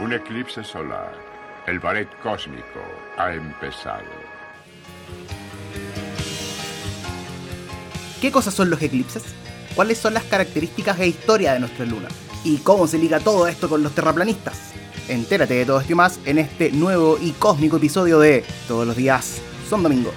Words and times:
Un 0.00 0.14
eclipse 0.14 0.64
solar. 0.64 1.12
El 1.66 1.78
ballet 1.78 2.08
cósmico 2.22 2.80
ha 3.18 3.34
empezado. 3.34 4.04
¿Qué 8.22 8.32
cosas 8.32 8.54
son 8.54 8.70
los 8.70 8.80
eclipses? 8.80 9.24
¿Cuáles 9.74 9.98
son 9.98 10.14
las 10.14 10.24
características 10.24 10.98
e 11.00 11.08
historia 11.08 11.52
de 11.52 11.60
nuestra 11.60 11.84
luna? 11.84 12.08
¿Y 12.44 12.58
cómo 12.58 12.86
se 12.86 12.96
liga 12.96 13.20
todo 13.20 13.46
esto 13.46 13.68
con 13.68 13.82
los 13.82 13.94
terraplanistas? 13.94 14.72
Entérate 15.06 15.52
de 15.52 15.66
todo 15.66 15.80
esto 15.80 15.92
y 15.92 15.96
más 15.96 16.18
en 16.24 16.38
este 16.38 16.72
nuevo 16.72 17.18
y 17.20 17.32
cósmico 17.32 17.76
episodio 17.76 18.18
de 18.20 18.42
Todos 18.68 18.86
los 18.86 18.96
días 18.96 19.42
son 19.68 19.82
domingo. 19.82 20.12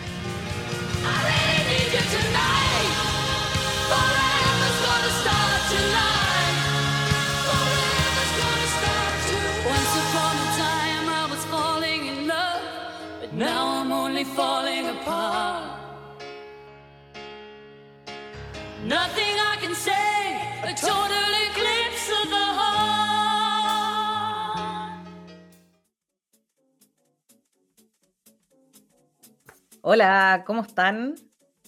Hola, 29.86 30.44
¿cómo 30.48 30.62
están? 30.62 31.16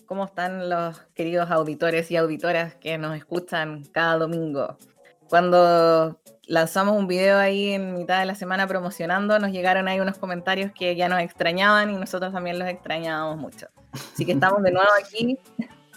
¿Cómo 0.05 0.23
están 0.23 0.69
los 0.69 0.99
queridos 1.13 1.51
auditores 1.51 2.09
y 2.11 2.15
auditoras 2.15 2.73
que 2.75 2.97
nos 2.97 3.15
escuchan 3.17 3.83
cada 3.91 4.17
domingo? 4.17 4.77
Cuando 5.27 6.21
lanzamos 6.47 6.97
un 6.97 7.07
video 7.07 7.37
ahí 7.37 7.71
en 7.71 7.93
mitad 7.93 8.19
de 8.19 8.25
la 8.25 8.35
semana 8.35 8.67
promocionando, 8.67 9.37
nos 9.39 9.51
llegaron 9.51 9.89
ahí 9.89 9.99
unos 9.99 10.17
comentarios 10.17 10.71
que 10.71 10.95
ya 10.95 11.09
nos 11.09 11.19
extrañaban 11.19 11.89
y 11.89 11.97
nosotros 11.97 12.31
también 12.31 12.57
los 12.57 12.69
extrañábamos 12.69 13.37
mucho. 13.37 13.67
Así 13.91 14.25
que 14.25 14.31
estamos 14.31 14.63
de 14.63 14.71
nuevo 14.71 14.89
aquí 14.97 15.37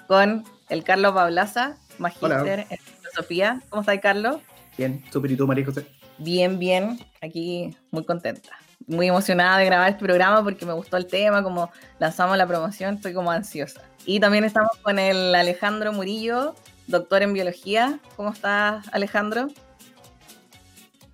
con 0.09 0.45
el 0.69 0.83
Carlos 0.83 1.15
Bablaza, 1.15 1.77
magíster 1.99 2.67
en 2.71 2.79
filosofía. 2.79 3.63
¿Cómo 3.69 3.81
estás, 3.83 3.99
Carlos? 4.01 4.39
Bien, 4.77 5.03
súper. 5.13 5.33
¿Y 5.33 5.37
tú, 5.37 5.47
María 5.47 5.65
José? 5.65 5.87
Bien, 6.19 6.59
bien. 6.59 6.99
Aquí 7.23 7.77
muy 7.91 8.05
contenta. 8.05 8.51
Muy 8.87 9.09
emocionada 9.09 9.59
de 9.59 9.67
grabar 9.67 9.91
este 9.91 10.05
programa 10.05 10.43
porque 10.43 10.65
me 10.65 10.73
gustó 10.73 10.97
el 10.97 11.07
tema, 11.07 11.43
como 11.43 11.71
lanzamos 11.99 12.37
la 12.37 12.47
promoción, 12.47 12.95
estoy 12.95 13.13
como 13.13 13.31
ansiosa. 13.31 13.83
Y 14.07 14.21
también 14.21 14.45
estamos 14.45 14.77
con 14.83 14.99
el 14.99 15.35
Alejandro 15.35 15.93
Murillo, 15.93 16.55
doctor 16.87 17.23
en 17.23 17.35
biología. 17.35 17.99
¿Cómo 18.17 18.31
estás, 18.31 18.87
Alejandro? 18.93 19.49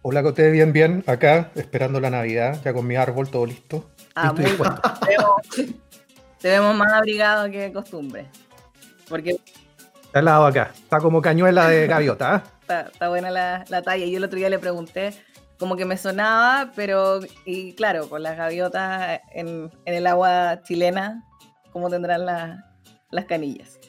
Hola, 0.03 0.23
Coté, 0.23 0.51
bien, 0.51 0.73
bien. 0.73 1.03
Acá, 1.07 1.51
esperando 1.55 1.99
la 1.99 2.11
Navidad, 2.11 2.61
ya 2.63 2.75
con 2.75 2.87
mi 2.87 2.97
árbol 2.97 3.31
todo 3.31 3.47
listo. 3.47 3.91
Ah, 4.15 4.33
muy 4.33 4.53
bueno. 4.53 4.81
Te 5.01 5.09
vemos, 5.09 5.75
te 6.39 6.49
vemos 6.49 6.75
más 6.77 6.93
abrigado 6.93 7.51
que 7.51 7.61
de 7.61 7.73
costumbre. 7.73 8.27
Porque... 9.09 9.39
Está 10.15 10.21
al 10.21 10.27
lado 10.27 10.47
acá, 10.47 10.71
está 10.73 11.01
como 11.01 11.21
cañuela 11.21 11.67
de 11.67 11.89
gaviota. 11.89 12.45
¿eh? 12.69 12.85
está, 12.93 13.09
buena 13.09 13.33
la, 13.33 13.65
la, 13.69 13.83
talla. 13.83 14.07
Yo 14.07 14.19
el 14.19 14.23
otro 14.23 14.39
día 14.39 14.49
le 14.49 14.61
pregunté, 14.61 15.13
como 15.59 15.75
que 15.75 15.85
me 15.85 15.97
sonaba, 15.97 16.71
pero, 16.77 17.19
y 17.45 17.73
claro, 17.73 18.09
con 18.09 18.23
las 18.23 18.37
gaviotas 18.37 19.19
en, 19.33 19.73
en 19.85 19.95
el 19.95 20.07
agua 20.07 20.63
chilena, 20.63 21.25
¿cómo 21.73 21.91
tendrán 21.91 22.27
las 22.27 23.25
canillas? 23.25 23.81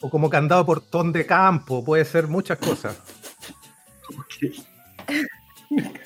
O 0.00 0.08
como 0.08 0.30
candado 0.30 0.64
portón 0.64 1.10
de 1.10 1.26
campo, 1.26 1.84
puede 1.84 2.04
ser 2.04 2.28
muchas 2.28 2.58
cosas. 2.58 2.96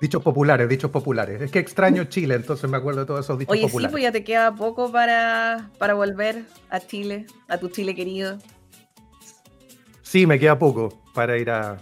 Dichos 0.00 0.22
populares, 0.22 0.68
dichos 0.68 0.90
populares. 0.90 1.40
Es 1.40 1.50
que 1.50 1.58
extraño 1.58 2.04
Chile, 2.04 2.34
entonces 2.34 2.68
me 2.68 2.76
acuerdo 2.76 3.00
de 3.00 3.06
todos 3.06 3.24
esos 3.24 3.38
dichos 3.38 3.52
Oye, 3.52 3.62
populares. 3.62 3.86
Oye, 3.86 3.88
sí, 3.88 3.92
pues 3.92 4.02
ya 4.02 4.12
te 4.12 4.24
queda 4.24 4.54
poco 4.54 4.92
para, 4.92 5.70
para 5.78 5.94
volver 5.94 6.44
a 6.68 6.80
Chile, 6.80 7.26
a 7.48 7.56
tu 7.56 7.68
Chile 7.68 7.94
querido. 7.94 8.38
Sí, 10.02 10.26
me 10.26 10.38
queda 10.38 10.58
poco 10.58 11.02
para 11.14 11.38
ir 11.38 11.50
a, 11.50 11.78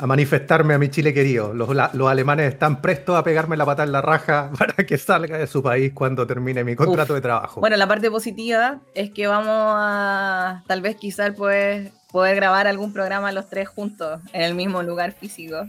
a 0.00 0.06
manifestarme 0.06 0.72
a 0.72 0.78
mi 0.78 0.88
Chile 0.88 1.12
querido. 1.12 1.52
Los, 1.52 1.74
la, 1.74 1.90
los, 1.92 2.10
alemanes 2.10 2.50
están 2.50 2.80
prestos 2.80 3.16
a 3.16 3.22
pegarme 3.22 3.58
la 3.58 3.66
pata 3.66 3.82
en 3.82 3.92
la 3.92 4.00
raja 4.00 4.50
para 4.58 4.74
que 4.86 4.96
salga 4.96 5.36
de 5.36 5.46
su 5.46 5.62
país 5.62 5.92
cuando 5.92 6.26
termine 6.26 6.64
mi 6.64 6.74
contrato 6.74 7.12
Uf. 7.12 7.16
de 7.16 7.20
trabajo. 7.20 7.60
Bueno, 7.60 7.76
la 7.76 7.86
parte 7.86 8.10
positiva 8.10 8.80
es 8.94 9.10
que 9.10 9.26
vamos 9.26 9.74
a, 9.76 10.64
tal 10.66 10.80
vez 10.80 10.96
quizás 10.96 11.34
pues, 11.36 11.92
poder 12.10 12.36
grabar 12.36 12.66
algún 12.66 12.94
programa 12.94 13.30
los 13.32 13.50
tres 13.50 13.68
juntos 13.68 14.22
en 14.32 14.42
el 14.42 14.54
mismo 14.54 14.82
lugar 14.82 15.12
físico. 15.12 15.66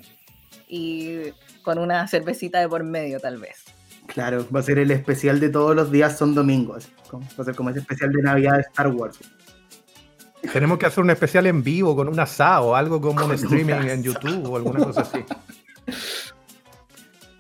Y 0.70 1.34
con 1.64 1.78
una 1.78 2.08
cervecita 2.08 2.60
de 2.60 2.70
por 2.70 2.84
medio, 2.84 3.20
tal 3.20 3.38
vez. 3.38 3.64
Claro, 4.08 4.46
va 4.54 4.60
a 4.60 4.64
ser 4.64 4.80
el 4.80 4.92
especial 4.92 5.40
de 5.40 5.50
todos 5.50 5.76
los 5.76 5.92
días 5.92 6.18
son 6.18 6.36
domingos. 6.36 6.90
Va 7.14 7.20
a 7.38 7.44
ser 7.44 7.56
como 7.56 7.70
ese 7.70 7.80
especial 7.80 8.12
de 8.12 8.22
Navidad 8.22 8.56
de 8.56 8.62
Star 8.62 8.88
Wars. 8.88 9.20
Tenemos 10.54 10.80
que 10.80 10.88
hacer 10.88 11.04
un 11.04 11.12
especial 11.12 11.46
en 11.46 11.64
vivo 11.64 11.96
con 11.96 12.08
un 12.08 12.20
asado, 12.20 12.76
algo 12.76 13.00
como 13.00 13.24
un 13.24 13.32
streaming 13.34 13.88
en 13.88 14.04
YouTube 14.04 14.50
o 14.50 14.56
alguna 14.56 14.84
cosa 14.84 15.02
así. 15.02 15.24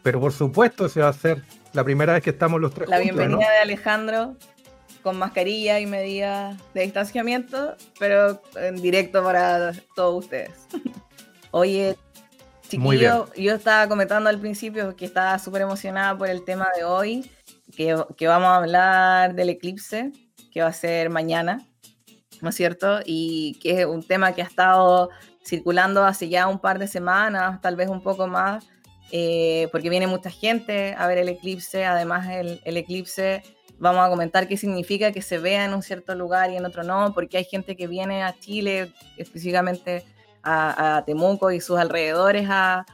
Pero 0.04 0.20
por 0.20 0.32
supuesto 0.32 0.88
se 0.88 1.00
va 1.00 1.08
a 1.08 1.10
hacer 1.10 1.44
la 1.74 1.84
primera 1.84 2.14
vez 2.14 2.24
que 2.24 2.30
estamos 2.30 2.62
los 2.62 2.74
tres 2.74 2.90
La 2.90 2.98
juntos, 2.98 3.16
bienvenida 3.16 3.46
¿no? 3.46 3.52
de 3.52 3.58
Alejandro 3.58 4.36
con 5.02 5.18
mascarilla 5.18 5.80
y 5.80 5.88
medidas 5.88 6.58
de 6.74 6.82
distanciamiento, 6.84 7.76
pero 8.00 8.42
en 8.56 8.76
directo 8.82 9.24
para 9.24 9.74
todos 9.96 10.26
ustedes. 10.26 10.68
Oye, 11.52 11.98
chiquillo, 12.72 13.28
yo 13.36 13.54
estaba 13.54 13.88
comentando 13.88 14.30
al 14.30 14.40
principio 14.40 14.96
que 14.96 15.06
estaba 15.06 15.38
súper 15.40 15.64
emocionada 15.64 16.18
por 16.18 16.30
el 16.30 16.44
tema 16.46 16.68
de 16.76 16.84
hoy, 16.84 17.30
que, 17.76 17.96
que, 18.18 18.28
vamos 18.28 18.48
a 18.48 18.58
hablar 18.58 19.36
del 19.36 19.50
eclipse, 19.50 20.12
que 20.52 20.62
va 20.62 20.68
a 20.68 20.74
ser 20.74 21.10
mañana, 21.10 21.68
¿no 22.42 22.50
es 22.50 22.56
cierto? 22.56 23.00
Y 23.06 23.60
que 23.62 23.82
es 23.82 23.86
un 23.86 24.04
tema 24.06 24.34
que 24.34 24.42
ha 24.42 24.46
estado 24.46 25.10
circulando 25.44 26.06
hace 26.06 26.30
ya 26.30 26.48
un 26.48 26.60
par 26.60 26.80
de 26.80 26.88
semanas, 26.88 27.62
tal 27.62 27.76
vez 27.76 27.90
un 27.90 28.02
poco 28.02 28.28
más, 28.28 28.66
eh, 29.12 29.68
porque 29.72 29.90
viene 29.90 30.08
mucha 30.08 30.30
gente 30.30 30.96
a 30.98 31.08
ver 31.08 31.18
el 31.18 31.30
eclipse, 31.30 31.86
además 31.86 32.30
el, 32.30 32.62
el 32.64 32.78
eclipse 32.78 33.44
vamos 33.80 34.06
a 34.06 34.10
comentar 34.10 34.48
qué 34.48 34.58
significa 34.58 35.12
que 35.12 35.24
se 35.24 35.40
vea 35.40 35.66
en 35.66 35.74
un 35.74 35.82
cierto 35.82 36.14
lugar 36.14 36.52
y 36.52 36.56
en 36.56 36.66
otro 36.66 36.84
no, 36.84 37.14
porque 37.14 37.38
hay 37.38 37.46
gente 37.46 37.76
que 37.76 37.88
viene 37.88 38.24
a 38.24 38.38
Chile, 38.40 38.94
específicamente 39.18 40.06
a, 40.44 41.04
Temuco 41.06 41.52
y 41.52 41.62
sus 41.62 41.78
alrededores, 41.78 42.48
a, 42.50 42.86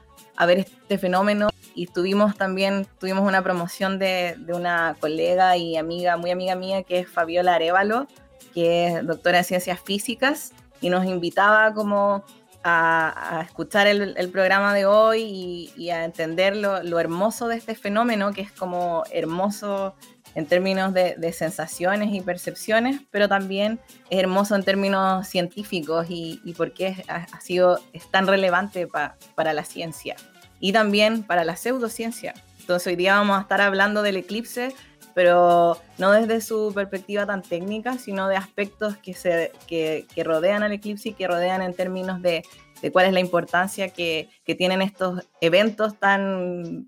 ver 0.46 0.60
este 0.60 0.98
fenómeno. 0.98 1.50
Y 1.74 1.88
tuvimos 1.88 2.36
también, 2.36 2.88
tuvimos 3.00 3.28
una 3.28 3.44
promoción 3.44 4.00
de, 4.00 4.36
de, 4.40 4.54
una 4.54 4.96
colega 5.00 5.58
y 5.58 5.78
amiga, 5.78 6.18
muy 6.18 6.32
amiga 6.32 6.56
mía, 6.56 6.84
que 6.84 7.00
es 7.00 7.10
Fabiola 7.10 7.56
Arevalo, 7.56 8.08
que 8.54 8.88
es 8.88 9.06
doctora 9.06 9.40
en 9.40 9.44
ciencias 9.44 9.80
físicas, 9.80 10.54
y 10.82 10.90
nos 10.90 11.06
invitaba 11.06 11.74
como 11.74 12.24
a, 12.64 13.44
escuchar 13.46 13.88
el, 13.88 14.16
el, 14.18 14.30
programa 14.30 14.74
de 14.74 14.86
hoy 14.86 15.22
y, 15.22 15.74
y 15.78 15.90
a 15.90 16.04
entender 16.04 16.56
lo, 16.56 16.84
lo 16.84 17.00
hermoso 17.00 17.48
de 17.48 17.56
este 17.56 17.76
fenómeno, 17.76 18.34
que 18.34 18.42
es 18.42 18.52
como 18.52 19.04
hermoso 19.12 19.96
en 20.38 20.46
términos 20.46 20.94
de, 20.94 21.16
de, 21.18 21.34
sensaciones 21.34 22.14
y 22.14 22.22
percepciones, 22.22 23.02
pero 23.10 23.28
también 23.28 23.80
es 24.12 24.20
hermoso 24.20 24.56
en 24.56 24.62
términos 24.62 25.28
científicos 25.28 26.06
y, 26.10 26.40
y 26.46 26.54
por 26.54 26.74
qué 26.74 27.04
ha, 27.08 27.26
ha, 27.32 27.42
sido, 27.42 27.80
es 27.92 28.08
tan 28.12 28.28
relevante 28.28 28.86
pa, 28.86 29.16
para 29.34 29.52
la 29.54 29.66
ciencia 29.66 30.16
y 30.60 30.74
también 30.74 31.24
para 31.24 31.44
la 31.44 31.56
pseudociencia. 31.56 32.36
Entonces 32.60 32.86
hoy 32.86 32.96
día 32.96 33.16
vamos 33.16 33.36
a 33.36 33.42
estar 33.42 33.62
hablando 33.62 34.04
del 34.04 34.18
eclipse, 34.18 34.76
pero 35.16 35.82
no 35.98 36.12
desde 36.12 36.40
su 36.42 36.72
perspectiva 36.72 37.26
tan 37.26 37.42
técnica, 37.42 37.98
sino 37.98 38.28
de 38.28 38.36
aspectos 38.36 38.96
que, 38.98 39.16
se, 39.16 39.52
que, 39.66 40.06
que 40.14 40.24
rodean 40.24 40.62
al 40.62 40.72
eclipse 40.72 41.10
y 41.10 41.14
que 41.14 41.28
rodean 41.28 41.64
en 41.64 41.74
términos 41.74 42.22
de, 42.22 42.44
de 42.84 42.92
cuál 42.92 43.08
es 43.08 43.14
la 43.14 43.22
importancia 43.22 43.90
que, 43.90 44.30
que 44.46 44.54
tienen 44.54 44.84
estos 44.84 45.28
eventos 45.42 45.98
tan... 45.98 46.88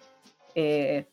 Eh, 0.54 1.08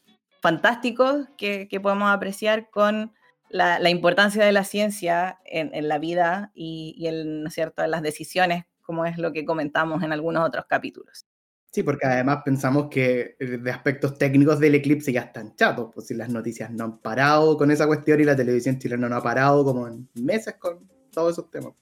fantásticos 0.47 1.27
que, 1.37 1.67
que, 1.67 1.81
podemos 1.81 2.09
apreciar 2.09 2.71
con 2.71 3.13
la, 3.49 3.81
la, 3.81 3.91
importancia 3.91 4.45
de 4.45 4.53
la 4.53 4.63
ciencia 4.63 5.41
en, 5.45 5.75
en 5.75 5.89
la 5.89 5.99
vida 5.99 6.53
y, 6.55 6.95
y 6.97 7.09
el, 7.09 7.43
¿no 7.43 7.49
es 7.49 7.55
cierto? 7.55 7.83
en 7.83 7.91
las 7.91 8.01
decisiones, 8.01 8.65
como 8.81 9.05
es 9.07 9.19
lo 9.19 9.33
que 9.33 9.45
comentamos 9.45 10.05
en 10.05 10.13
algunos 10.13 10.47
otros 10.47 10.67
capítulos. 10.69 11.27
Sí, 11.73 11.83
porque 11.83 12.07
además 12.07 12.43
pensamos 12.45 12.87
que 12.89 13.35
eh, 13.41 13.59
de 13.59 13.71
aspectos 13.73 14.17
técnicos 14.19 14.61
del 14.61 14.77
eclipse 14.77 15.13
ya 15.13 15.23
están 15.23 15.57
chatos, 15.57 15.91
pues 15.93 16.07
si 16.07 16.15
las 16.15 16.29
noticias 16.29 16.71
no 16.71 16.85
han 16.85 16.99
parado 16.99 17.59
con 17.59 17.73
esa 17.73 17.89
cuestión 17.89 18.21
y 18.21 18.25
la 18.25 18.37
televisión 18.37 18.79
chilena 18.79 19.09
no 19.09 19.17
ha 19.17 19.23
parado 19.25 19.65
como 19.65 19.89
en 19.89 20.09
meses 20.15 20.55
con 20.61 20.89
todos 21.11 21.33
esos 21.33 21.51
temas. 21.51 21.73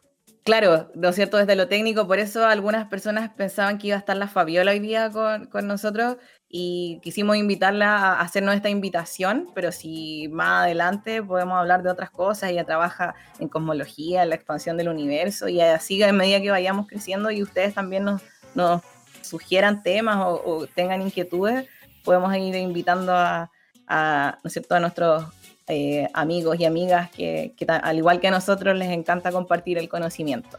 Claro, 0.45 0.91
¿no 0.95 1.09
es 1.09 1.15
cierto? 1.15 1.39
Desde 1.39 1.57
lo 1.57 1.69
técnico, 1.69 2.07
por 2.07 2.19
eso 2.19 2.45
algunas 2.45 2.87
personas 2.89 3.31
pensaban 3.31 3.79
que 3.79 3.87
iba 3.87 3.97
a 3.97 4.01
estar 4.01 4.15
la 4.15 4.29
Fabiola 4.29 4.73
hoy 4.73 4.79
día 4.79 5.11
con, 5.11 5.47
con 5.47 5.67
nosotros 5.67 6.19
y 6.51 7.01
quisimos 7.03 7.39
invitarla 7.39 7.97
a 7.97 8.21
hacernos 8.21 8.55
esta 8.55 8.69
invitación, 8.69 9.49
pero 9.55 9.73
si 9.73 10.29
más 10.29 10.65
adelante 10.65 11.23
podemos 11.23 11.59
hablar 11.59 11.83
de 11.83 11.91
otras 11.91 12.11
cosas, 12.11 12.51
ella 12.51 12.65
trabaja 12.65 13.15
en 13.39 13.49
cosmología, 13.49 14.23
en 14.23 14.29
la 14.29 14.35
expansión 14.35 14.77
del 14.77 14.89
universo 14.89 15.49
y 15.49 15.63
así 15.63 16.03
a 16.03 16.13
medida 16.13 16.43
que 16.43 16.51
vayamos 16.51 16.89
creciendo 16.89 17.31
y 17.31 17.43
ustedes 17.43 17.73
también 17.73 18.05
nos, 18.05 18.21
nos 18.55 18.83
sugieran 19.23 19.83
temas 19.83 20.19
o, 20.21 20.67
tengan 20.75 21.01
inquietudes, 21.01 21.67
podemos 22.05 22.37
ir 22.37 22.55
invitando 22.55 23.15
a, 23.17 23.51
¿no 24.45 24.51
cierto? 24.51 24.75
a 24.75 24.81
nuestros 24.81 25.25
eh, 25.69 26.09
amigos 26.13 26.59
y 26.61 26.65
amigas 26.65 27.11
que, 27.11 27.55
al 27.67 27.97
igual 27.97 28.21
que 28.21 28.29
a 28.29 28.31
nosotros 28.31 28.77
les 28.77 28.91
encanta 28.91 29.33
compartir 29.33 29.79
el 29.79 29.89
conocimiento. 29.89 30.59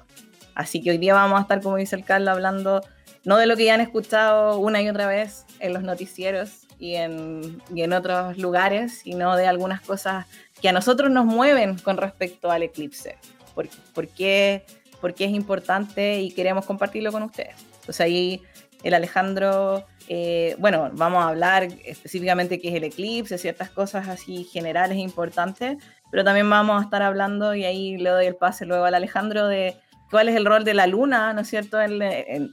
Así 0.56 0.82
que 0.82 0.92
hoy 0.92 0.98
día 0.98 1.14
vamos 1.14 1.38
a 1.40 1.42
estar, 1.44 1.62
como 1.62 1.76
dice 1.76 1.96
el 1.96 2.06
Carlos, 2.06 2.30
hablando 2.30 2.82
no 3.26 3.38
de 3.38 3.48
lo 3.48 3.58
que 3.58 3.66
ya 3.66 3.74
han 3.74 3.82
escuchado 3.82 4.60
una 4.60 4.82
y 4.82 4.90
otra 4.90 5.08
vez 5.08 5.46
en 5.60 5.74
los 5.74 5.84
noticieros 5.84 6.68
y 6.80 6.96
en, 6.96 7.62
y 7.74 7.82
en 7.82 7.94
otros 7.94 8.38
lugares, 8.38 9.00
sino 9.04 9.36
de 9.36 9.48
algunas 9.48 9.82
cosas 9.82 10.26
que 10.62 10.70
a 10.70 10.72
nosotros 10.72 11.12
nos 11.12 11.26
mueven 11.26 11.78
con 11.78 11.98
respecto 11.98 12.52
al 12.52 12.64
eclipse. 12.64 13.18
¿Por, 13.54 13.70
por, 13.94 14.08
qué, 14.08 14.66
es 15.02 15.32
importante 15.32 16.22
y 16.22 16.32
queremos 16.32 16.66
compartirlo 16.66 17.12
con 17.12 17.24
ustedes? 17.24 17.56
Entonces 17.80 18.02
ahí 18.02 18.42
el 18.86 18.94
Alejandro, 18.94 19.84
eh, 20.08 20.56
bueno, 20.60 20.92
vamos 20.94 21.24
a 21.24 21.30
hablar 21.30 21.68
específicamente 21.86 22.62
qué 22.62 22.70
es 22.70 22.76
el 22.76 22.84
eclipse, 22.84 23.40
ciertas 23.40 23.72
cosas 23.72 24.08
así 24.08 24.44
generales 24.44 24.98
e 24.98 25.02
importantes, 25.02 25.78
pero 26.12 26.24
también 26.24 26.48
vamos 26.48 26.80
a 26.80 26.84
estar 26.86 27.02
hablando, 27.02 27.56
y 27.56 27.66
ahí 27.66 27.98
le 27.98 28.12
doy 28.12 28.28
el 28.28 28.36
pase 28.36 28.68
luego 28.68 28.86
al 28.86 28.94
Alejandro, 28.94 29.48
de 29.48 29.76
cuál 30.12 30.30
es 30.30 30.36
el 30.36 30.46
rol 30.46 30.64
de 30.64 30.76
la 30.76 30.86
luna, 30.86 31.34
¿no 31.34 31.42
es 31.42 31.48
cierto?, 31.48 31.80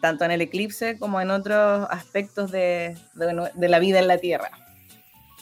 tanto 0.01 0.25
en 0.25 0.31
el 0.31 0.41
eclipse 0.41 0.99
como 0.99 1.21
en 1.21 1.31
otros 1.31 1.87
aspectos 1.91 2.51
de, 2.51 2.97
la 3.15 3.79
vida 3.79 3.99
en 3.99 4.09
la 4.09 4.17
Tierra. 4.17 4.51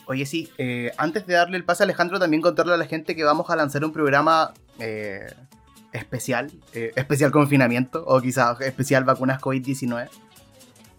Oye, 0.07 0.27
sí, 0.27 0.51
eh, 0.59 0.91
antes 0.97 1.25
de 1.25 1.35
darle 1.35 1.57
el 1.57 1.65
pase 1.65 1.85
a 1.85 1.85
Alejandro, 1.85 2.19
también 2.19 2.43
contarle 2.43 2.75
a 2.75 2.77
la 2.77 2.87
gente 2.87 3.15
que 3.15 3.23
vamos 3.23 3.49
a 3.49 3.55
lanzar 3.55 3.85
un 3.85 3.93
programa 3.93 4.53
eh, 4.81 5.33
especial, 5.93 6.51
especial 6.73 7.31
confinamiento, 7.31 8.03
o 8.05 8.21
quizás 8.21 8.61
especial 8.61 9.05
vacunas 9.05 9.41
COVID-19. 9.41 10.09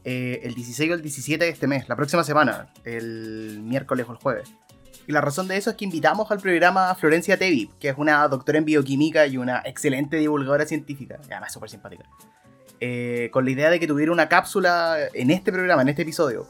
El 0.04 0.54
16 0.54 0.92
o 0.92 0.94
el 0.96 1.02
17 1.02 1.46
de 1.46 1.52
este 1.52 1.68
mes, 1.68 1.88
la 1.88 1.96
próxima 1.96 2.24
semana, 2.24 2.68
el 2.84 3.60
miércoles 3.62 4.06
o 4.10 4.12
el 4.12 4.18
jueves. 4.18 4.52
Y 5.08 5.12
la 5.12 5.22
razón 5.22 5.48
de 5.48 5.58
eso 5.58 5.70
es 5.70 5.76
que 5.76 5.86
invitamos 5.86 6.32
al 6.32 6.40
programa 6.40 6.90
a 6.90 6.96
Florencia 6.96 7.38
Tevi, 7.38 7.70
que 7.80 7.90
es 7.90 7.96
una 7.98 8.28
doctora 8.28 8.58
en 8.60 8.66
bioquímica 8.66 9.26
y 9.26 9.38
una 9.38 9.62
excelente 9.66 10.18
divulgadora 10.18 10.66
científica, 10.66 11.20
y 11.28 11.32
además 11.32 11.54
súper 11.54 11.70
simpática, 11.70 12.06
eh, 12.80 13.30
con 13.32 13.46
la 13.46 13.52
idea 13.52 13.70
de 13.70 13.80
que 13.80 13.88
tuviera 13.88 14.12
una 14.12 14.30
cápsula 14.30 14.98
en 15.14 15.32
este 15.32 15.52
programa, 15.52 15.82
en 15.82 15.90
este 15.90 16.04
episodio, 16.04 16.48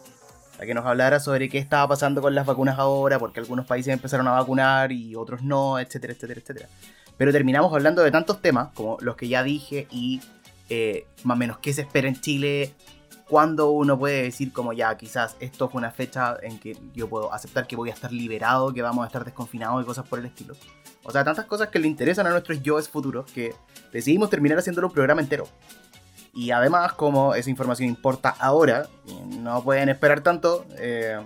para 0.53 0.65
que 0.65 0.73
nos 0.73 0.85
hablara 0.85 1.19
sobre 1.19 1.49
qué 1.49 1.57
estaba 1.57 1.87
pasando 1.87 2.21
con 2.21 2.35
las 2.35 2.45
vacunas 2.45 2.77
ahora, 2.77 3.19
porque 3.19 3.39
algunos 3.39 3.65
países 3.65 3.93
empezaron 3.93 4.27
a 4.27 4.31
vacunar 4.31 4.91
y 4.91 5.15
otros 5.15 5.41
no, 5.41 5.79
etcétera, 5.79 6.13
etcétera, 6.13 6.41
etcétera. 6.41 6.69
Pero 7.17 7.31
terminamos 7.31 7.73
hablando 7.73 8.01
de 8.01 8.11
tantos 8.11 8.41
temas, 8.41 8.69
como 8.73 8.97
los 9.01 9.15
que 9.15 9.27
ya 9.27 9.43
dije, 9.43 9.87
y 9.91 10.21
eh, 10.69 11.05
más 11.23 11.35
o 11.35 11.39
menos 11.39 11.57
qué 11.59 11.73
se 11.73 11.81
espera 11.81 12.07
en 12.07 12.19
Chile, 12.19 12.73
cuando 13.31 13.71
uno 13.71 13.97
puede 13.97 14.23
decir 14.23 14.51
como 14.51 14.73
ya, 14.73 14.97
quizás 14.97 15.37
esto 15.39 15.69
fue 15.69 15.79
una 15.79 15.89
fecha 15.89 16.35
en 16.41 16.59
que 16.59 16.77
yo 16.93 17.07
puedo 17.07 17.33
aceptar 17.33 17.65
que 17.65 17.77
voy 17.77 17.89
a 17.89 17.93
estar 17.93 18.11
liberado, 18.11 18.73
que 18.73 18.81
vamos 18.81 19.05
a 19.05 19.07
estar 19.07 19.23
desconfinados 19.23 19.81
y 19.81 19.85
cosas 19.85 20.05
por 20.05 20.19
el 20.19 20.25
estilo. 20.25 20.53
O 21.03 21.13
sea, 21.13 21.23
tantas 21.23 21.45
cosas 21.45 21.69
que 21.69 21.79
le 21.79 21.87
interesan 21.87 22.27
a 22.27 22.31
nuestros 22.31 22.61
yoes 22.61 22.89
futuros 22.89 23.31
que 23.31 23.55
decidimos 23.93 24.29
terminar 24.29 24.57
haciéndolo 24.57 24.87
un 24.87 24.93
programa 24.93 25.21
entero. 25.21 25.45
Y 26.33 26.51
además, 26.51 26.91
como 26.91 27.33
esa 27.33 27.49
información 27.49 27.87
importa 27.87 28.35
ahora, 28.37 28.89
y 29.07 29.37
no 29.37 29.63
pueden 29.63 29.87
esperar 29.87 30.19
tanto, 30.19 30.65
eh, 30.77 31.17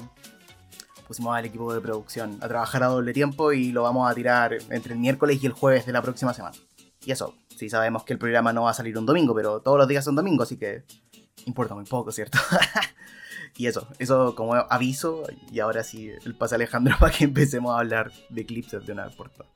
pusimos 1.07 1.35
al 1.35 1.45
equipo 1.45 1.73
de 1.73 1.81
producción 1.81 2.37
a 2.39 2.47
trabajar 2.47 2.83
a 2.83 2.87
doble 2.87 3.13
tiempo 3.13 3.51
y 3.51 3.71
lo 3.71 3.81
vamos 3.81 4.07
a 4.07 4.13
tirar 4.13 4.55
entre 4.69 4.93
el 4.93 4.99
miércoles 4.99 5.39
y 5.41 5.47
el 5.47 5.53
jueves 5.53 5.87
de 5.87 5.91
la 5.91 6.03
próxima 6.03 6.35
semana. 6.35 6.55
Y 7.03 7.09
eso, 7.09 7.33
sí 7.57 7.67
sabemos 7.67 8.03
que 8.03 8.13
el 8.13 8.19
programa 8.19 8.53
no 8.53 8.63
va 8.63 8.69
a 8.69 8.73
salir 8.75 8.95
un 8.95 9.07
domingo, 9.07 9.33
pero 9.33 9.59
todos 9.59 9.79
los 9.79 9.87
días 9.87 10.05
son 10.05 10.15
domingos, 10.15 10.47
así 10.47 10.57
que 10.57 10.83
importa 11.45 11.75
muy 11.75 11.85
poco, 11.85 12.11
¿cierto? 12.11 12.37
y 13.57 13.67
eso, 13.67 13.87
eso 13.99 14.35
como 14.35 14.55
aviso, 14.55 15.23
y 15.51 15.59
ahora 15.59 15.83
sí, 15.83 16.09
el 16.25 16.35
pase 16.35 16.55
Alejandro 16.55 16.95
para 16.99 17.15
que 17.15 17.25
empecemos 17.25 17.75
a 17.75 17.79
hablar 17.79 18.11
de 18.29 18.41
eclipses 18.41 18.85
de 18.85 18.93
una 18.93 19.05
vez 19.05 19.15
por 19.15 19.29
todas. 19.29 19.51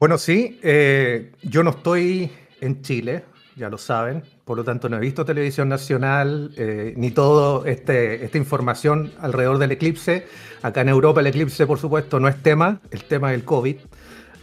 Bueno, 0.00 0.16
sí, 0.16 0.60
eh, 0.62 1.32
yo 1.42 1.64
no 1.64 1.70
estoy 1.70 2.30
en 2.60 2.82
Chile, 2.82 3.24
ya 3.56 3.68
lo 3.68 3.78
saben, 3.78 4.22
por 4.44 4.56
lo 4.56 4.62
tanto 4.62 4.88
no 4.88 4.96
he 4.96 5.00
visto 5.00 5.24
televisión 5.24 5.68
nacional 5.68 6.52
eh, 6.56 6.94
ni 6.96 7.10
toda 7.10 7.68
este, 7.68 8.24
esta 8.24 8.38
información 8.38 9.12
alrededor 9.20 9.58
del 9.58 9.72
eclipse. 9.72 10.26
Acá 10.62 10.82
en 10.82 10.88
Europa 10.88 11.20
el 11.20 11.26
eclipse, 11.26 11.66
por 11.66 11.80
supuesto, 11.80 12.20
no 12.20 12.28
es 12.28 12.40
tema, 12.40 12.80
el 12.92 13.04
tema 13.04 13.32
del 13.32 13.44
COVID 13.44 13.76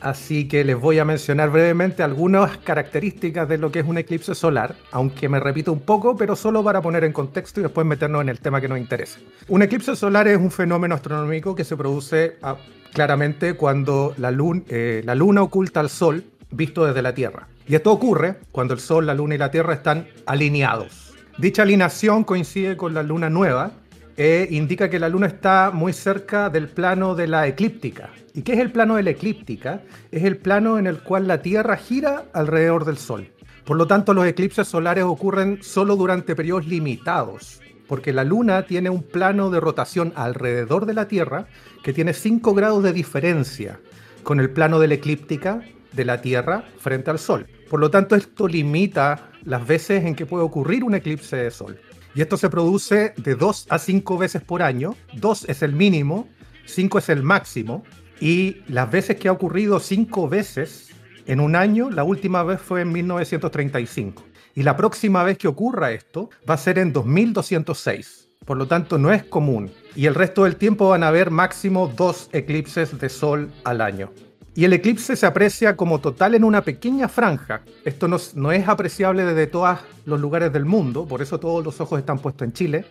así 0.02 0.48
que 0.48 0.64
les 0.64 0.80
voy 0.80 1.00
a 1.00 1.06
mencionar 1.06 1.50
brevemente 1.50 2.04
algunas 2.04 2.58
características 2.58 3.48
de 3.48 3.58
lo 3.58 3.72
que 3.72 3.80
es 3.80 3.86
un 3.86 3.98
eclipse 3.98 4.36
solar, 4.36 4.76
aunque 4.92 5.30
me 5.30 5.40
repito 5.40 5.72
un 5.72 5.82
poco, 5.82 6.16
pero 6.16 6.36
solo 6.36 6.64
para 6.64 6.82
poner 6.82 7.04
en 7.04 7.14
contexto 7.14 7.60
y 7.60 7.64
después 7.64 7.86
meternos 7.86 8.22
en 8.22 8.30
el 8.30 8.40
tema 8.40 8.62
que 8.62 8.68
nos 8.68 8.78
interesa. 8.78 9.20
Un 9.48 9.62
eclipse 9.62 9.96
solar 9.96 10.28
es 10.28 10.38
un 10.38 10.52
fenómeno 10.52 10.96
astronómico 10.96 11.56
que 11.56 11.64
se 11.64 11.78
produce 11.78 12.38
ah, 12.42 12.56
claramente 12.94 13.54
cuando 13.54 14.14
la 14.18 14.34
eh, 14.70 15.02
la 15.06 15.16
luna 15.16 15.42
oculta 15.44 15.80
al 15.80 15.90
Sol 15.90 16.24
visto 16.52 16.86
desde 16.86 17.02
la 17.02 17.14
Tierra. 17.14 17.48
Y 17.68 17.76
esto 17.76 17.92
ocurre 17.92 18.38
cuando 18.52 18.74
el 18.74 18.80
Sol, 18.80 19.06
la 19.06 19.14
Luna 19.14 19.36
y 19.36 19.38
la 19.38 19.52
Tierra 19.52 19.74
están 19.74 20.08
alineados. 20.26 21.14
Dicha 21.38 21.64
alineación 21.64 22.24
coincide 22.24 22.78
con 22.78 22.94
la 22.94 23.04
luna 23.04 23.30
nueva, 23.30 23.72
e 24.18 24.48
indica 24.52 24.90
que 24.90 25.00
la 25.00 25.10
Luna 25.10 25.28
está 25.28 25.72
muy 25.74 25.94
cerca 25.94 26.50
del 26.50 26.70
plano 26.70 27.16
de 27.16 27.28
la 27.28 27.48
eclíptica. 27.48 28.12
¿Y 28.34 28.42
qué 28.42 28.54
es 28.54 28.60
el 28.60 28.72
plano 28.72 28.96
de 28.96 29.04
la 29.04 29.10
eclíptica? 29.12 29.82
Es 30.12 30.24
el 30.24 30.38
plano 30.38 30.78
en 30.78 30.88
el 30.88 31.00
cual 31.00 31.28
la 31.28 31.42
Tierra 31.42 31.78
gira 31.78 32.26
alrededor 32.34 32.86
del 32.86 32.98
Sol. 32.98 33.30
Por 33.66 33.78
lo 33.78 33.88
tanto, 33.88 34.14
los 34.14 34.26
eclipses 34.26 34.68
solares 34.68 35.04
ocurren 35.04 35.60
solo 35.62 35.96
durante 35.96 36.36
periodos 36.36 36.68
limitados, 36.68 37.62
porque 37.88 38.14
la 38.14 38.24
Luna 38.24 38.64
tiene 38.64 38.90
un 38.90 39.04
plano 39.04 39.50
de 39.50 39.60
rotación 39.60 40.14
alrededor 40.16 40.86
de 40.86 40.94
la 40.94 41.08
Tierra 41.08 41.48
que 41.84 41.94
tiene 41.94 42.14
5 42.14 42.54
grados 42.54 42.84
de 42.84 42.94
diferencia 42.94 43.80
con 44.24 44.40
el 44.40 44.50
plano 44.50 44.80
de 44.80 44.88
la 44.88 44.96
eclíptica 44.96 45.62
de 45.92 46.06
la 46.06 46.22
Tierra 46.22 46.64
frente 46.80 47.10
al 47.10 47.20
Sol. 47.20 47.48
Por 47.70 47.80
lo 47.80 47.90
tanto, 47.90 48.16
esto 48.16 48.48
limita 48.48 49.30
las 49.44 49.66
veces 49.66 50.06
en 50.06 50.16
que 50.16 50.26
puede 50.26 50.44
ocurrir 50.44 50.84
un 50.84 50.96
eclipse 50.96 51.36
de 51.36 51.52
Sol. 51.52 51.80
Y 52.16 52.22
esto 52.22 52.38
se 52.38 52.50
produce 52.50 53.14
de 53.18 53.36
2 53.36 53.68
a 53.70 53.78
5 53.78 54.18
veces 54.18 54.42
por 54.42 54.64
año. 54.64 54.96
2 55.14 55.50
es 55.50 55.62
el 55.62 55.74
mínimo, 55.74 56.30
5 56.66 56.98
es 57.00 57.10
el 57.10 57.24
máximo. 57.24 57.84
Y 58.22 58.62
las 58.70 58.90
veces 58.90 59.18
que 59.18 59.28
ha 59.28 59.34
ocurrido 59.34 59.82
5 59.82 60.30
veces 60.30 60.92
en 61.26 61.42
un 61.42 61.58
año, 61.58 61.90
la 61.90 62.06
última 62.06 62.42
vez 62.44 62.62
fue 62.62 62.82
en 62.82 62.94
1935. 62.94 64.24
Y 64.56 64.64
la 64.64 64.78
próxima 64.78 65.24
vez 65.24 65.38
que 65.38 65.50
ocurra 65.50 65.92
esto 65.92 66.30
va 66.50 66.54
a 66.54 66.58
ser 66.58 66.80
en 66.80 66.94
2206. 66.94 68.30
Por 68.46 68.58
lo 68.58 68.68
tanto, 68.68 68.98
no 68.98 69.12
es 69.12 69.24
común. 69.24 69.72
Y 69.96 70.06
el 70.06 70.16
resto 70.16 70.46
del 70.46 70.56
tiempo 70.56 70.90
van 70.90 71.04
a 71.04 71.10
haber 71.10 71.32
máximo 71.32 71.92
dos 71.94 72.30
eclipses 72.32 72.98
de 72.98 73.10
sol 73.10 73.52
al 73.66 73.82
año. 73.82 74.12
Y 74.58 74.64
el 74.64 74.72
eclipse 74.72 75.18
se 75.18 75.26
aprecia 75.26 75.76
como 75.76 76.00
total 76.00 76.34
en 76.34 76.46
una 76.46 76.62
pequeña 76.62 77.10
franja. 77.10 77.62
Esto 77.84 78.08
no, 78.08 78.52
es 78.54 78.68
apreciable 78.70 79.26
desde 79.26 79.48
todos 79.48 79.80
los 80.06 80.22
lugares 80.22 80.54
del 80.54 80.64
mundo, 80.64 81.06
por 81.06 81.22
eso 81.22 81.42
todos 81.42 81.64
los 81.64 81.82
ojos 81.82 82.00
están 82.00 82.20
puestos 82.20 82.48
en 82.48 82.54
Chile, 82.54 82.86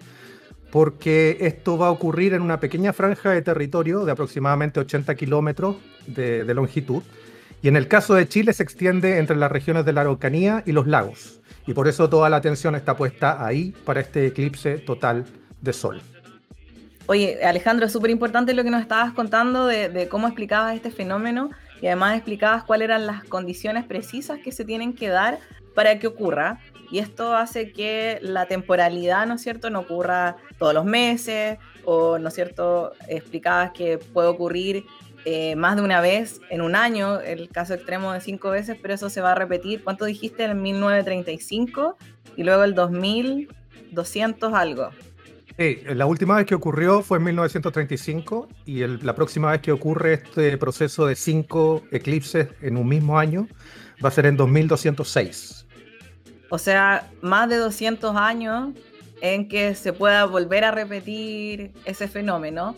porque 0.71 1.39
esto 1.41 1.79
va 1.79 1.87
a 1.87 1.91
ocurrir 1.91 2.35
en 2.35 2.43
una 2.43 2.61
pequeña 2.61 2.93
franja 2.93 3.31
de 3.31 3.41
territorio 3.41 4.05
de 4.05 4.13
aproximadamente 4.13 4.79
80 4.79 5.15
kilómetros 5.15 5.77
de, 6.07 6.45
de 6.45 6.55
longitud. 6.55 7.03
Y 7.63 7.69
en 7.69 7.77
el 7.77 7.89
caso 7.89 8.13
de 8.13 8.29
Chile 8.29 8.53
se 8.53 8.63
extiende 8.63 9.17
entre 9.17 9.37
las 9.37 9.51
regiones 9.51 9.87
de 9.87 9.95
la 9.95 10.03
Araucanía 10.03 10.63
y 10.67 10.73
los 10.73 10.87
lagos. 10.87 11.41
Y 11.67 11.73
por 11.73 11.89
eso 11.89 12.11
toda 12.11 12.29
la 12.29 12.37
atención 12.37 12.75
está 12.75 12.95
puesta 12.95 13.43
ahí 13.43 13.75
para 13.87 14.01
este 14.01 14.27
eclipse 14.27 14.77
total 14.77 15.25
de 15.63 15.73
sol. 15.73 16.03
Oye, 17.07 17.45
Alejandro, 17.45 17.85
es 17.85 17.93
súper 17.93 18.11
importante 18.11 18.55
lo 18.55 18.65
que 18.65 18.71
nos 18.71 18.81
estabas 18.81 19.13
contando 19.13 19.67
de, 19.67 20.09
cómo 20.09 20.27
explicabas 20.27 20.75
este 20.75 20.91
fenómeno 20.91 21.51
y 21.83 21.87
además 21.87 22.17
explicabas 22.17 22.65
cuáles 22.65 22.87
eran 22.87 23.07
las 23.07 23.25
condiciones 23.25 23.85
precisas 23.85 24.39
que 24.39 24.53
se 24.53 24.65
tienen 24.65 24.95
que 24.95 25.09
dar 25.09 25.39
para 25.75 25.99
que 25.99 26.07
ocurra. 26.07 26.61
Y 26.91 27.01
esto 27.01 27.37
hace 27.37 27.73
que 27.73 28.19
la 28.23 28.47
temporalidad, 28.47 29.27
¿no 29.27 29.35
es 29.35 29.43
cierto?, 29.43 29.69
no 29.69 29.81
ocurra 29.81 30.37
todos 30.59 30.73
los 30.73 30.87
meses 30.87 31.59
o, 31.85 32.19
¿no 32.19 32.29
es 32.29 32.35
cierto?, 32.35 32.93
explicabas 33.07 33.73
que 33.73 33.99
puede 33.99 34.29
ocurrir 34.29 34.85
eh, 35.27 35.57
más 35.57 35.77
de 35.77 35.83
una 35.83 36.01
vez 36.01 36.41
en 36.49 36.63
un 36.63 36.75
año, 36.75 37.21
el 37.21 37.51
caso 37.51 37.75
extremo 37.75 38.13
de 38.13 38.23
cinco 38.23 38.49
veces, 38.51 38.79
pero 38.81 38.95
eso 38.95 39.11
se 39.11 39.21
va 39.21 39.33
a 39.33 39.35
repetir. 39.35 39.85
¿Cuánto 39.85 40.07
dijiste? 40.07 40.45
En 40.45 40.63
1935 40.63 41.99
y 42.37 42.45
luego 42.45 42.65
el 42.65 42.75
2200 42.75 44.55
algo. 44.55 44.91
Sí, 45.57 45.83
la 45.87 46.07
última 46.07 46.37
vez 46.37 46.47
que 46.47 46.57
ocurrió 46.57 47.01
fue 47.03 47.19
en 47.19 47.25
1935 47.25 48.49
y 48.67 48.85
la 48.87 49.15
próxima 49.15 49.53
vez 49.53 49.61
que 49.61 49.71
ocurre 49.71 50.15
este 50.15 50.59
proceso 50.59 51.07
de 51.07 51.15
cinco 51.15 51.85
eclipses 51.93 52.49
en 52.61 52.77
un 52.77 52.89
mismo 52.89 53.19
año 53.19 53.47
va 54.05 54.09
a 54.09 54.13
ser 54.13 54.27
en 54.27 54.37
2206. 54.37 55.67
O 56.51 56.59
sea, 56.59 57.09
más 57.23 57.49
de 57.49 57.57
200 57.57 58.17
años 58.17 58.75
en 59.21 59.49
que 59.49 59.77
se 59.77 59.93
pueda 59.93 60.25
volver 60.25 60.65
a 60.65 60.73
repetir 60.73 61.73
ese 61.85 62.09
fenómeno. 62.09 62.77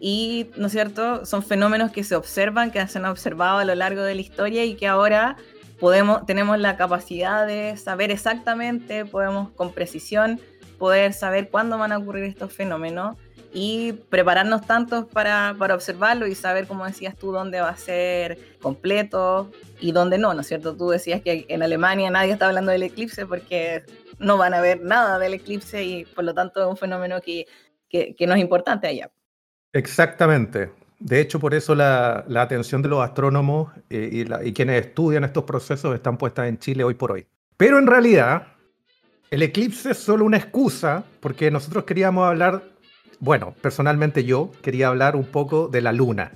Y, 0.00 0.48
¿no 0.56 0.66
es 0.66 0.72
cierto? 0.72 1.24
Son 1.26 1.42
fenómenos 1.42 1.90
que 1.92 2.02
se 2.02 2.16
observan, 2.16 2.70
que 2.70 2.86
se 2.88 2.98
han 2.98 3.04
observado 3.04 3.58
a 3.58 3.64
lo 3.64 3.74
largo 3.74 4.02
de 4.02 4.14
la 4.14 4.20
historia 4.20 4.64
y 4.64 4.74
que 4.74 4.86
ahora 4.86 5.36
podemos, 5.78 6.24
tenemos 6.26 6.58
la 6.58 6.76
capacidad 6.76 7.46
de 7.46 7.76
saber 7.76 8.10
exactamente, 8.10 9.04
podemos 9.04 9.50
con 9.50 9.72
precisión 9.72 10.40
poder 10.78 11.12
saber 11.12 11.48
cuándo 11.50 11.78
van 11.78 11.92
a 11.92 11.98
ocurrir 11.98 12.24
estos 12.24 12.52
fenómenos 12.52 13.16
y 13.52 13.94
prepararnos 14.10 14.66
tanto 14.66 15.06
para, 15.06 15.54
para 15.58 15.74
observarlo 15.74 16.26
y 16.26 16.34
saber, 16.34 16.66
como 16.66 16.84
decías 16.84 17.16
tú, 17.16 17.32
dónde 17.32 17.60
va 17.60 17.70
a 17.70 17.76
ser 17.76 18.38
completo 18.60 19.50
y 19.80 19.92
dónde 19.92 20.18
no, 20.18 20.34
¿no 20.34 20.42
es 20.42 20.46
cierto? 20.46 20.76
Tú 20.76 20.90
decías 20.90 21.22
que 21.22 21.46
en 21.48 21.62
Alemania 21.62 22.10
nadie 22.10 22.32
está 22.32 22.48
hablando 22.48 22.72
del 22.72 22.82
eclipse 22.82 23.24
porque 23.24 23.84
no 24.18 24.36
van 24.36 24.52
a 24.52 24.60
ver 24.60 24.82
nada 24.82 25.18
del 25.18 25.34
eclipse 25.34 25.82
y 25.82 26.04
por 26.04 26.24
lo 26.24 26.34
tanto 26.34 26.60
es 26.60 26.66
un 26.66 26.76
fenómeno 26.76 27.20
que, 27.20 27.46
que, 27.88 28.26
no 28.26 28.34
es 28.34 28.40
importante 28.40 28.88
allá. 28.88 29.10
Exactamente. 29.72 30.70
De 30.98 31.20
hecho, 31.20 31.40
por 31.40 31.54
eso 31.54 31.74
la, 31.74 32.24
la 32.28 32.42
atención 32.42 32.82
de 32.82 32.88
los 32.88 33.02
astrónomos 33.02 33.72
eh, 33.90 34.08
y, 34.12 34.48
y 34.48 34.52
quienes 34.52 34.84
estudian 34.86 35.24
estos 35.24 35.44
procesos 35.44 35.94
están 35.94 36.18
puestas 36.18 36.48
en 36.48 36.58
Chile 36.58 36.84
hoy 36.84 36.94
por 36.94 37.12
hoy. 37.12 37.26
Pero 37.56 37.78
en 37.78 37.86
realidad, 37.86 38.48
el 39.30 39.42
eclipse 39.42 39.90
es 39.90 39.98
solo 39.98 40.24
una 40.24 40.36
excusa 40.36 41.04
porque 41.20 41.50
nosotros 41.50 41.84
queríamos 41.84 42.26
hablar, 42.26 42.64
bueno, 43.18 43.54
personalmente 43.60 44.24
yo 44.24 44.52
quería 44.62 44.88
hablar 44.88 45.16
un 45.16 45.24
poco 45.24 45.68
de 45.68 45.80
la 45.80 45.92
luna. 45.92 46.32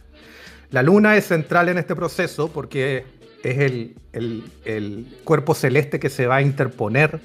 La 0.71 0.83
luna 0.83 1.17
es 1.17 1.27
central 1.27 1.69
en 1.69 1.79
este 1.79 1.97
proceso 1.97 2.51
porque 2.53 3.05
es 3.43 3.95
el, 4.13 5.07
cuerpo 5.25 5.55
celeste 5.55 5.99
que 5.99 6.11
se 6.11 6.27
va 6.27 6.37
a 6.37 6.43
interponer 6.43 7.21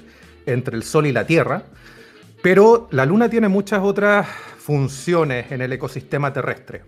entre 0.46 0.76
el 0.76 0.82
Sol 0.82 1.06
y 1.06 1.12
la 1.12 1.26
Tierra, 1.26 1.64
pero 2.42 2.88
la 2.90 3.04
Luna 3.04 3.28
tiene 3.28 3.48
muchas 3.48 3.82
otras 3.82 4.26
funciones 4.58 5.50
en 5.52 5.60
el 5.60 5.72
ecosistema 5.72 6.32
terrestre 6.32 6.82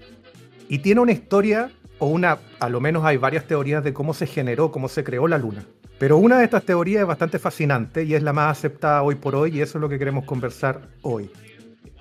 y 0.68 0.78
tiene 0.78 1.00
una 1.00 1.12
historia 1.12 1.70
o 1.99 2.06
una, 2.06 2.38
a 2.61 2.68
lo 2.68 2.80
menos 2.80 3.04
hay 3.04 3.16
varias 3.16 3.47
teorías 3.47 3.82
de 3.82 3.92
cómo 3.92 4.14
se 4.14 4.26
generó, 4.26 4.70
cómo 4.70 4.88
se 4.88 5.02
creó 5.02 5.26
la 5.26 5.38
Luna. 5.38 5.64
Pero 5.99 6.17
una 6.19 6.38
de 6.38 6.45
estas 6.45 6.64
teorías 6.64 7.02
es 7.02 7.07
bastante 7.07 7.38
fascinante 7.38 8.05
y 8.05 8.14
es 8.14 8.23
la 8.23 8.33
más 8.33 8.57
aceptada 8.57 9.02
hoy 9.02 9.17
por 9.17 9.35
hoy 9.35 9.57
y 9.57 9.61
eso 9.61 9.78
es 9.78 9.83
lo 9.83 9.88
que 9.88 9.99
queremos 9.99 10.25
conversar 10.25 10.83
hoy. 11.02 11.31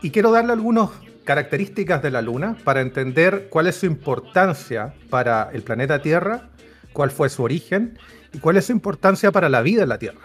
Y 0.01 0.11
quiero 0.11 0.31
darle 0.31 0.53
algunas 0.53 0.91
características 1.23 2.01
de 2.03 2.11
la 2.11 2.21
Luna 2.21 2.55
para 2.63 2.81
entender 2.81 3.47
cuál 3.49 3.67
es 3.67 3.75
su 3.75 3.87
importancia 3.87 4.93
para 5.09 5.49
el 5.51 5.63
planeta 5.63 6.01
Tierra, 6.01 6.49
cuál 6.93 7.09
fue 7.09 7.29
su 7.29 7.43
origen 7.43 7.97
y 8.33 8.39
cuál 8.39 8.57
es 8.57 8.65
su 8.65 8.71
importancia 8.71 9.31
para 9.31 9.49
la 9.49 9.61
vida 9.61 9.83
en 9.83 9.89
la 9.89 9.97
Tierra. 9.97 10.21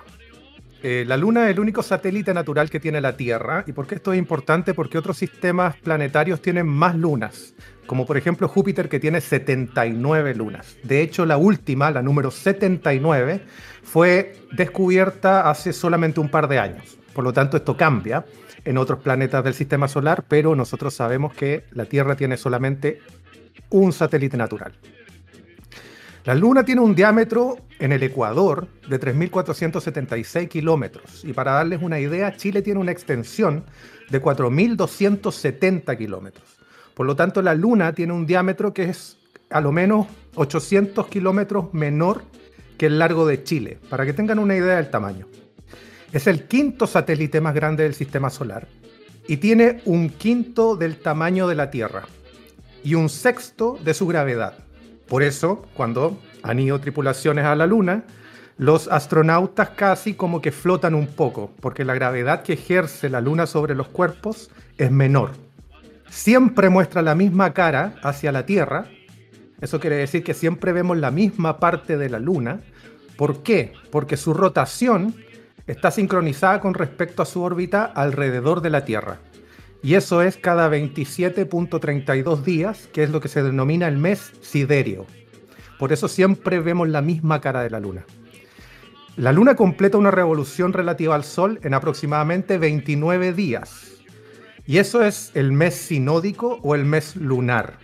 Eh, 0.82 1.04
la 1.06 1.16
Luna 1.16 1.44
es 1.44 1.52
el 1.52 1.60
único 1.60 1.82
satélite 1.82 2.34
natural 2.34 2.68
que 2.68 2.80
tiene 2.80 3.00
la 3.00 3.16
Tierra. 3.16 3.64
¿Y 3.66 3.72
por 3.72 3.86
qué 3.86 3.94
esto 3.94 4.12
es 4.12 4.18
importante? 4.18 4.74
Porque 4.74 4.98
otros 4.98 5.16
sistemas 5.16 5.76
planetarios 5.76 6.42
tienen 6.42 6.66
más 6.66 6.96
lunas, 6.96 7.54
como 7.86 8.06
por 8.06 8.16
ejemplo 8.16 8.48
Júpiter 8.48 8.88
que 8.88 9.00
tiene 9.00 9.20
79 9.20 10.34
lunas. 10.34 10.76
De 10.82 11.02
hecho, 11.02 11.26
la 11.26 11.36
última, 11.36 11.90
la 11.90 12.02
número 12.02 12.30
79, 12.30 13.42
fue 13.82 14.36
descubierta 14.52 15.50
hace 15.50 15.72
solamente 15.72 16.20
un 16.20 16.28
par 16.28 16.48
de 16.48 16.58
años. 16.58 16.98
Por 17.12 17.24
lo 17.24 17.32
tanto, 17.32 17.56
esto 17.56 17.76
cambia 17.76 18.24
en 18.64 18.78
otros 18.78 19.00
planetas 19.00 19.44
del 19.44 19.54
sistema 19.54 19.88
solar, 19.88 20.24
pero 20.28 20.54
nosotros 20.54 20.94
sabemos 20.94 21.34
que 21.34 21.64
la 21.72 21.84
Tierra 21.84 22.16
tiene 22.16 22.36
solamente 22.36 23.00
un 23.70 23.92
satélite 23.92 24.36
natural. 24.36 24.72
La 26.24 26.36
Luna 26.36 26.64
tiene 26.64 26.80
un 26.80 26.94
diámetro 26.94 27.58
en 27.80 27.90
el 27.90 28.02
Ecuador 28.04 28.68
de 28.88 29.00
3.476 29.00 30.48
kilómetros. 30.48 31.24
Y 31.24 31.32
para 31.32 31.52
darles 31.52 31.82
una 31.82 31.98
idea, 31.98 32.36
Chile 32.36 32.62
tiene 32.62 32.78
una 32.78 32.92
extensión 32.92 33.64
de 34.08 34.22
4.270 34.22 35.98
kilómetros. 35.98 36.61
Por 36.94 37.06
lo 37.06 37.16
tanto, 37.16 37.42
la 37.42 37.54
Luna 37.54 37.92
tiene 37.92 38.12
un 38.12 38.26
diámetro 38.26 38.72
que 38.74 38.84
es 38.84 39.16
a 39.50 39.60
lo 39.60 39.72
menos 39.72 40.06
800 40.34 41.06
kilómetros 41.08 41.72
menor 41.72 42.22
que 42.78 42.86
el 42.86 42.98
largo 42.98 43.26
de 43.26 43.42
Chile, 43.44 43.78
para 43.88 44.04
que 44.04 44.12
tengan 44.12 44.38
una 44.38 44.56
idea 44.56 44.76
del 44.76 44.90
tamaño. 44.90 45.26
Es 46.12 46.26
el 46.26 46.44
quinto 46.44 46.86
satélite 46.86 47.40
más 47.40 47.54
grande 47.54 47.84
del 47.84 47.94
sistema 47.94 48.28
solar 48.28 48.66
y 49.26 49.38
tiene 49.38 49.80
un 49.84 50.10
quinto 50.10 50.76
del 50.76 50.96
tamaño 50.96 51.48
de 51.48 51.54
la 51.54 51.70
Tierra 51.70 52.02
y 52.82 52.94
un 52.94 53.08
sexto 53.08 53.78
de 53.82 53.94
su 53.94 54.06
gravedad. 54.06 54.54
Por 55.08 55.22
eso, 55.22 55.66
cuando 55.74 56.18
han 56.42 56.58
ido 56.58 56.80
tripulaciones 56.80 57.44
a 57.44 57.54
la 57.54 57.66
Luna, 57.66 58.04
los 58.58 58.88
astronautas 58.88 59.70
casi 59.70 60.14
como 60.14 60.42
que 60.42 60.52
flotan 60.52 60.94
un 60.94 61.06
poco, 61.06 61.50
porque 61.60 61.84
la 61.84 61.94
gravedad 61.94 62.42
que 62.42 62.54
ejerce 62.54 63.08
la 63.08 63.20
Luna 63.20 63.46
sobre 63.46 63.74
los 63.74 63.88
cuerpos 63.88 64.50
es 64.78 64.90
menor. 64.90 65.30
Siempre 66.12 66.68
muestra 66.68 67.02
la 67.02 67.16
misma 67.16 67.52
cara 67.52 67.94
hacia 68.02 68.30
la 68.30 68.46
Tierra. 68.46 68.86
Eso 69.60 69.80
quiere 69.80 69.96
decir 69.96 70.22
que 70.22 70.34
siempre 70.34 70.72
vemos 70.72 70.98
la 70.98 71.10
misma 71.10 71.58
parte 71.58 71.96
de 71.96 72.08
la 72.08 72.20
Luna. 72.20 72.60
¿Por 73.16 73.42
qué? 73.42 73.72
Porque 73.90 74.16
su 74.16 74.34
rotación 74.34 75.16
está 75.66 75.90
sincronizada 75.90 76.60
con 76.60 76.74
respecto 76.74 77.22
a 77.22 77.26
su 77.26 77.42
órbita 77.42 77.84
alrededor 77.84 78.60
de 78.60 78.70
la 78.70 78.84
Tierra 78.84 79.18
y 79.82 79.94
eso 79.94 80.22
es 80.22 80.36
cada 80.36 80.70
27.32 80.70 82.42
días, 82.42 82.88
que 82.92 83.02
es 83.02 83.10
lo 83.10 83.20
que 83.20 83.28
se 83.28 83.42
denomina 83.42 83.88
el 83.88 83.98
mes 83.98 84.32
siderio. 84.40 85.06
Por 85.78 85.92
eso 85.92 86.06
siempre 86.06 86.60
vemos 86.60 86.88
la 86.88 87.02
misma 87.02 87.40
cara 87.40 87.62
de 87.62 87.70
la 87.70 87.80
Luna. 87.80 88.04
La 89.16 89.32
Luna 89.32 89.56
completa 89.56 89.98
una 89.98 90.12
revolución 90.12 90.72
relativa 90.72 91.16
al 91.16 91.24
Sol 91.24 91.58
en 91.64 91.74
aproximadamente 91.74 92.58
29 92.58 93.32
días. 93.32 93.91
Y 94.72 94.78
eso 94.78 95.02
es 95.02 95.32
el 95.34 95.52
mes 95.52 95.74
sinódico 95.74 96.58
o 96.62 96.74
el 96.74 96.86
mes 96.86 97.14
lunar. 97.16 97.74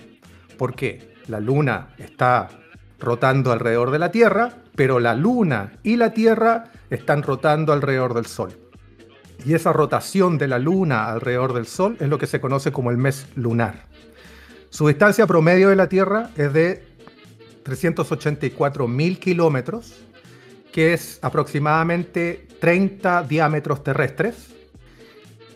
¿Por 0.56 0.74
qué? 0.74 1.12
La 1.26 1.38
Luna 1.38 1.88
está 1.98 2.48
rotando 2.98 3.52
alrededor 3.52 3.90
de 3.90 3.98
la 3.98 4.10
Tierra, 4.10 4.54
pero 4.74 4.98
la 4.98 5.14
Luna 5.14 5.74
y 5.82 5.96
la 5.96 6.14
Tierra 6.14 6.72
están 6.88 7.22
rotando 7.22 7.74
alrededor 7.74 8.14
del 8.14 8.24
Sol. 8.24 8.58
Y 9.44 9.52
esa 9.52 9.74
rotación 9.74 10.38
de 10.38 10.48
la 10.48 10.58
Luna 10.58 11.10
alrededor 11.10 11.52
del 11.52 11.66
Sol 11.66 11.98
es 12.00 12.08
lo 12.08 12.16
que 12.16 12.26
se 12.26 12.40
conoce 12.40 12.72
como 12.72 12.90
el 12.90 12.96
mes 12.96 13.26
lunar. 13.34 13.84
Su 14.70 14.88
distancia 14.88 15.26
promedio 15.26 15.68
de 15.68 15.76
la 15.76 15.90
Tierra 15.90 16.30
es 16.38 16.54
de 16.54 16.86
384 17.64 18.88
mil 18.88 19.18
kilómetros, 19.18 19.94
que 20.72 20.94
es 20.94 21.18
aproximadamente 21.20 22.48
30 22.62 23.24
diámetros 23.24 23.84
terrestres. 23.84 24.57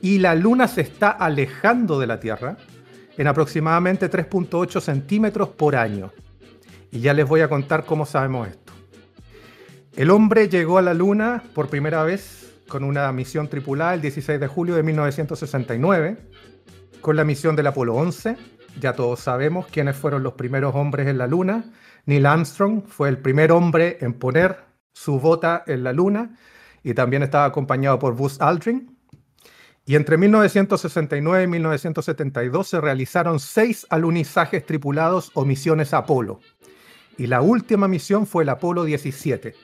Y 0.02 0.18
la 0.18 0.34
Luna 0.34 0.68
se 0.68 0.82
está 0.82 1.10
alejando 1.10 1.98
de 1.98 2.08
la 2.08 2.20
Tierra 2.20 2.58
en 3.16 3.26
aproximadamente 3.28 4.10
3.8 4.10 4.80
centímetros 4.80 5.48
por 5.48 5.76
año. 5.76 6.12
Y 6.90 7.00
ya 7.00 7.14
les 7.14 7.26
voy 7.26 7.40
a 7.40 7.48
contar 7.48 7.84
cómo 7.84 8.04
sabemos 8.04 8.48
esto. 8.48 8.72
El 9.94 10.10
hombre 10.10 10.48
llegó 10.48 10.78
a 10.78 10.82
la 10.82 10.92
Luna 10.92 11.42
por 11.54 11.68
primera 11.68 12.02
vez 12.02 12.52
con 12.68 12.82
una 12.82 13.12
misión 13.12 13.48
tripulada 13.48 13.94
el 13.94 14.00
16 14.00 14.40
de 14.40 14.46
julio 14.46 14.74
de 14.74 14.82
1969, 14.82 16.16
con 17.00 17.14
la 17.14 17.24
misión 17.24 17.54
del 17.54 17.68
Apolo 17.68 17.94
11. 17.94 18.36
Ya 18.80 18.94
todos 18.94 19.20
sabemos 19.20 19.66
quiénes 19.66 19.96
fueron 19.96 20.22
los 20.22 20.32
primeros 20.32 20.74
hombres 20.74 21.06
en 21.06 21.18
la 21.18 21.26
Luna. 21.26 21.64
Neil 22.06 22.26
Armstrong 22.26 22.82
fue 22.86 23.08
el 23.08 23.18
primer 23.18 23.52
hombre 23.52 23.98
en 24.00 24.14
poner 24.14 24.64
su 24.92 25.20
bota 25.20 25.62
en 25.66 25.84
la 25.84 25.92
Luna 25.92 26.36
y 26.82 26.94
también 26.94 27.22
estaba 27.22 27.44
acompañado 27.44 27.98
por 27.98 28.14
Buzz 28.14 28.40
Aldrin. 28.40 28.91
Y 29.84 29.96
entre 29.96 30.16
1969 30.16 31.44
y 31.44 31.46
1972 31.48 32.68
se 32.68 32.80
realizaron 32.80 33.40
seis 33.40 33.86
alunizajes 33.90 34.64
tripulados 34.64 35.30
o 35.34 35.44
misiones 35.44 35.92
Apolo. 35.92 36.40
Y 37.18 37.26
la 37.26 37.40
última 37.40 37.88
misión 37.88 38.26
fue 38.26 38.44
el 38.44 38.48
Apolo 38.48 38.84
17, 38.84 39.54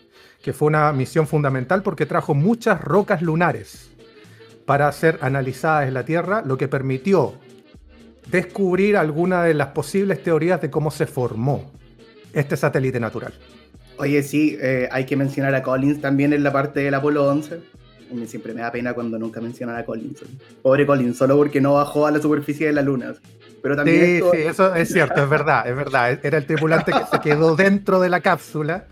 que 0.43 0.53
fue 0.53 0.69
una 0.69 0.93
misión 0.93 1.27
fundamental 1.27 1.83
porque 1.83 2.05
trajo 2.05 2.35
muchas 2.35 2.81
rocas 2.81 3.23
lunares 3.23 3.91
para 4.67 4.91
ser 4.93 5.19
analizadas 5.23 5.89
en 5.89 5.95
la 5.95 6.05
Tierra, 6.05 6.43
lo 6.45 6.59
que 6.59 6.69
permitió 6.69 7.35
descubrir 8.31 8.97
algunas 8.97 9.47
de 9.47 9.55
las 9.55 9.69
posibles 9.69 10.23
teorías 10.23 10.61
de 10.61 10.71
cómo 10.71 10.91
se 10.91 11.07
formó 11.07 11.71
este 12.33 12.57
satélite 12.57 13.01
natural. 13.01 13.33
Oye, 13.99 14.23
sí, 14.23 14.57
eh, 14.61 14.89
hay 14.93 15.07
que 15.07 15.17
mencionar 15.17 15.55
a 15.55 15.63
Collins 15.63 16.01
también 16.01 16.33
en 16.33 16.43
la 16.43 16.53
parte 16.53 16.81
del 16.81 16.95
Apolo 16.95 17.27
11. 17.27 17.61
Siempre 18.27 18.55
me 18.55 18.61
da 18.61 18.73
pena 18.73 18.95
cuando 18.95 19.19
nunca 19.19 19.41
mencionan 19.41 19.77
a 19.77 19.85
Collins. 19.85 20.25
Pobre 20.63 20.87
Collins, 20.87 21.17
solo 21.17 21.37
porque 21.37 21.61
no 21.61 21.75
bajó 21.75 22.07
a 22.07 22.11
la 22.11 22.21
superficie 22.21 22.67
de 22.67 22.73
la 22.73 22.83
Luna. 22.83 23.15
Pero 23.63 23.77
también 23.77 24.23
sí, 24.23 24.23
sí, 24.33 24.39
eso 24.47 24.75
es 24.75 24.93
cierto, 24.93 25.23
es 25.23 25.29
verdad, 25.29 25.69
es 25.69 25.77
verdad. 25.77 26.19
Era 26.23 26.39
el 26.39 26.47
tripulante 26.47 26.93
que 26.93 27.05
se 27.11 27.21
quedó 27.21 27.57
dentro 27.57 28.01
de 28.01 28.09
la 28.09 28.21
cápsula 28.21 28.87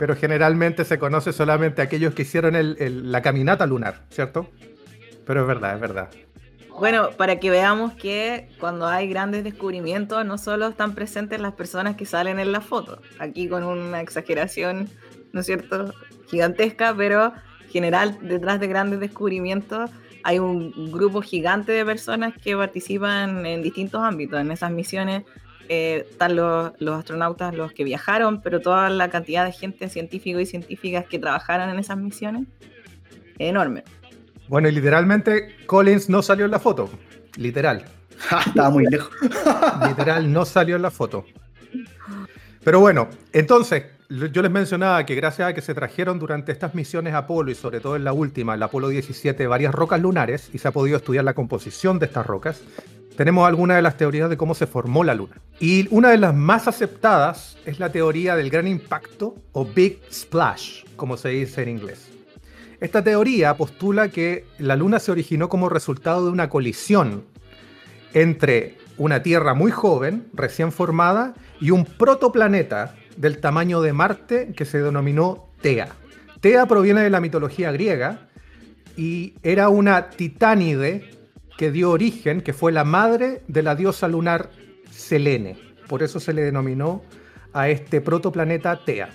pero 0.00 0.16
generalmente 0.16 0.86
se 0.86 0.98
conoce 0.98 1.30
solamente 1.30 1.82
a 1.82 1.84
aquellos 1.84 2.14
que 2.14 2.22
hicieron 2.22 2.54
la 3.12 3.20
caminata 3.20 3.66
lunar, 3.66 4.00
¿cierto? 4.08 4.48
Pero 5.26 5.42
es 5.42 5.46
verdad, 5.46 5.74
es 5.74 5.80
verdad. 5.82 6.08
Bueno, 6.78 7.10
para 7.18 7.38
que 7.38 7.50
veamos 7.50 7.92
que 7.92 8.48
cuando 8.58 8.86
hay 8.86 9.10
grandes 9.10 9.44
descubrimientos, 9.44 10.24
no 10.24 10.38
solo 10.38 10.68
están 10.68 10.94
presentes 10.94 11.38
las 11.38 11.52
personas 11.52 11.96
que 11.96 12.06
salen 12.06 12.38
en 12.38 12.50
la 12.50 12.62
foto, 12.62 13.02
aquí 13.18 13.46
con 13.46 13.62
una 13.62 14.00
exageración, 14.00 14.88
¿no 15.34 15.40
es 15.40 15.46
cierto?, 15.46 15.92
gigantesca, 16.30 16.94
pero 16.96 17.34
general, 17.70 18.18
detrás 18.22 18.60
de 18.60 18.66
grandes 18.66 19.00
descubrimientos 19.00 19.90
hay 20.22 20.38
un 20.38 20.92
grupo 20.92 21.22
gigante 21.22 21.72
de 21.72 21.84
personas 21.84 22.34
que 22.36 22.54
participan 22.56 23.46
en 23.46 23.62
distintos 23.62 24.02
ámbitos, 24.02 24.38
en 24.40 24.50
esas 24.50 24.70
misiones 24.70 25.24
eh, 25.72 26.04
están 26.10 26.34
los, 26.34 26.72
astronautas, 26.98 27.54
los 27.54 27.72
que 27.72 27.84
viajaron, 27.84 28.42
pero 28.42 28.60
toda 28.60 28.90
la 28.90 29.08
cantidad 29.08 29.44
de 29.44 29.52
gente, 29.52 29.88
científicos 29.88 30.42
y 30.42 30.46
científicas 30.46 31.06
que 31.06 31.20
trabajaron 31.20 31.70
en 31.70 31.78
esas 31.78 31.96
misiones, 31.96 32.48
es 33.38 33.48
enorme. 33.48 33.84
Bueno, 34.48 34.68
y 34.68 34.72
literalmente 34.72 35.54
Collins 35.66 36.08
no 36.08 36.22
salió 36.22 36.44
en 36.44 36.50
la 36.50 36.58
foto, 36.58 36.90
literal. 37.36 37.84
Estaba 38.46 38.70
muy 38.70 38.84
lejos. 38.86 39.12
literal, 39.86 40.32
no 40.32 40.44
salió 40.44 40.74
en 40.74 40.82
la 40.82 40.90
foto. 40.90 41.24
Pero 42.64 42.80
bueno, 42.80 43.08
entonces, 43.32 43.84
yo 44.10 44.42
les 44.42 44.50
mencionaba 44.50 45.06
que 45.06 45.14
gracias 45.14 45.48
a 45.48 45.54
que 45.54 45.60
se 45.60 45.72
trajeron 45.72 46.18
durante 46.18 46.50
estas 46.50 46.74
misiones 46.74 47.14
Apolo 47.14 47.50
y 47.50 47.54
sobre 47.54 47.78
todo 47.78 47.94
en 47.94 48.02
la 48.02 48.12
última, 48.12 48.54
el 48.54 48.62
Apolo 48.62 48.88
17, 48.88 49.46
varias 49.46 49.72
rocas 49.72 50.00
lunares 50.00 50.50
y 50.52 50.58
se 50.58 50.66
ha 50.66 50.72
podido 50.72 50.96
estudiar 50.96 51.24
la 51.24 51.34
composición 51.34 52.00
de 52.00 52.06
estas 52.06 52.26
rocas, 52.26 52.60
tenemos 53.16 53.46
algunas 53.46 53.76
de 53.76 53.82
las 53.82 53.96
teorías 53.96 54.28
de 54.28 54.36
cómo 54.36 54.54
se 54.54 54.66
formó 54.66 55.04
la 55.04 55.14
Luna. 55.14 55.36
Y 55.60 55.86
una 55.94 56.10
de 56.10 56.18
las 56.18 56.34
más 56.34 56.66
aceptadas 56.66 57.56
es 57.66 57.78
la 57.78 57.92
teoría 57.92 58.34
del 58.34 58.50
gran 58.50 58.66
impacto 58.66 59.36
o 59.52 59.64
Big 59.64 60.00
Splash, 60.10 60.84
como 60.96 61.16
se 61.16 61.28
dice 61.28 61.62
en 61.62 61.68
inglés. 61.68 62.08
Esta 62.80 63.04
teoría 63.04 63.56
postula 63.56 64.08
que 64.08 64.46
la 64.58 64.74
Luna 64.74 64.98
se 64.98 65.12
originó 65.12 65.48
como 65.48 65.68
resultado 65.68 66.24
de 66.24 66.32
una 66.32 66.48
colisión 66.48 67.24
entre 68.12 68.78
una 68.96 69.22
Tierra 69.22 69.54
muy 69.54 69.70
joven, 69.70 70.26
recién 70.32 70.72
formada, 70.72 71.34
y 71.60 71.70
un 71.70 71.84
protoplaneta 71.84 72.96
del 73.20 73.38
tamaño 73.38 73.82
de 73.82 73.92
Marte 73.92 74.52
que 74.56 74.64
se 74.64 74.80
denominó 74.82 75.50
Tea. 75.60 75.88
Tea 76.40 76.64
proviene 76.64 77.02
de 77.02 77.10
la 77.10 77.20
mitología 77.20 77.70
griega 77.70 78.28
y 78.96 79.34
era 79.42 79.68
una 79.68 80.08
titánide 80.08 81.10
que 81.58 81.70
dio 81.70 81.90
origen, 81.90 82.40
que 82.40 82.54
fue 82.54 82.72
la 82.72 82.84
madre 82.84 83.42
de 83.46 83.62
la 83.62 83.74
diosa 83.74 84.08
lunar 84.08 84.50
Selene. 84.90 85.58
Por 85.86 86.02
eso 86.02 86.18
se 86.18 86.32
le 86.32 86.42
denominó 86.42 87.02
a 87.52 87.68
este 87.68 88.00
protoplaneta 88.00 88.82
Tea. 88.86 89.10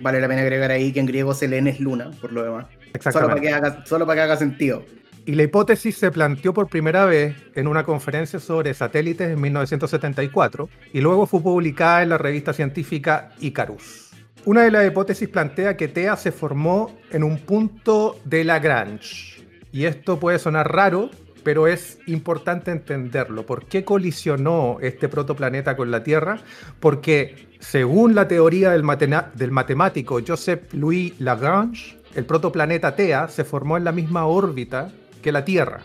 Vale 0.00 0.20
la 0.20 0.26
pena 0.26 0.40
agregar 0.40 0.72
ahí 0.72 0.92
que 0.92 0.98
en 0.98 1.06
griego 1.06 1.32
Selene 1.32 1.70
es 1.70 1.78
luna, 1.78 2.10
por 2.20 2.32
lo 2.32 2.42
demás. 2.42 2.66
Solo 3.00 3.28
para 3.28 3.40
que 3.40 3.50
haga, 3.50 3.86
solo 3.86 4.06
para 4.06 4.16
que 4.16 4.22
haga 4.22 4.36
sentido. 4.36 4.84
Y 5.26 5.34
la 5.34 5.42
hipótesis 5.42 5.98
se 5.98 6.12
planteó 6.12 6.54
por 6.54 6.68
primera 6.68 7.04
vez 7.04 7.34
en 7.56 7.66
una 7.66 7.82
conferencia 7.82 8.38
sobre 8.38 8.72
satélites 8.74 9.28
en 9.28 9.40
1974 9.40 10.68
y 10.92 11.00
luego 11.00 11.26
fue 11.26 11.40
publicada 11.40 12.04
en 12.04 12.10
la 12.10 12.18
revista 12.18 12.52
científica 12.52 13.30
Icarus. 13.40 14.10
Una 14.44 14.62
de 14.62 14.70
las 14.70 14.86
hipótesis 14.86 15.28
plantea 15.28 15.76
que 15.76 15.88
TEA 15.88 16.14
se 16.14 16.30
formó 16.30 16.96
en 17.10 17.24
un 17.24 17.38
punto 17.38 18.20
de 18.24 18.44
Lagrange. 18.44 19.44
Y 19.72 19.86
esto 19.86 20.20
puede 20.20 20.38
sonar 20.38 20.72
raro, 20.72 21.10
pero 21.42 21.66
es 21.66 21.98
importante 22.06 22.70
entenderlo. 22.70 23.44
¿Por 23.44 23.66
qué 23.66 23.84
colisionó 23.84 24.78
este 24.80 25.08
protoplaneta 25.08 25.76
con 25.76 25.90
la 25.90 26.04
Tierra? 26.04 26.38
Porque 26.78 27.48
según 27.58 28.14
la 28.14 28.28
teoría 28.28 28.70
del, 28.70 28.84
matemático 28.84 30.20
Joseph 30.24 30.72
Louis 30.72 31.14
Lagrange, 31.18 31.98
el 32.14 32.26
protoplaneta 32.26 32.94
TEA 32.94 33.26
se 33.26 33.42
formó 33.42 33.76
en 33.76 33.82
la 33.82 33.90
misma 33.90 34.26
órbita 34.26 34.92
la 35.32 35.44
Tierra, 35.44 35.82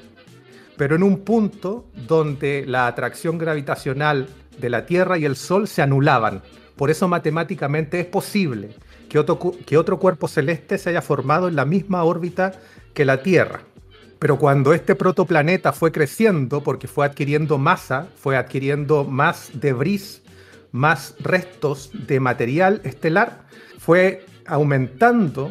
pero 0.77 0.95
en 0.95 1.03
un 1.03 1.19
punto 1.19 1.85
donde 2.07 2.65
la 2.65 2.87
atracción 2.87 3.37
gravitacional 3.37 4.27
de 4.57 4.69
la 4.69 4.85
Tierra 4.85 5.17
y 5.17 5.25
el 5.25 5.35
Sol 5.35 5.67
se 5.67 5.81
anulaban. 5.81 6.41
Por 6.75 6.89
eso 6.89 7.07
matemáticamente 7.07 7.99
es 7.99 8.05
posible 8.05 8.69
que 9.09 9.19
otro, 9.19 9.39
que 9.65 9.77
otro 9.77 9.99
cuerpo 9.99 10.27
celeste 10.27 10.77
se 10.77 10.89
haya 10.89 11.01
formado 11.01 11.47
en 11.47 11.55
la 11.55 11.65
misma 11.65 12.03
órbita 12.03 12.53
que 12.93 13.05
la 13.05 13.21
Tierra. 13.21 13.61
Pero 14.19 14.37
cuando 14.37 14.73
este 14.73 14.95
protoplaneta 14.95 15.73
fue 15.73 15.91
creciendo, 15.91 16.61
porque 16.61 16.87
fue 16.87 17.05
adquiriendo 17.05 17.57
masa, 17.57 18.07
fue 18.15 18.37
adquiriendo 18.37 19.03
más 19.03 19.49
debris, 19.53 20.21
más 20.71 21.15
restos 21.19 21.89
de 21.93 22.19
material 22.19 22.81
estelar, 22.83 23.45
fue 23.79 24.25
aumentando 24.45 25.49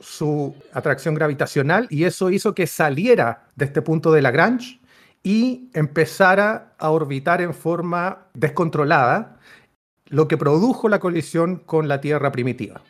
su 0.00 0.54
atracción 0.72 1.14
gravitacional 1.14 1.86
y 1.90 2.04
eso 2.04 2.30
hizo 2.30 2.54
que 2.54 2.66
saliera 2.66 3.48
de 3.56 3.64
este 3.64 3.82
punto 3.82 4.12
de 4.12 4.22
Lagrange 4.22 4.80
y 5.22 5.70
empezara 5.74 6.74
a 6.78 6.90
orbitar 6.90 7.40
en 7.40 7.54
forma 7.54 8.28
descontrolada, 8.34 9.36
lo 10.06 10.28
que 10.28 10.36
produjo 10.36 10.88
la 10.88 11.00
colisión 11.00 11.56
con 11.56 11.88
la 11.88 12.00
Tierra 12.00 12.32
primitiva. 12.32 12.80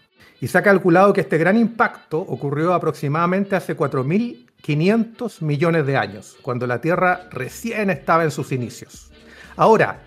Y 0.40 0.46
se 0.46 0.59
ha 0.59 0.62
calculado 0.62 1.12
que 1.12 1.22
este 1.22 1.38
gran 1.38 1.56
impacto 1.56 2.18
ocurrió 2.18 2.74
aproximadamente 2.74 3.56
hace 3.56 3.76
4.500 3.76 5.42
millones 5.42 5.85
de 5.87 5.96
años, 5.96 6.37
cuando 6.42 6.66
la 6.66 6.80
Tierra 6.80 7.28
recién 7.30 7.90
estaba 7.90 8.22
en 8.22 8.30
sus 8.30 8.52
inicios. 8.52 9.11
Ahora, 9.56 9.98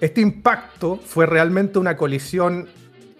este 0.00 0.20
impacto 0.20 0.96
fue 0.96 1.26
realmente 1.26 1.78
una 1.78 1.96
colisión 1.96 2.68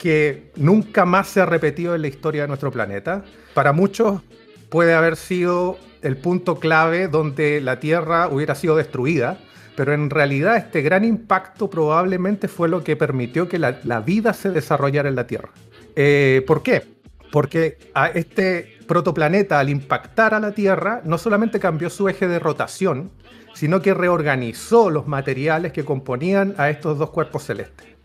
que 0.01 0.51
nunca 0.57 1.05
más 1.05 1.29
se 1.29 1.43
ha 1.43 1.47
repetido 1.47 1.95
en 1.95 2.01
la 2.01 2.09
historia 2.09 2.43
de 2.43 2.49
nuestro 2.49 2.73
planeta. 2.73 3.23
Para 3.53 3.75
muchos 3.75 4.23
puede 4.71 4.95
haber 4.95 5.17
sido 5.17 5.79
el 6.01 6.17
punto 6.17 6.59
clave 6.59 7.07
donde 7.07 7.61
la 7.61 7.81
Tierra 7.81 8.29
hubiera 8.29 8.55
sido 8.55 8.77
destruida, 8.77 9.39
pero 9.77 9.93
en 9.93 10.09
realidad 10.09 10.57
este 10.57 10.81
gran 10.81 11.05
impacto 11.05 11.69
probablemente 11.69 12.49
fue 12.49 12.71
lo 12.71 12.83
que 12.83 12.97
permitió 12.97 13.47
que 13.47 13.59
la, 13.59 14.01
vida 14.01 14.33
se 14.33 14.49
desarrollara 14.49 15.11
en 15.11 15.17
la 15.17 15.27
Tierra. 15.27 15.51
Eh, 15.95 16.43
¿Por 16.47 16.63
qué? 16.63 16.83
Porque 17.31 17.77
a 17.93 18.07
este 18.07 18.79
protoplaneta 18.89 19.61
al 19.61 19.69
impactar 19.69 20.33
a 20.33 20.41
la 20.41 20.53
Tierra 20.53 21.03
no 21.05 21.19
solamente 21.19 21.61
cambió 21.61 21.91
su 21.91 22.09
eje 22.09 22.27
de 22.27 22.39
rotación, 22.39 23.11
sino 23.53 23.83
que 23.83 23.93
reorganizó 23.93 24.89
los 24.89 25.07
materiales 25.07 25.73
que 25.73 25.85
componían 25.85 26.55
a 26.57 26.71
estos 26.71 26.97
dos 26.97 27.11
cuerpos 27.11 27.45
celestes. 27.45 28.00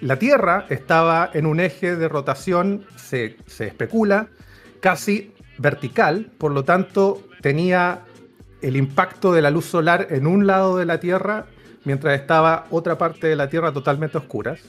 La 0.00 0.18
Tierra 0.18 0.66
estaba 0.68 1.30
en 1.32 1.46
un 1.46 1.60
eje 1.60 1.96
de 1.96 2.08
rotación, 2.08 2.84
se, 2.96 3.36
especula, 3.46 4.28
casi 4.80 5.32
vertical, 5.58 6.30
por 6.36 6.52
lo 6.52 6.64
tanto 6.64 7.22
tenía 7.40 8.00
el 8.60 8.76
impacto 8.76 9.32
de 9.32 9.42
la 9.42 9.50
luz 9.50 9.66
solar 9.66 10.08
en 10.10 10.26
un 10.26 10.46
lado 10.46 10.76
de 10.76 10.84
la 10.84 11.00
Tierra, 11.00 11.46
mientras 11.84 12.20
estaba 12.20 12.66
otra 12.70 12.98
parte 12.98 13.28
de 13.28 13.36
la 13.36 13.48
Tierra 13.48 13.72
totalmente 13.72 14.18
oscuras. 14.18 14.60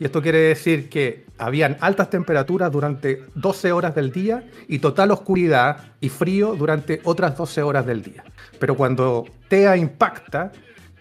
Y 0.00 0.04
esto 0.04 0.20
quiere 0.20 0.38
decir 0.38 0.88
que 0.88 1.26
habían 1.38 1.76
altas 1.80 2.10
temperaturas 2.10 2.72
durante 2.72 3.24
12 3.34 3.72
horas 3.72 3.94
del 3.94 4.10
día 4.10 4.42
y 4.66 4.80
total 4.80 5.12
oscuridad 5.12 5.92
y 6.00 6.08
frío 6.08 6.56
durante 6.56 7.00
otras 7.04 7.36
12 7.36 7.62
horas 7.62 7.86
del 7.86 8.02
día. 8.02 8.24
Pero 8.58 8.74
cuando 8.74 9.26
TEA 9.48 9.76
impacta, 9.76 10.50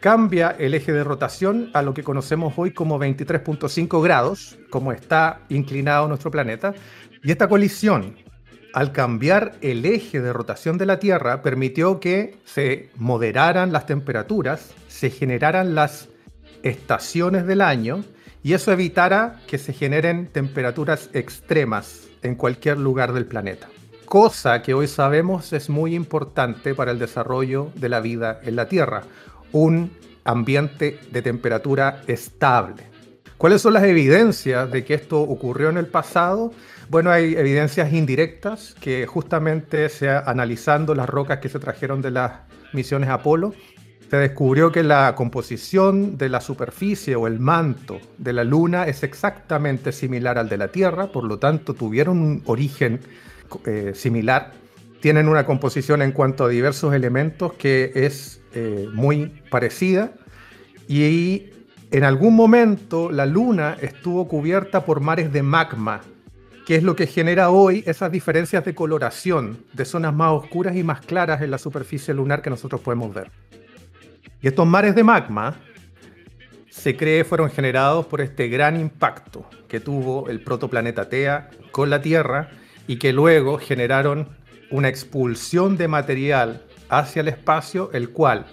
cambia 0.01 0.55
el 0.57 0.73
eje 0.73 0.91
de 0.91 1.03
rotación 1.03 1.69
a 1.73 1.83
lo 1.83 1.93
que 1.93 2.03
conocemos 2.03 2.55
hoy 2.57 2.71
como 2.71 2.99
23.5 2.99 4.03
grados, 4.03 4.57
como 4.71 4.91
está 4.91 5.41
inclinado 5.47 6.07
nuestro 6.07 6.31
planeta, 6.31 6.73
y 7.23 7.31
esta 7.31 7.47
colisión, 7.47 8.15
al 8.73 8.93
cambiar 8.93 9.53
el 9.61 9.85
eje 9.85 10.19
de 10.19 10.33
rotación 10.33 10.79
de 10.79 10.87
la 10.87 10.97
Tierra, 10.97 11.43
permitió 11.43 11.99
que 11.99 12.35
se 12.45 12.89
moderaran 12.95 13.71
las 13.71 13.85
temperaturas, 13.85 14.73
se 14.87 15.11
generaran 15.11 15.75
las 15.75 16.09
estaciones 16.63 17.45
del 17.45 17.61
año, 17.61 18.03
y 18.41 18.53
eso 18.53 18.71
evitara 18.71 19.39
que 19.45 19.59
se 19.59 19.71
generen 19.71 20.27
temperaturas 20.27 21.11
extremas 21.13 22.07
en 22.23 22.33
cualquier 22.33 22.79
lugar 22.79 23.13
del 23.13 23.27
planeta. 23.27 23.69
Cosa 24.05 24.63
que 24.63 24.73
hoy 24.73 24.87
sabemos 24.87 25.53
es 25.53 25.69
muy 25.69 25.93
importante 25.93 26.73
para 26.73 26.91
el 26.91 26.97
desarrollo 26.97 27.71
de 27.75 27.87
la 27.87 28.01
vida 28.01 28.41
en 28.43 28.55
la 28.55 28.67
Tierra 28.67 29.03
un 29.51 29.91
ambiente 30.23 30.99
de 31.11 31.21
temperatura 31.21 32.01
estable. 32.07 32.83
¿Cuáles 33.37 33.61
son 33.61 33.73
las 33.73 33.83
evidencias 33.83 34.71
de 34.71 34.85
que 34.85 34.93
esto 34.93 35.19
ocurrió 35.19 35.69
en 35.69 35.77
el 35.77 35.87
pasado? 35.87 36.53
Bueno, 36.89 37.09
hay 37.09 37.35
evidencias 37.35 37.91
indirectas 37.91 38.75
que 38.79 39.07
justamente 39.07 39.89
se 39.89 40.09
analizando 40.09 40.93
las 40.93 41.09
rocas 41.09 41.39
que 41.39 41.49
se 41.49 41.57
trajeron 41.57 42.01
de 42.01 42.11
las 42.11 42.33
misiones 42.73 43.09
Apolo, 43.09 43.53
se 44.11 44.17
descubrió 44.17 44.73
que 44.73 44.83
la 44.83 45.15
composición 45.15 46.17
de 46.17 46.27
la 46.27 46.41
superficie 46.41 47.15
o 47.15 47.27
el 47.27 47.39
manto 47.39 47.97
de 48.17 48.33
la 48.33 48.43
Luna 48.43 48.83
es 48.83 49.03
exactamente 49.03 49.93
similar 49.93 50.37
al 50.37 50.49
de 50.49 50.57
la 50.57 50.67
Tierra, 50.67 51.07
por 51.07 51.23
lo 51.23 51.39
tanto 51.39 51.73
tuvieron 51.73 52.19
un 52.19 52.43
origen 52.45 52.99
eh, 53.65 53.93
similar, 53.95 54.51
tienen 54.99 55.29
una 55.29 55.45
composición 55.45 56.01
en 56.01 56.11
cuanto 56.11 56.43
a 56.43 56.49
diversos 56.49 56.93
elementos 56.93 57.53
que 57.53 57.93
es 57.95 58.40
eh, 58.53 58.87
muy 58.93 59.27
parecida 59.49 60.11
y 60.87 61.51
en 61.91 62.03
algún 62.03 62.35
momento 62.35 63.11
la 63.11 63.25
luna 63.25 63.77
estuvo 63.81 64.27
cubierta 64.27 64.85
por 64.85 65.01
mares 65.01 65.31
de 65.33 65.43
magma, 65.43 66.01
que 66.65 66.75
es 66.75 66.83
lo 66.83 66.95
que 66.95 67.07
genera 67.07 67.49
hoy 67.49 67.83
esas 67.85 68.11
diferencias 68.11 68.63
de 68.63 68.73
coloración 68.73 69.65
de 69.73 69.85
zonas 69.85 70.13
más 70.13 70.31
oscuras 70.31 70.75
y 70.75 70.83
más 70.83 71.01
claras 71.01 71.41
en 71.41 71.51
la 71.51 71.57
superficie 71.57 72.13
lunar 72.13 72.41
que 72.41 72.49
nosotros 72.49 72.81
podemos 72.81 73.13
ver. 73.13 73.31
Y 74.41 74.47
estos 74.47 74.65
mares 74.65 74.95
de 74.95 75.03
magma 75.03 75.55
se 76.69 76.95
cree 76.95 77.23
fueron 77.25 77.49
generados 77.49 78.05
por 78.05 78.21
este 78.21 78.47
gran 78.47 78.79
impacto 78.79 79.45
que 79.67 79.79
tuvo 79.79 80.29
el 80.29 80.41
protoplaneta 80.41 81.09
Tea 81.09 81.49
con 81.71 81.89
la 81.89 82.01
Tierra 82.01 82.49
y 82.87 82.97
que 82.97 83.13
luego 83.13 83.57
generaron 83.57 84.29
una 84.71 84.87
expulsión 84.87 85.77
de 85.77 85.87
material 85.87 86.63
hacia 86.91 87.21
el 87.21 87.29
espacio, 87.29 87.89
el 87.93 88.09
cual 88.09 88.45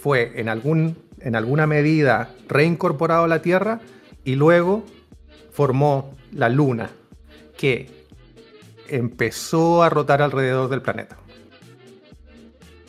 fue 0.00 0.32
en, 0.36 0.48
algún, 0.48 0.96
en 1.20 1.36
alguna 1.36 1.66
medida 1.66 2.30
reincorporado 2.48 3.24
a 3.24 3.28
la 3.28 3.42
Tierra 3.42 3.80
y 4.24 4.34
luego 4.34 4.84
formó 5.52 6.16
la 6.32 6.48
Luna, 6.48 6.90
que 7.56 7.90
empezó 8.88 9.82
a 9.82 9.90
rotar 9.90 10.22
alrededor 10.22 10.70
del 10.70 10.80
planeta. 10.80 11.18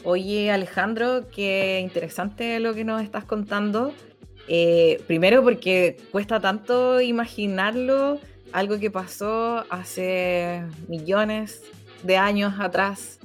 Oye, 0.04 0.52
Alejandro, 0.52 1.26
qué 1.36 1.82
interesante 1.84 2.60
lo 2.62 2.73
que 2.73 2.86
nos 2.86 3.02
estás 3.02 3.26
contando. 3.26 3.93
Eh, 4.47 5.04
primero 5.06 5.43
porque 5.43 5.97
cuesta 6.12 6.39
tanto 6.39 7.02
imaginarlo, 7.02 8.19
algo 8.54 8.80
que 8.80 8.89
pasó 8.89 9.65
hace 9.69 10.63
millones 10.88 11.63
de 12.04 12.15
años 12.15 12.54
atrás 12.60 13.19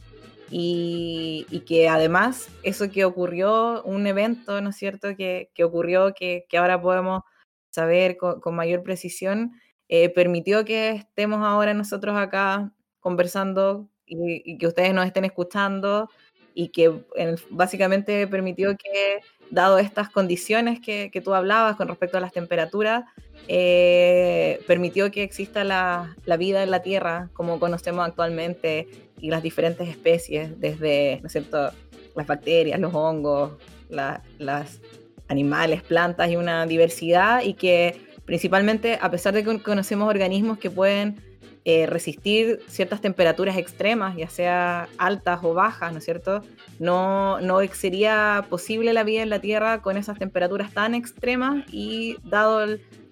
y, 0.53 1.65
que 1.67 1.89
además 1.89 2.49
eso 2.63 2.91
que 2.91 3.05
ocurrió, 3.05 3.83
un 3.85 4.07
evento, 4.07 4.61
¿no 4.61 4.71
es 4.71 4.77
cierto?, 4.77 5.17
que, 5.17 5.51
ocurrió, 5.65 6.15
que, 6.15 6.47
ahora 6.57 6.81
podemos 6.81 7.23
saber 7.71 8.17
con, 8.19 8.55
mayor 8.55 8.83
precisión, 8.83 9.53
eh, 9.89 10.11
permitió 10.11 10.65
que 10.65 10.91
estemos 10.91 11.41
ahora 11.43 11.75
nosotros 11.75 12.17
acá 12.17 12.73
conversando 13.01 13.89
y, 14.07 14.59
que 14.59 14.67
ustedes 14.67 14.93
nos 14.95 15.07
estén 15.07 15.25
escuchando 15.25 16.09
y 16.55 16.69
que 16.69 17.03
básicamente 17.51 18.27
permitió 18.27 18.77
que, 18.77 19.21
dado 19.53 19.79
estas 19.79 20.09
condiciones 20.09 20.81
que, 20.81 21.11
tú 21.23 21.35
hablabas 21.35 21.77
con 21.77 21.87
respecto 21.87 22.17
a 22.17 22.21
las 22.21 22.33
temperaturas, 22.33 23.05
eh, 23.49 24.61
permitió 24.67 25.11
que 25.11 25.23
exista 25.23 25.63
la, 25.63 26.17
vida 26.39 26.63
en 26.63 26.71
la 26.71 26.83
Tierra 26.83 27.29
como 27.35 27.61
conocemos 27.61 28.05
actualmente 28.07 28.89
y 29.21 29.29
las 29.29 29.43
diferentes 29.43 29.89
especies, 29.89 30.59
desde 30.59 31.19
¿no 31.21 31.27
es 31.27 31.33
cierto? 31.33 31.71
las 32.17 32.27
bacterias, 32.27 32.81
los 32.81 32.95
hongos, 32.95 33.53
las 33.91 34.81
animales, 35.29 35.83
plantas 35.83 36.31
y 36.31 36.37
una 36.37 36.67
diversidad 36.67 37.43
y 37.43 37.55
que 37.55 38.01
principalmente 38.25 38.99
a 39.01 39.11
pesar 39.11 39.35
de 39.35 39.45
que 39.45 39.63
conocemos 39.63 40.09
organismos 40.09 40.59
que 40.59 40.71
pueden 40.71 41.21
eh, 41.65 41.87
resistir 41.87 42.61
ciertas 42.67 43.01
temperaturas 43.01 43.57
extremas, 43.57 44.17
ya 44.17 44.29
sea 44.29 44.89
altas 44.99 45.41
o 45.45 45.55
bajas, 45.55 45.93
¿no 45.93 45.99
es 45.99 46.05
cierto? 46.05 46.43
No, 46.81 47.41
no 47.41 47.61
sería 47.73 48.47
posible 48.51 48.93
la 48.93 49.05
vida 49.05 49.23
en 49.23 49.31
la 49.31 49.39
Tierra 49.39 49.81
con 49.81 49.97
esas 49.97 50.19
temperaturas 50.19 50.73
tan 50.73 50.95
extremas 50.95 51.65
y 51.71 52.17
dado 52.25 52.67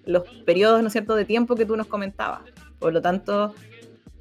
los 0.05 0.23
periodos, 0.45 0.81
¿no 0.81 0.87
es 0.87 0.93
cierto?, 0.93 1.15
de 1.15 1.23
tiempo 1.23 1.55
que 1.55 1.65
tú 1.65 1.77
nos 1.77 1.87
comentabas. 1.87 2.41
Por 2.77 2.91
lo 2.91 3.01
tanto, 3.01 3.55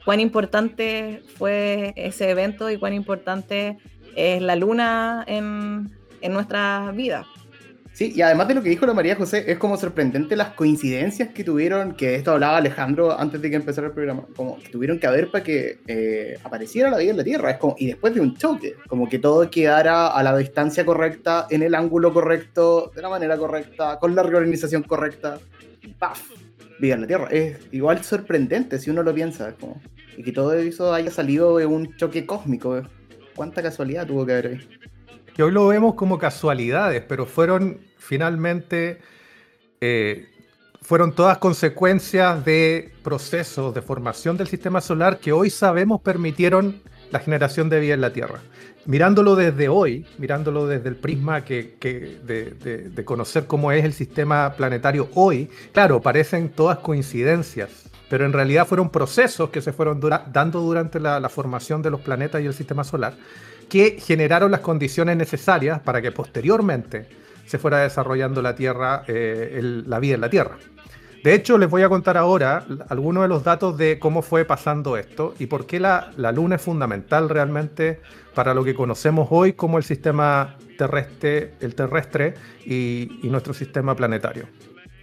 cuán 0.04 0.20
importante 0.20 1.22
fue 1.36 1.92
ese 1.96 2.30
evento 2.30 2.70
y 2.70 2.78
cuán 2.78 2.94
importante 2.94 3.78
es 4.14 4.40
la 4.40 4.54
luna 4.54 5.24
en, 5.26 5.90
en 6.20 6.32
nuestras 6.32 6.94
vidas. 6.94 7.26
Sí, 7.92 8.12
y 8.14 8.22
además 8.22 8.48
de 8.48 8.54
lo 8.54 8.62
que 8.62 8.70
dijo 8.70 8.86
la 8.86 8.94
María 8.94 9.16
José, 9.16 9.44
es 9.46 9.58
como 9.58 9.76
sorprendente 9.76 10.36
las 10.36 10.50
coincidencias 10.50 11.30
que 11.30 11.44
tuvieron, 11.44 11.94
que 11.94 12.14
esto 12.14 12.32
hablaba 12.32 12.56
Alejandro 12.56 13.18
antes 13.18 13.42
de 13.42 13.50
que 13.50 13.56
empezara 13.56 13.88
el 13.88 13.92
programa, 13.92 14.24
como 14.36 14.58
que 14.58 14.68
tuvieron 14.68 14.98
que 14.98 15.06
haber 15.06 15.30
para 15.30 15.44
que 15.44 15.80
eh, 15.86 16.38
apareciera 16.42 16.88
la 16.88 16.98
vida 16.98 17.10
en 17.10 17.16
la 17.18 17.24
Tierra, 17.24 17.50
es 17.50 17.58
como, 17.58 17.74
y 17.78 17.86
después 17.86 18.14
de 18.14 18.20
un 18.20 18.36
choque, 18.36 18.76
como 18.88 19.08
que 19.08 19.18
todo 19.18 19.50
quedara 19.50 20.06
a 20.06 20.22
la 20.22 20.36
distancia 20.36 20.86
correcta, 20.86 21.46
en 21.50 21.62
el 21.62 21.74
ángulo 21.74 22.12
correcto, 22.12 22.90
de 22.94 23.02
la 23.02 23.08
manera 23.10 23.36
correcta, 23.36 23.98
con 23.98 24.14
la 24.14 24.22
reorganización 24.22 24.82
correcta, 24.84 25.38
y 25.82 25.88
¡paf! 25.88 26.22
Vida 26.78 26.94
en 26.94 27.02
la 27.02 27.06
Tierra. 27.06 27.28
Es 27.30 27.58
igual 27.72 28.02
sorprendente 28.02 28.78
si 28.78 28.88
uno 28.88 29.02
lo 29.02 29.12
piensa, 29.12 29.52
como, 29.60 29.80
y 30.16 30.22
que 30.22 30.32
todo 30.32 30.54
eso 30.54 30.94
haya 30.94 31.10
salido 31.10 31.58
de 31.58 31.66
un 31.66 31.96
choque 31.96 32.24
cósmico, 32.24 32.82
¿cuánta 33.34 33.62
casualidad 33.62 34.06
tuvo 34.06 34.24
que 34.24 34.32
haber 34.32 34.46
ahí? 34.46 34.60
Que 35.40 35.44
hoy 35.44 35.52
lo 35.52 35.68
vemos 35.68 35.94
como 35.94 36.18
casualidades, 36.18 37.02
pero 37.08 37.24
fueron 37.24 37.78
finalmente 37.96 39.00
eh, 39.80 40.28
fueron 40.82 41.14
todas 41.14 41.38
consecuencias 41.38 42.44
de 42.44 42.92
procesos 43.02 43.74
de 43.74 43.80
formación 43.80 44.36
del 44.36 44.48
sistema 44.48 44.82
solar 44.82 45.18
que 45.18 45.32
hoy 45.32 45.48
sabemos 45.48 46.02
permitieron 46.02 46.82
la 47.10 47.20
generación 47.20 47.70
de 47.70 47.80
vida 47.80 47.94
en 47.94 48.02
la 48.02 48.12
Tierra. 48.12 48.40
Mirándolo 48.84 49.34
desde 49.34 49.70
hoy, 49.70 50.04
mirándolo 50.18 50.66
desde 50.66 50.90
el 50.90 50.96
prisma 50.96 51.42
que, 51.42 51.74
de, 52.22 53.04
conocer 53.06 53.46
cómo 53.46 53.72
es 53.72 53.82
el 53.82 53.94
sistema 53.94 54.52
planetario 54.58 55.08
hoy, 55.14 55.48
claro, 55.72 56.02
parecen 56.02 56.50
todas 56.50 56.80
coincidencias, 56.80 57.88
pero 58.10 58.26
en 58.26 58.34
realidad 58.34 58.66
fueron 58.66 58.90
procesos 58.90 59.48
que 59.48 59.62
se 59.62 59.72
fueron 59.72 60.02
dando 60.30 60.60
durante 60.60 61.00
la, 61.00 61.18
la 61.18 61.30
formación 61.30 61.80
de 61.80 61.90
los 61.90 62.02
planetas 62.02 62.42
y 62.42 62.46
el 62.46 62.52
sistema 62.52 62.84
solar 62.84 63.14
que 63.70 63.98
generaron 63.98 64.50
las 64.50 64.60
condiciones 64.60 65.16
necesarias 65.16 65.80
para 65.80 66.02
que 66.02 66.12
posteriormente 66.12 67.08
se 67.46 67.58
fuera 67.58 67.78
desarrollando 67.78 68.42
la 68.42 68.54
Tierra, 68.54 69.04
eh, 69.08 69.60
la 69.86 69.98
vida 69.98 70.16
en 70.16 70.20
la 70.20 70.28
Tierra. 70.28 70.58
De 71.22 71.34
hecho, 71.34 71.58
les 71.58 71.68
voy 71.68 71.82
a 71.82 71.88
contar 71.88 72.16
ahora 72.16 72.64
algunos 72.88 73.22
de 73.22 73.28
los 73.28 73.44
datos 73.44 73.76
de 73.76 73.98
cómo 73.98 74.22
fue 74.22 74.46
pasando 74.46 74.96
esto 74.96 75.34
y 75.38 75.46
por 75.46 75.66
qué 75.66 75.78
la, 75.78 76.12
Luna 76.34 76.56
es 76.56 76.62
fundamental 76.62 77.28
realmente 77.28 78.00
para 78.34 78.54
lo 78.54 78.64
que 78.64 78.74
conocemos 78.74 79.28
hoy 79.30 79.52
como 79.52 79.76
el 79.76 79.84
sistema 79.84 80.56
terrestre, 80.78 81.54
el 81.60 81.74
terrestre 81.74 82.34
y, 82.64 83.20
nuestro 83.24 83.52
sistema 83.52 83.94
planetario. 83.94 84.44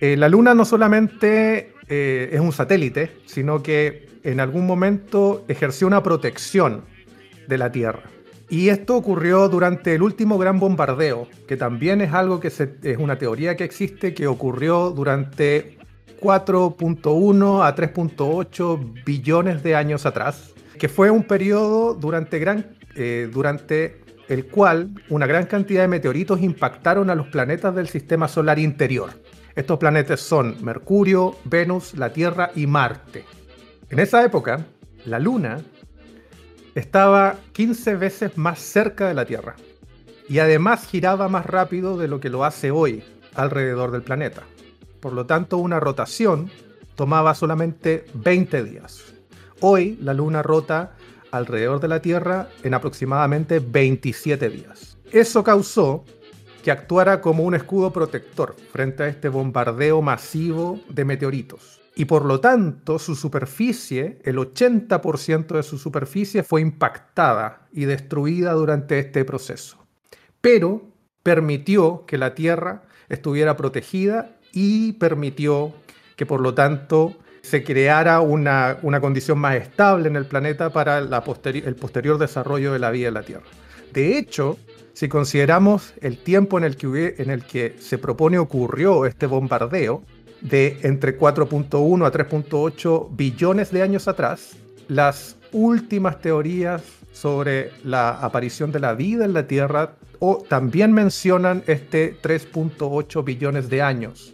Eh, 0.02 0.18
la 0.18 0.28
Luna 0.28 0.56
no 0.56 0.66
solamente 0.66 1.74
eh, 1.88 2.30
es 2.32 2.40
un 2.40 2.52
satélite, 2.52 3.18
sino 3.26 3.62
que 3.62 4.08
en 4.24 4.40
algún 4.40 4.66
momento 4.66 5.46
ejerció 5.48 5.86
una 5.86 6.02
protección 6.02 6.82
de 7.48 7.58
la 7.60 7.72
Tierra. 7.72 8.17
Y 8.50 8.70
esto 8.70 8.96
ocurrió 8.96 9.50
durante 9.50 9.96
el 9.96 10.02
último 10.02 10.38
gran 10.38 10.60
bombardeo, 10.60 11.28
que 11.48 11.58
también 11.58 12.00
es 12.02 12.14
algo 12.14 12.40
que 12.40 12.48
es 12.48 12.98
una 12.98 13.18
teoría 13.18 13.58
que 13.58 13.66
existe, 13.66 14.14
que 14.14 14.26
ocurrió 14.28 14.92
durante 14.92 15.78
4.1 16.22 17.66
a 17.66 17.76
3.8 17.76 19.04
billones 19.06 19.64
de 19.64 19.76
años 19.76 20.06
atrás, 20.06 20.54
que 20.80 20.88
fue 20.88 21.12
un 21.12 21.24
periodo 21.24 21.94
durante, 21.94 22.40
gran, 22.40 22.78
eh, 22.96 23.30
durante 23.32 24.02
el 24.30 24.46
cual 24.48 24.92
una 25.10 25.26
gran 25.26 25.46
cantidad 25.46 25.82
de 25.82 25.88
meteoritos 25.88 26.42
impactaron 26.42 27.10
a 27.10 27.16
los 27.16 27.28
planetas 27.28 27.76
del 27.76 27.88
sistema 27.88 28.28
solar 28.28 28.60
interior. 28.60 29.10
Estos 29.56 29.78
planetas 29.78 30.20
son 30.20 30.64
Mercurio, 30.64 31.36
Venus, 31.46 31.96
la 31.96 32.14
Tierra 32.14 32.52
y 32.56 32.68
Marte. 32.68 33.26
En 33.90 34.00
esa 34.00 34.24
época, 34.24 34.66
la 35.06 35.20
Luna 35.20 35.60
estaba 36.78 37.38
15 37.54 37.96
veces 37.96 38.38
más 38.38 38.60
cerca 38.60 39.08
de 39.08 39.16
la 39.16 39.26
Tierra 39.26 39.56
y 40.30 40.38
además 40.40 40.86
giraba 40.86 41.28
más 41.28 41.48
rápido 41.48 41.98
de 41.98 42.08
lo 42.08 42.20
que 42.20 42.30
lo 42.30 42.46
hace 42.46 42.70
hoy 42.70 43.04
alrededor 43.34 43.90
del 43.90 44.04
planeta. 44.04 44.44
Por 45.00 45.14
lo 45.14 45.26
tanto, 45.26 45.58
una 45.58 45.80
rotación 45.80 46.52
tomaba 46.96 47.34
solamente 47.34 48.06
20 48.14 48.64
días. 48.64 49.04
Hoy 49.60 49.98
la 50.04 50.14
Luna 50.14 50.44
rota 50.44 50.96
alrededor 51.32 51.80
de 51.80 51.88
la 51.88 52.02
Tierra 52.02 52.50
en 52.62 52.76
aproximadamente 52.76 53.60
27 53.60 54.48
días. 54.50 54.98
Eso 55.12 55.44
causó 55.44 56.06
que 56.64 56.70
actuara 56.70 57.22
como 57.22 57.44
un 57.44 57.56
escudo 57.56 57.92
protector 57.92 58.56
frente 58.72 59.02
a 59.02 59.08
este 59.08 59.30
bombardeo 59.30 60.04
masivo 60.04 60.80
de 60.90 61.06
meteoritos 61.06 61.77
y 61.98 62.06
por 62.06 62.26
lo 62.26 62.40
tanto 62.40 63.00
su 63.00 63.16
superficie, 63.16 64.20
el 64.24 64.38
80% 64.38 65.48
de 65.48 65.64
su 65.64 65.80
superficie 65.80 66.44
fue 66.44 66.62
impactada 66.62 67.68
y 67.72 67.86
destruida 67.86 68.54
durante 68.54 69.00
este 69.00 69.26
proceso. 69.26 69.84
Pero 70.40 70.84
permitió 71.24 72.06
que 72.06 72.20
la 72.20 72.36
Tierra 72.36 72.84
estuviera 73.10 73.58
protegida 73.58 74.38
y 74.54 74.94
permitió 74.94 75.74
que 76.16 76.28
por 76.28 76.40
lo 76.40 76.54
tanto 76.54 77.18
se 77.42 77.64
creara 77.64 78.22
una, 78.22 78.78
condición 79.02 79.40
más 79.40 79.56
estable 79.56 80.08
en 80.08 80.18
el 80.18 80.28
planeta 80.28 80.70
para 80.70 81.00
el 81.00 81.76
posterior 81.76 82.20
desarrollo 82.20 82.74
de 82.74 82.80
la 82.80 82.92
vida 82.92 83.08
en 83.08 83.16
la 83.16 83.24
Tierra. 83.24 83.48
De 83.92 84.20
hecho, 84.20 84.60
si 84.94 85.10
consideramos 85.10 85.96
el 86.02 86.20
tiempo 86.20 86.60
en 86.60 86.64
el 86.64 86.78
que, 86.78 87.16
en 87.18 87.32
el 87.32 87.44
que 87.44 87.76
se 87.80 87.98
propone 87.98 88.38
ocurrió 88.38 89.08
este 89.08 89.26
bombardeo, 89.26 90.04
de 90.42 90.80
entre 90.84 91.18
4.1 91.18 92.06
a 92.06 92.12
3.8 92.12 93.08
billones 93.12 93.72
de 93.72 93.82
años 93.82 94.08
atrás, 94.08 94.56
las 94.88 95.38
últimas 95.52 96.20
teorías 96.22 96.84
sobre 97.12 97.72
la 97.84 98.12
aparición 98.12 98.72
de 98.72 98.80
la 98.80 98.94
vida 98.94 99.26
en 99.26 99.34
la 99.34 99.48
Tierra 99.48 99.96
o 100.20 100.44
también 100.48 100.92
mencionan 100.94 101.64
este 101.68 102.16
3.8 102.22 103.24
billones 103.24 103.70
de 103.70 103.82
años 103.82 104.34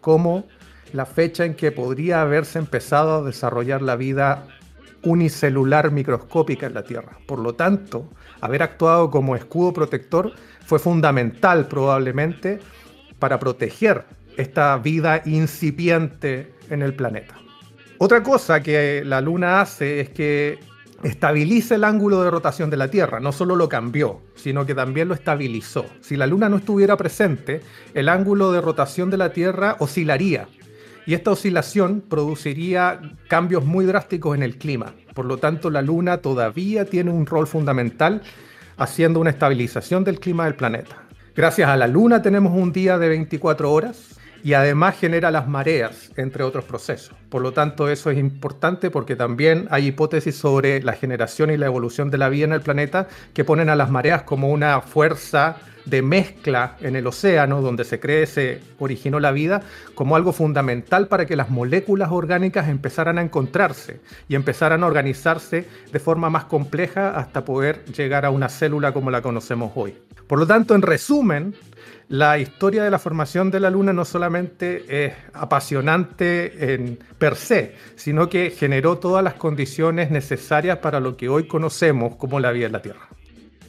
como 0.00 0.44
la 0.92 1.04
fecha 1.04 1.44
en 1.44 1.54
que 1.54 1.72
podría 1.72 2.22
haberse 2.22 2.58
empezado 2.58 3.16
a 3.16 3.22
desarrollar 3.22 3.82
la 3.82 3.96
vida 3.96 4.46
unicelular 5.02 5.90
microscópica 5.90 6.66
en 6.66 6.74
la 6.74 6.84
Tierra. 6.84 7.18
Por 7.26 7.38
lo 7.38 7.54
tanto, 7.54 8.08
haber 8.40 8.62
actuado 8.62 9.10
como 9.10 9.36
escudo 9.36 9.72
protector 9.72 10.32
fue 10.64 10.78
fundamental 10.78 11.66
probablemente 11.66 12.60
para 13.18 13.38
proteger 13.38 14.04
esta 14.36 14.76
vida 14.78 15.22
incipiente 15.24 16.52
en 16.70 16.82
el 16.82 16.94
planeta. 16.94 17.36
Otra 17.98 18.22
cosa 18.22 18.62
que 18.62 19.02
la 19.04 19.20
Luna 19.20 19.60
hace 19.60 20.00
es 20.00 20.10
que 20.10 20.58
estabiliza 21.02 21.74
el 21.74 21.84
ángulo 21.84 22.22
de 22.22 22.30
rotación 22.30 22.68
de 22.68 22.76
la 22.76 22.90
Tierra. 22.90 23.20
No 23.20 23.32
solo 23.32 23.56
lo 23.56 23.68
cambió, 23.68 24.20
sino 24.34 24.66
que 24.66 24.74
también 24.74 25.08
lo 25.08 25.14
estabilizó. 25.14 25.86
Si 26.00 26.16
la 26.16 26.26
Luna 26.26 26.48
no 26.48 26.56
estuviera 26.56 26.96
presente, 26.96 27.62
el 27.94 28.08
ángulo 28.08 28.52
de 28.52 28.60
rotación 28.60 29.10
de 29.10 29.16
la 29.16 29.32
Tierra 29.32 29.76
oscilaría. 29.78 30.48
Y 31.06 31.14
esta 31.14 31.30
oscilación 31.30 32.02
produciría 32.06 33.00
cambios 33.28 33.64
muy 33.64 33.86
drásticos 33.86 34.36
en 34.36 34.42
el 34.42 34.58
clima. 34.58 34.92
Por 35.14 35.24
lo 35.24 35.38
tanto, 35.38 35.70
la 35.70 35.80
Luna 35.80 36.18
todavía 36.18 36.84
tiene 36.84 37.10
un 37.10 37.26
rol 37.26 37.46
fundamental 37.46 38.22
haciendo 38.76 39.20
una 39.20 39.30
estabilización 39.30 40.04
del 40.04 40.20
clima 40.20 40.44
del 40.44 40.56
planeta. 40.56 41.04
Gracias 41.34 41.68
a 41.68 41.76
la 41.76 41.86
Luna 41.86 42.22
tenemos 42.22 42.52
un 42.52 42.72
día 42.72 42.98
de 42.98 43.08
24 43.08 43.72
horas 43.72 44.15
y 44.42 44.54
además 44.54 44.98
genera 44.98 45.30
las 45.30 45.48
mareas, 45.48 46.10
entre 46.16 46.44
otros 46.44 46.64
procesos. 46.64 47.14
Por 47.28 47.42
lo 47.42 47.52
tanto, 47.52 47.88
eso 47.88 48.10
es 48.10 48.18
importante 48.18 48.90
porque 48.90 49.16
también 49.16 49.66
hay 49.70 49.88
hipótesis 49.88 50.36
sobre 50.36 50.82
la 50.82 50.92
generación 50.92 51.50
y 51.50 51.56
la 51.56 51.66
evolución 51.66 52.10
de 52.10 52.18
la 52.18 52.28
vida 52.28 52.44
en 52.44 52.52
el 52.52 52.60
planeta 52.60 53.08
que 53.34 53.44
ponen 53.44 53.68
a 53.68 53.76
las 53.76 53.90
mareas 53.90 54.22
como 54.22 54.50
una 54.50 54.80
fuerza 54.80 55.56
de 55.86 56.02
mezcla 56.02 56.76
en 56.80 56.96
el 56.96 57.06
océano 57.06 57.62
donde 57.62 57.84
se 57.84 58.00
cree 58.00 58.26
se 58.26 58.60
originó 58.78 59.20
la 59.20 59.30
vida 59.30 59.62
como 59.94 60.16
algo 60.16 60.32
fundamental 60.32 61.06
para 61.06 61.26
que 61.26 61.36
las 61.36 61.48
moléculas 61.48 62.10
orgánicas 62.10 62.68
empezaran 62.68 63.18
a 63.18 63.22
encontrarse 63.22 64.00
y 64.28 64.34
empezaran 64.34 64.82
a 64.82 64.86
organizarse 64.86 65.64
de 65.92 65.98
forma 66.00 66.28
más 66.28 66.44
compleja 66.44 67.10
hasta 67.10 67.44
poder 67.44 67.84
llegar 67.86 68.26
a 68.26 68.30
una 68.30 68.48
célula 68.48 68.92
como 68.92 69.10
la 69.10 69.22
conocemos 69.22 69.72
hoy. 69.76 69.96
Por 70.26 70.40
lo 70.40 70.46
tanto, 70.46 70.74
en 70.74 70.82
resumen, 70.82 71.54
la 72.08 72.38
historia 72.38 72.84
de 72.84 72.90
la 72.90 72.98
formación 72.98 73.50
de 73.50 73.60
la 73.60 73.70
Luna 73.70 73.92
no 73.92 74.04
solamente 74.04 75.06
es 75.06 75.12
apasionante 75.32 76.74
en 76.74 76.98
per 77.18 77.34
se, 77.34 77.74
sino 77.96 78.28
que 78.28 78.50
generó 78.50 78.98
todas 78.98 79.24
las 79.24 79.34
condiciones 79.34 80.10
necesarias 80.10 80.78
para 80.78 81.00
lo 81.00 81.16
que 81.16 81.28
hoy 81.28 81.48
conocemos 81.48 82.16
como 82.16 82.38
la 82.38 82.52
vida 82.52 82.66
en 82.66 82.72
la 82.72 82.82
Tierra. 82.82 83.08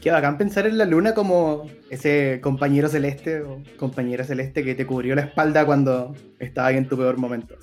Qué 0.01 0.11
bacán 0.11 0.37
pensar 0.37 0.67
en 0.67 0.77
la 0.77 0.85
luna 0.85 1.15
como 1.15 1.67
ese 1.89 2.39
compañero 2.41 2.87
celeste 2.87 3.41
o 3.41 3.63
compañera 3.77 4.23
celeste 4.23 4.63
que 4.63 4.75
te 4.75 4.85
cubrió 4.85 5.15
la 5.15 5.23
espalda 5.23 5.65
cuando 5.65 6.15
estabas 6.39 6.73
en 6.73 6.87
tu 6.87 6.95
peor 6.95 7.17
momento. 7.17 7.55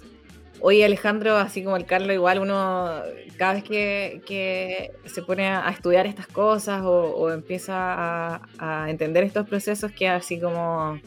Oye, 0.67 0.83
Alejandro, 0.83 1.37
así 1.37 1.63
como 1.63 1.77
el 1.77 1.85
Carlos, 1.85 2.15
igual 2.15 2.39
uno, 2.39 3.03
cada 3.37 3.53
vez 3.53 3.65
que, 3.65 4.93
se 5.05 5.21
pone 5.21 5.47
a 5.47 5.69
estudiar 5.69 6.07
estas 6.07 6.27
cosas 6.27 6.81
o, 6.83 7.31
empieza 7.31 8.41
a, 8.59 8.87
entender 8.89 9.25
estos 9.25 9.47
procesos, 9.47 9.93
queda 9.93 10.17
así 10.17 10.41
como 10.41 10.99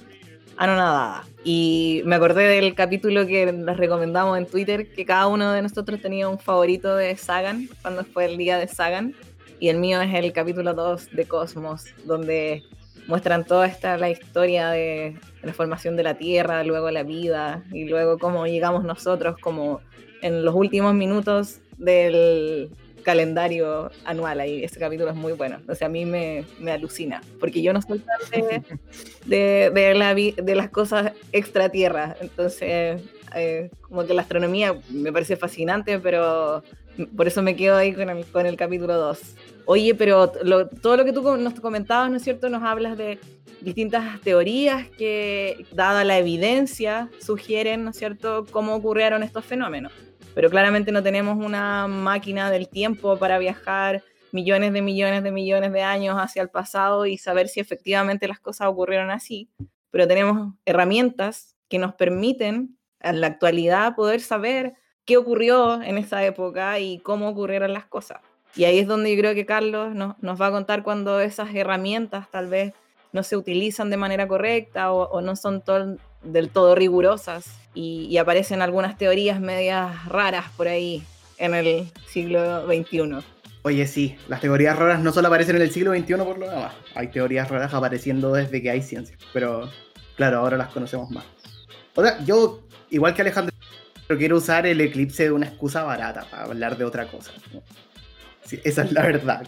anonadada. 0.58 1.24
Y 1.43 2.04
me 2.06 2.17
acordé 2.17 2.43
del 2.43 2.76
capítulo 2.76 3.26
que 3.26 3.52
les 3.52 3.78
recomendamos 3.78 4.38
en 4.38 4.46
Twitter, 4.46 4.93
que 4.93 5.06
cada 5.06 5.26
uno 5.26 5.52
de 5.52 5.63
nosotros 5.63 6.00
tenía 6.00 6.30
un 6.30 6.38
favorito 6.38 6.96
de 6.96 7.17
Sagan, 7.17 7.67
cuando 7.82 8.06
fue 8.06 8.26
el 8.26 8.38
día 8.38 8.60
de 8.60 8.67
Sagan 8.67 9.15
y 9.60 9.70
el 9.70 9.80
mío 9.80 10.00
es 10.04 10.13
el 10.13 10.34
capítulo 10.34 10.76
2 10.76 11.13
de 11.13 11.26
Cosmos, 11.26 11.86
donde 12.06 12.62
muestran 13.08 13.46
toda 13.46 13.67
esta 13.67 13.98
la 13.98 14.10
historia 14.10 14.70
de 14.70 15.17
la 15.41 15.54
formación 15.54 15.96
de 15.96 16.04
la 16.04 16.15
Tierra, 16.15 16.63
luego 16.63 16.91
la 16.91 17.04
vida 17.04 17.63
y 17.72 17.86
luego 17.86 18.17
cómo 18.17 18.46
llegamos 18.48 18.84
nosotros 18.84 19.38
como 19.39 19.82
en 20.22 20.43
los 20.43 20.56
últimos 20.56 20.93
minutos 20.93 21.60
del 21.78 22.70
calendario 23.04 23.89
anual 24.04 24.41
ahí. 24.41 24.63
Ese 24.63 24.80
capítulo 24.80 25.10
es 25.12 25.15
muy 25.15 25.32
bueno. 25.32 25.60
O 25.70 25.76
sea, 25.76 25.88
a 25.88 25.89
mí 25.89 26.06
me, 26.06 26.43
me 26.60 26.72
alucina, 26.72 27.22
porque 27.39 27.62
yo 27.62 27.72
no 27.72 27.82
soy 27.82 28.00
parte 28.00 28.62
de, 29.26 29.72
de, 29.74 29.93
la, 29.93 30.13
de 30.13 30.56
las 30.56 30.70
cosas 30.70 31.13
extra 31.32 31.70
tierra. 31.70 32.17
Entonces, 32.20 33.02
eh, 33.34 33.70
como 33.82 34.06
que 34.06 34.13
la 34.13 34.24
astronomía 34.24 34.76
me 34.89 35.13
parece 35.13 35.38
fascinante, 35.38 36.00
pero 36.00 36.63
por 37.15 37.28
eso 37.28 37.41
me 37.41 37.56
quedo 37.56 37.78
ahí 37.78 37.93
con 37.93 38.10
el, 38.10 38.26
con 38.26 38.46
el 38.46 38.58
capítulo 38.58 38.96
2. 38.96 39.20
Oye, 39.69 39.93
pero 39.95 40.30
todo 40.82 40.95
lo 40.95 41.03
que 41.03 41.12
tú 41.12 41.21
nos 41.36 41.60
comentabas, 41.60 42.10
¿no 42.10 42.15
es 42.15 42.23
cierto? 42.23 42.47
Nos 42.47 42.63
hablas 42.63 42.97
de 42.97 43.19
distintas 43.60 44.21
teorías 44.21 44.88
que, 44.97 45.65
dada 45.73 46.06
la 46.06 46.17
evidencia, 46.17 47.10
sugieren, 47.19 47.84
¿no 47.84 47.89
es 47.89 47.97
cierto?, 47.97 48.45
cómo 48.49 48.73
ocurrieron 48.75 49.23
estos 49.23 49.43
fenómenos. 49.43 49.91
Pero 50.34 50.49
claramente 50.49 50.93
no 50.93 51.03
tenemos 51.03 51.43
una 51.43 51.86
máquina 51.88 52.49
del 52.49 52.69
tiempo 52.69 53.17
para 53.17 53.39
viajar 53.39 54.03
millones 54.32 54.71
de 54.71 54.82
millones 54.82 55.21
de 55.21 55.32
millones 55.32 55.73
de 55.73 55.82
años 55.82 56.15
hacia 56.17 56.41
el 56.41 56.49
pasado 56.49 57.06
y 57.06 57.17
saber 57.17 57.49
si 57.49 57.60
efectivamente 57.60 58.30
las 58.30 58.39
cosas 58.39 58.69
ocurrieron 58.69 59.12
así. 59.12 59.49
Pero 59.91 60.08
tenemos 60.08 60.53
herramientas 60.65 61.58
que 61.67 61.77
nos 61.77 61.93
permiten 61.93 62.77
en 63.01 63.19
la 63.19 63.27
actualidad 63.27 63.95
poder 63.95 64.21
saber 64.21 64.75
qué 65.03 65.17
ocurrió 65.17 65.82
en 65.82 65.97
esa 65.97 66.23
época 66.23 66.80
y 66.80 66.99
cómo 66.99 67.27
ocurrieron 67.27 67.73
las 67.73 67.86
cosas. 67.86 68.21
Y 68.58 68.65
ahí 68.65 68.80
es 68.80 68.88
donde 68.88 69.15
yo 69.15 69.22
creo 69.22 69.36
que 69.36 69.46
Carlos 69.46 69.93
nos, 69.93 70.17
nos 70.22 70.41
va 70.41 70.48
a 70.48 70.52
contar 70.52 70.82
cuando 70.84 71.20
esas 71.20 71.54
herramientas 71.54 72.30
tal 72.32 72.48
vez 72.48 72.74
no 73.13 73.24
se 73.24 73.38
utilizan 73.38 73.89
de 73.89 73.98
manera 73.98 74.28
correcta 74.28 74.91
o, 74.91 75.22
no 75.22 75.36
son 75.36 75.63
del 76.24 76.50
todo 76.50 76.76
rigurosas 76.76 77.46
y, 77.74 78.17
aparecen 78.17 78.62
algunas 78.62 78.98
teorías 78.98 79.39
medias 79.39 80.06
raras 80.06 80.46
por 80.58 80.67
ahí 80.67 81.04
en 81.38 81.54
el 81.54 81.88
siglo 82.08 82.65
XXI. 82.65 83.24
Oye, 83.62 83.86
sí, 83.86 84.15
las 84.28 84.41
teorías 84.41 84.78
raras 84.78 85.02
no 85.02 85.12
solo 85.12 85.28
aparecen 85.28 85.58
en 85.58 85.62
el 85.62 85.72
siglo 85.72 85.93
XXI 85.93 86.13
por 86.15 86.38
lo 86.38 86.50
demás. 86.50 86.74
Hay 86.96 87.10
teorías 87.10 87.50
raras 87.50 87.74
apareciendo 87.74 88.34
desde 88.34 88.62
que 88.62 88.72
hay 88.72 88.82
ciencia, 88.82 89.17
pero 89.34 89.70
claro, 90.15 90.39
ahora 90.39 90.58
las 90.58 90.70
conocemos 90.70 91.12
más. 91.12 91.26
O 91.96 92.02
sea, 92.02 92.24
yo, 92.24 92.62
igual 92.89 93.13
que 93.13 93.22
Alejandro, 93.22 93.54
quiero 94.17 94.38
usar 94.38 94.65
el 94.65 94.80
eclipse 94.80 95.24
de 95.24 95.32
una 95.32 95.48
excusa 95.48 95.84
barata 95.84 96.26
para 96.30 96.43
hablar 96.43 96.78
de 96.78 96.86
otra 96.86 97.08
cosa. 97.08 97.32
Esa 98.63 98.83
es 98.83 98.91
la 98.91 99.01
verdad. 99.03 99.47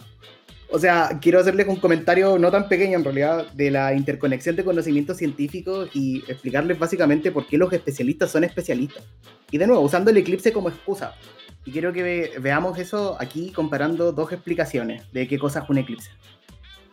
O 0.72 0.78
sea, 0.78 1.18
quiero 1.20 1.40
hacerles 1.40 1.66
un 1.66 1.76
comentario 1.76 2.38
no 2.38 2.50
tan 2.52 2.68
pequeño 2.68 2.96
en 2.96 3.02
realidad 3.04 3.50
de 3.52 3.72
la 3.72 3.92
interconexión 3.92 4.54
de 4.54 4.64
conocimientos 4.64 5.16
científicos 5.16 5.90
y 5.94 6.18
explicarles 6.28 6.78
básicamente 6.78 7.32
por 7.32 7.46
qué 7.46 7.58
los 7.58 7.72
especialistas 7.72 8.30
son 8.30 8.44
especialistas. 8.44 9.02
Y 9.50 9.58
de 9.58 9.66
nuevo, 9.66 9.82
usando 9.82 10.10
el 10.10 10.16
eclipse 10.16 10.52
como 10.52 10.68
excusa. 10.68 11.14
Y 11.64 11.72
quiero 11.72 11.92
que 11.92 12.34
veamos 12.40 12.78
eso 12.78 13.16
aquí 13.18 13.50
comparando 13.50 14.12
dos 14.12 14.32
explicaciones 14.32 15.02
de 15.12 15.26
qué 15.26 15.38
cosa 15.40 15.60
es 15.60 15.68
un 15.68 15.78
eclipse. 15.78 16.10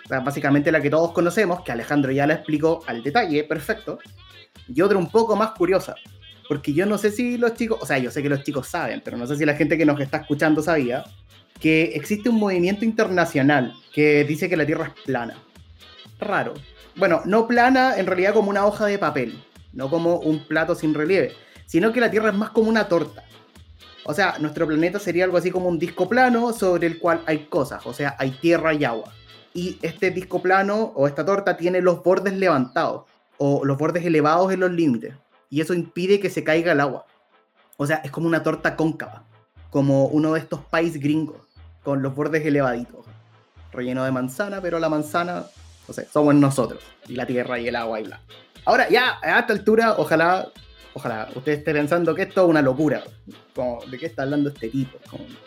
O 0.06 0.08
sea, 0.08 0.22
básicamente 0.22 0.72
la 0.72 0.82
que 0.82 0.90
todos 0.90 1.12
conocemos, 1.12 1.62
que 1.62 1.72
Alejandro 1.72 2.12
ya 2.12 2.26
la 2.26 2.34
explicó 2.34 2.82
al 2.88 3.04
detalle, 3.04 3.44
perfecto. 3.44 4.00
Y 4.68 4.82
otra 4.82 4.98
un 4.98 5.12
poco 5.12 5.36
más 5.36 5.52
curiosa, 5.52 5.94
porque 6.48 6.74
yo 6.74 6.86
no 6.88 6.98
sé 6.98 7.12
si 7.12 7.38
los 7.38 7.54
chicos, 7.54 7.78
o 7.80 7.86
sea, 7.86 8.00
yo 8.00 8.10
sé 8.10 8.24
que 8.24 8.30
los 8.30 8.42
chicos 8.42 8.68
saben, 8.68 9.02
pero 9.06 9.18
no 9.18 9.28
sé 9.28 9.36
si 9.36 9.46
la 9.46 9.54
gente 9.54 9.78
que 9.78 9.86
nos 9.86 10.00
está 10.00 10.18
escuchando 10.18 10.64
sabía 10.64 11.04
que 11.60 11.96
existe 11.96 12.30
un 12.30 12.40
movimiento 12.40 12.86
internacional 12.86 13.74
que 13.94 14.24
dice 14.24 14.50
que 14.50 14.58
la 14.58 14.66
Tierra 14.66 14.94
es 14.96 15.04
plana. 15.04 15.38
Raro. 16.20 16.54
Bueno, 16.96 17.22
no 17.26 17.48
plana 17.48 17.98
en 17.98 18.08
realidad 18.08 18.34
como 18.34 18.50
una 18.50 18.66
hoja 18.66 18.86
de 18.86 18.98
papel, 18.98 19.44
no 19.74 19.90
como 19.90 20.18
un 20.18 20.46
plato 20.48 20.76
sin 20.76 20.94
relieve, 20.94 21.34
sino 21.66 21.94
que 21.94 22.00
la 22.00 22.12
Tierra 22.12 22.30
es 22.30 22.36
más 22.36 22.50
como 22.52 22.70
una 22.70 22.88
torta. 22.88 23.24
O 24.04 24.14
sea, 24.14 24.38
nuestro 24.40 24.66
planeta 24.66 25.00
sería 25.00 25.26
algo 25.26 25.38
así 25.38 25.52
como 25.52 25.68
un 25.68 25.80
disco 25.80 26.08
plano 26.08 26.54
sobre 26.54 26.88
el 26.88 26.98
cual 26.98 27.22
hay 27.26 27.46
cosas, 27.46 27.86
o 27.86 27.94
sea, 27.94 28.16
hay 28.18 28.32
tierra 28.32 28.74
y 28.74 28.86
agua. 28.86 29.14
Y 29.54 29.78
este 29.82 30.12
disco 30.12 30.42
plano 30.42 30.94
o 30.96 31.08
esta 31.08 31.26
torta 31.26 31.58
tiene 31.58 31.82
los 31.82 32.02
bordes 32.04 32.34
levantados 32.34 33.04
o 33.38 33.66
los 33.66 33.78
bordes 33.78 34.06
elevados 34.06 34.54
en 34.54 34.62
los 34.62 34.72
límites 34.72 35.14
y 35.50 35.62
eso 35.62 35.74
impide 35.74 36.20
que 36.20 36.30
se 36.30 36.44
caiga 36.44 36.72
el 36.72 36.80
agua. 36.80 37.06
O 37.78 37.86
sea, 37.86 37.98
es 37.98 38.12
como 38.12 38.28
una 38.28 38.44
torta 38.44 38.76
cóncava, 38.76 39.24
como 39.70 40.06
uno 40.08 40.34
de 40.34 40.40
estos 40.40 40.62
países 40.62 41.02
gringos, 41.02 41.42
con 41.88 42.02
los 42.02 42.14
bordes 42.14 42.46
elevaditos, 42.46 43.06
relleno 43.72 44.04
de 44.04 44.12
manzana, 44.12 44.60
pero 44.62 44.78
la 44.78 44.90
manzana, 44.90 45.46
no 45.88 45.94
sé, 45.94 46.06
somos 46.12 46.36
nosotros, 46.36 46.84
y 47.08 47.16
la 47.16 47.26
tierra 47.26 47.58
y 47.62 47.70
el 47.70 47.78
agua 47.78 48.02
y 48.02 48.04
bla. 48.04 48.20
Ahora, 48.66 48.90
ya, 48.90 49.20
a 49.22 49.40
esta 49.40 49.54
altura, 49.54 49.96
ojalá, 49.98 50.50
ojalá 50.94 51.30
usted 51.34 51.54
esté 51.54 51.72
pensando 51.72 52.14
que 52.14 52.24
esto 52.24 52.44
es 52.44 52.50
una 52.50 52.62
locura, 52.62 53.06
como, 53.56 53.80
¿de 53.86 53.98
qué 53.98 54.08
está 54.08 54.24
hablando 54.24 54.50
este 54.50 54.68
tipo? 54.68 54.98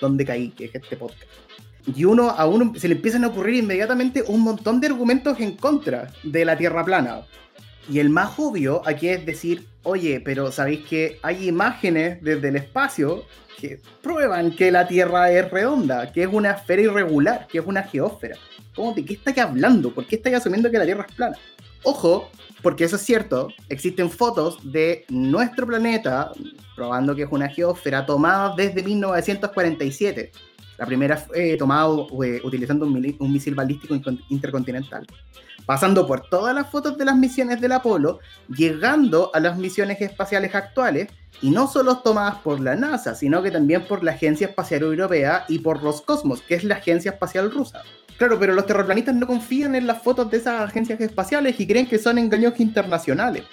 ¿Dónde 0.01 0.25
caí? 0.25 0.49
¿Qué 0.53 0.65
es 0.65 0.75
este 0.75 0.97
podcast? 0.97 1.25
Y 1.95 2.07
uno, 2.07 2.31
a 2.31 2.47
uno 2.47 2.73
se 2.75 2.89
le 2.89 2.95
empiezan 2.95 3.25
a 3.25 3.27
ocurrir 3.27 3.57
inmediatamente 3.57 4.25
un 4.27 4.41
montón 4.41 4.81
de 4.81 4.87
argumentos 4.87 5.39
en 5.41 5.57
contra 5.59 6.11
de 6.23 6.47
la 6.47 6.57
Tierra 6.57 6.87
plana. 6.87 7.21
Y 7.87 7.99
el 7.99 8.09
más 8.09 8.39
obvio 8.39 8.81
aquí 8.87 9.11
es 9.11 9.27
decir, 9.27 9.67
oye, 9.83 10.23
pero 10.25 10.51
sabéis 10.51 10.87
que 10.87 11.19
hay 11.23 11.49
imágenes 11.49 12.17
desde 12.23 12.49
el 12.49 12.57
espacio 12.57 13.27
que 13.61 13.81
prueban 14.03 14.51
que 14.53 14.71
la 14.71 14.89
Tierra 14.89 15.31
es 15.31 15.51
redonda, 15.51 16.11
que 16.13 16.23
es 16.23 16.29
una 16.33 16.53
esfera 16.53 16.83
irregular, 16.83 17.47
que 17.47 17.59
es 17.59 17.67
una 17.67 17.83
geósfera. 17.83 18.37
¿Cómo 18.75 18.95
de 18.95 19.05
qué 19.05 19.15
estáis 19.15 19.39
hablando? 19.39 19.93
¿Por 19.93 20.07
qué 20.07 20.17
estáis 20.17 20.37
asumiendo 20.37 20.71
que 20.71 20.79
la 20.79 20.85
Tierra 20.85 21.07
es 21.09 21.15
plana? 21.15 21.37
Ojo, 21.83 22.31
porque 22.63 22.85
eso 22.85 22.97
es 22.97 23.03
cierto, 23.03 23.49
existen 23.69 24.11
fotos 24.11 24.59
de 24.71 25.05
nuestro 25.09 25.67
planeta 25.67 26.33
probando 26.77 27.15
que 27.15 27.23
es 27.25 27.29
una 27.31 27.49
geósfera 27.49 28.07
tomada 28.07 28.55
desde 28.57 28.83
1947. 28.83 30.33
La 30.81 30.87
primera 30.87 31.17
fue 31.17 31.57
tomada 31.57 31.89
eh, 32.25 32.41
utilizando 32.43 32.87
un, 32.87 33.17
un 33.19 33.33
misil 33.33 33.55
balístico 33.55 33.95
intercontinental 34.31 35.07
pasando 35.71 36.05
por 36.05 36.29
todas 36.29 36.53
las 36.53 36.69
fotos 36.69 36.99
de 36.99 37.05
las 37.05 37.17
misiones 37.17 37.61
del 37.61 37.71
Apolo, 37.71 38.19
llegando 38.49 39.31
a 39.33 39.39
las 39.39 39.57
misiones 39.57 40.01
espaciales 40.01 40.53
actuales, 40.55 41.09
y 41.43 41.51
no 41.51 41.69
solo 41.69 41.99
tomadas 41.99 42.39
por 42.39 42.59
la 42.59 42.75
NASA, 42.75 43.15
sino 43.15 43.41
que 43.41 43.53
también 43.53 43.85
por 43.87 44.03
la 44.03 44.11
Agencia 44.11 44.49
Espacial 44.49 44.83
Europea 44.83 45.45
y 45.49 45.61
por 45.61 45.81
Roscosmos, 45.81 46.43
que 46.43 46.57
es 46.57 46.65
la 46.65 46.75
agencia 46.75 47.13
espacial 47.13 47.53
rusa. 47.53 47.83
Claro, 48.19 48.39
pero 48.39 48.53
los 48.53 48.67
terraplanistas 48.67 49.15
no 49.15 49.27
confían 49.27 49.75
en 49.75 49.87
las 49.87 50.03
fotos 50.03 50.31
de 50.31 50.39
esas 50.39 50.61
agencias 50.61 51.01
espaciales 51.01 51.59
y 51.61 51.67
creen 51.67 51.87
que 51.87 51.99
son 51.99 52.19
engaños 52.19 52.59
internacionales. 52.61 53.45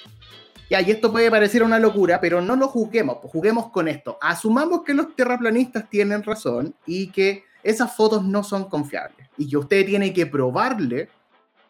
Ya, 0.70 0.82
y 0.82 0.92
esto 0.92 1.12
puede 1.12 1.32
parecer 1.32 1.64
una 1.64 1.80
locura, 1.80 2.20
pero 2.20 2.42
no 2.42 2.56
lo 2.56 2.68
juzguemos, 2.68 3.20
pues 3.22 3.32
juguemos 3.32 3.72
con 3.72 3.88
esto. 3.88 4.18
Asumamos 4.22 4.84
que 4.84 4.94
los 4.94 5.16
terraplanistas 5.16 5.90
tienen 5.90 6.24
razón 6.24 6.76
y 6.86 7.08
que 7.08 7.46
esas 7.64 7.96
fotos 7.96 8.26
no 8.26 8.44
son 8.44 8.70
confiables. 8.70 9.28
Y 9.38 9.50
que 9.50 9.58
usted 9.58 9.86
tiene 9.86 10.14
que 10.14 10.26
probarle 10.26 11.10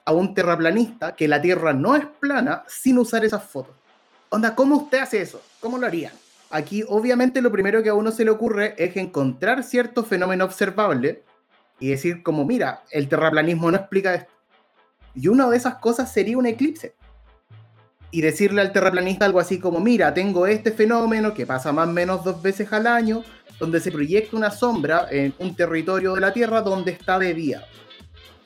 a 0.05 0.13
un 0.13 0.33
terraplanista 0.33 1.15
que 1.15 1.27
la 1.27 1.41
Tierra 1.41 1.73
no 1.73 1.95
es 1.95 2.05
plana 2.19 2.63
sin 2.67 2.97
usar 2.97 3.23
esas 3.23 3.43
fotos. 3.43 3.75
Onda, 4.29 4.55
¿cómo 4.55 4.77
usted 4.77 4.99
hace 4.99 5.21
eso? 5.21 5.41
¿Cómo 5.59 5.77
lo 5.77 5.85
haría? 5.85 6.11
Aquí, 6.49 6.83
obviamente, 6.87 7.41
lo 7.41 7.51
primero 7.51 7.83
que 7.83 7.89
a 7.89 7.93
uno 7.93 8.11
se 8.11 8.25
le 8.25 8.31
ocurre 8.31 8.73
es 8.77 8.95
encontrar 8.95 9.63
cierto 9.63 10.03
fenómeno 10.03 10.45
observable 10.45 11.23
y 11.79 11.89
decir, 11.89 12.23
como, 12.23 12.45
mira, 12.45 12.83
el 12.91 13.09
terraplanismo 13.09 13.69
no 13.69 13.77
explica 13.77 14.15
esto. 14.15 14.31
Y 15.13 15.27
una 15.27 15.49
de 15.49 15.57
esas 15.57 15.75
cosas 15.75 16.11
sería 16.11 16.37
un 16.37 16.45
eclipse. 16.45 16.95
Y 18.11 18.21
decirle 18.21 18.61
al 18.61 18.71
terraplanista 18.71 19.25
algo 19.25 19.39
así 19.39 19.59
como, 19.59 19.79
mira, 19.79 20.13
tengo 20.13 20.47
este 20.47 20.71
fenómeno 20.71 21.33
que 21.33 21.45
pasa 21.45 21.71
más 21.71 21.87
o 21.87 21.91
menos 21.91 22.23
dos 22.23 22.41
veces 22.41 22.71
al 22.71 22.87
año, 22.87 23.23
donde 23.59 23.79
se 23.79 23.91
proyecta 23.91 24.37
una 24.37 24.51
sombra 24.51 25.07
en 25.09 25.33
un 25.39 25.55
territorio 25.55 26.13
de 26.13 26.21
la 26.21 26.31
Tierra 26.31 26.61
donde 26.61 26.91
está 26.91 27.19
de 27.19 27.33
día 27.33 27.65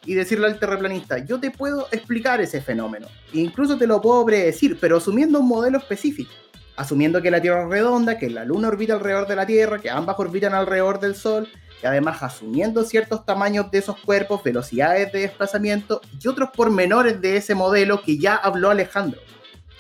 y 0.06 0.14
decirle 0.14 0.48
al 0.48 0.60
terraplanista, 0.60 1.20
yo 1.20 1.40
te 1.40 1.52
puedo 1.52 1.88
explicar 1.92 2.42
ese 2.42 2.62
fenómeno, 2.62 3.08
e 3.34 3.40
incluso 3.40 3.78
te 3.78 3.88
lo 3.88 4.02
puedo 4.02 4.26
predecir, 4.26 4.78
pero 4.80 4.98
asumiendo 4.98 5.40
un 5.40 5.48
modelo 5.48 5.78
específico, 5.78 6.32
asumiendo 6.76 7.22
que 7.22 7.30
la 7.30 7.42
Tierra 7.42 7.64
es 7.64 7.70
redonda, 7.70 8.18
que 8.18 8.30
la 8.30 8.46
Luna 8.46 8.70
orbita 8.70 8.94
alrededor 8.94 9.28
de 9.28 9.36
la 9.36 9.46
Tierra, 9.46 9.80
que 9.80 9.90
ambas 9.90 10.18
orbitan 10.18 10.54
alrededor 10.54 11.00
del 11.00 11.16
Sol, 11.16 11.48
y 11.84 11.86
además 11.86 12.22
asumiendo 12.22 12.84
ciertos 12.84 13.26
tamaños 13.26 13.70
de 13.72 13.80
esos 13.80 13.98
cuerpos, 14.00 14.44
velocidades 14.44 15.12
de 15.12 15.22
desplazamiento 15.22 16.02
y 16.20 16.28
otros 16.28 16.50
pormenores 16.50 17.22
de 17.22 17.38
ese 17.38 17.56
modelo 17.56 18.02
que 18.02 18.18
ya 18.18 18.36
habló 18.36 18.70
Alejandro. 18.70 19.20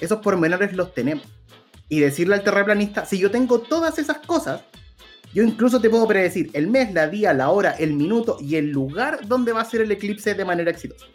Esos 0.02 0.20
pormenores 0.20 0.74
los 0.74 0.94
tenemos. 0.94 1.26
Y 1.88 2.00
decirle 2.00 2.36
al 2.36 2.44
terraplanista, 2.44 3.06
si 3.06 3.18
yo 3.18 3.32
tengo 3.32 3.60
todas 3.60 4.00
esas 4.00 4.18
cosas, 4.20 4.62
yo 5.34 5.44
incluso 5.44 5.80
te 5.80 5.90
puedo 5.90 6.08
predecir 6.08 6.50
el 6.54 6.68
mes, 6.68 6.94
la 6.94 7.08
día, 7.08 7.34
la 7.34 7.50
hora, 7.50 7.72
el 7.72 7.94
minuto 7.94 8.38
y 8.42 8.56
el 8.56 8.70
lugar 8.70 9.26
donde 9.28 9.54
va 9.54 9.62
a 9.62 9.66
ser 9.66 9.82
el 9.82 9.92
eclipse 9.92 10.34
de 10.34 10.44
manera 10.44 10.72
exitosa. 10.72 11.06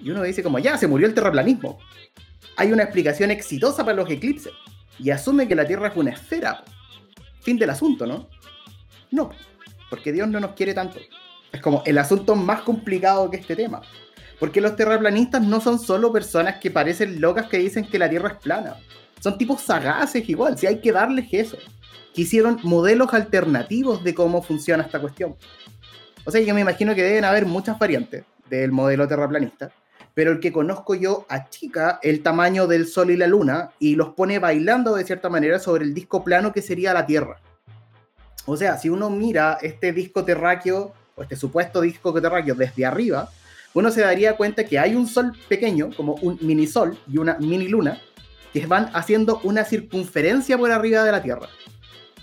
Y 0.00 0.10
uno 0.10 0.22
dice 0.22 0.42
como, 0.42 0.58
ya, 0.58 0.76
se 0.76 0.86
murió 0.86 1.06
el 1.06 1.14
terraplanismo. 1.14 1.78
Hay 2.56 2.72
una 2.72 2.84
explicación 2.84 3.30
exitosa 3.30 3.84
para 3.84 3.96
los 3.96 4.10
eclipses. 4.10 4.52
Y 4.98 5.10
asume 5.10 5.48
que 5.48 5.56
la 5.56 5.66
Tierra 5.66 5.88
es 5.88 5.96
una 5.96 6.10
esfera. 6.10 6.62
Fin 7.40 7.58
del 7.58 7.70
asunto, 7.70 8.06
¿no? 8.06 8.28
No, 9.10 9.30
porque 9.90 10.12
Dios 10.12 10.28
no 10.28 10.40
nos 10.40 10.52
quiere 10.52 10.74
tanto. 10.74 11.00
Es 11.52 11.60
como 11.60 11.82
el 11.86 11.98
asunto 11.98 12.34
más 12.34 12.62
complicado 12.62 13.30
que 13.30 13.38
este 13.38 13.56
tema. 13.56 13.80
Porque 14.44 14.60
los 14.60 14.76
terraplanistas 14.76 15.40
no 15.40 15.58
son 15.58 15.78
solo 15.78 16.12
personas 16.12 16.56
que 16.60 16.70
parecen 16.70 17.18
locas 17.18 17.46
que 17.46 17.56
dicen 17.56 17.88
que 17.88 17.98
la 17.98 18.10
Tierra 18.10 18.28
es 18.28 18.34
plana. 18.34 18.76
Son 19.18 19.38
tipos 19.38 19.62
sagaces 19.62 20.28
igual, 20.28 20.58
si 20.58 20.66
hay 20.66 20.82
que 20.82 20.92
darles 20.92 21.28
eso 21.32 21.56
que 22.14 22.20
hicieron 22.20 22.60
modelos 22.62 23.14
alternativos 23.14 24.04
de 24.04 24.14
cómo 24.14 24.42
funciona 24.42 24.82
esta 24.82 25.00
cuestión. 25.00 25.34
O 26.26 26.30
sea, 26.30 26.42
yo 26.42 26.54
me 26.54 26.60
imagino 26.60 26.94
que 26.94 27.02
deben 27.02 27.24
haber 27.24 27.46
muchas 27.46 27.78
variantes 27.78 28.24
del 28.50 28.70
modelo 28.70 29.08
terraplanista, 29.08 29.72
pero 30.12 30.32
el 30.32 30.40
que 30.40 30.52
conozco 30.52 30.94
yo 30.94 31.24
achica 31.30 31.98
el 32.02 32.22
tamaño 32.22 32.66
del 32.66 32.86
Sol 32.86 33.12
y 33.12 33.16
la 33.16 33.26
Luna 33.26 33.70
y 33.78 33.96
los 33.96 34.10
pone 34.10 34.38
bailando 34.40 34.94
de 34.94 35.06
cierta 35.06 35.30
manera 35.30 35.58
sobre 35.58 35.84
el 35.84 35.94
disco 35.94 36.22
plano 36.22 36.52
que 36.52 36.60
sería 36.60 36.92
la 36.92 37.06
Tierra. 37.06 37.40
O 38.44 38.58
sea, 38.58 38.76
si 38.76 38.90
uno 38.90 39.08
mira 39.08 39.56
este 39.62 39.94
disco 39.94 40.22
terráqueo, 40.22 40.92
o 41.14 41.22
este 41.22 41.34
supuesto 41.34 41.80
disco 41.80 42.12
terráqueo 42.12 42.54
desde 42.54 42.84
arriba, 42.84 43.30
uno 43.74 43.90
se 43.90 44.00
daría 44.00 44.36
cuenta 44.36 44.64
que 44.64 44.78
hay 44.78 44.94
un 44.94 45.06
Sol 45.06 45.32
pequeño, 45.48 45.90
como 45.96 46.14
un 46.22 46.38
mini 46.40 46.66
Sol 46.66 46.96
y 47.06 47.18
una 47.18 47.36
mini 47.38 47.68
Luna, 47.68 48.00
que 48.52 48.66
van 48.66 48.90
haciendo 48.94 49.40
una 49.42 49.64
circunferencia 49.64 50.56
por 50.56 50.70
arriba 50.70 51.04
de 51.04 51.12
la 51.12 51.22
Tierra 51.22 51.48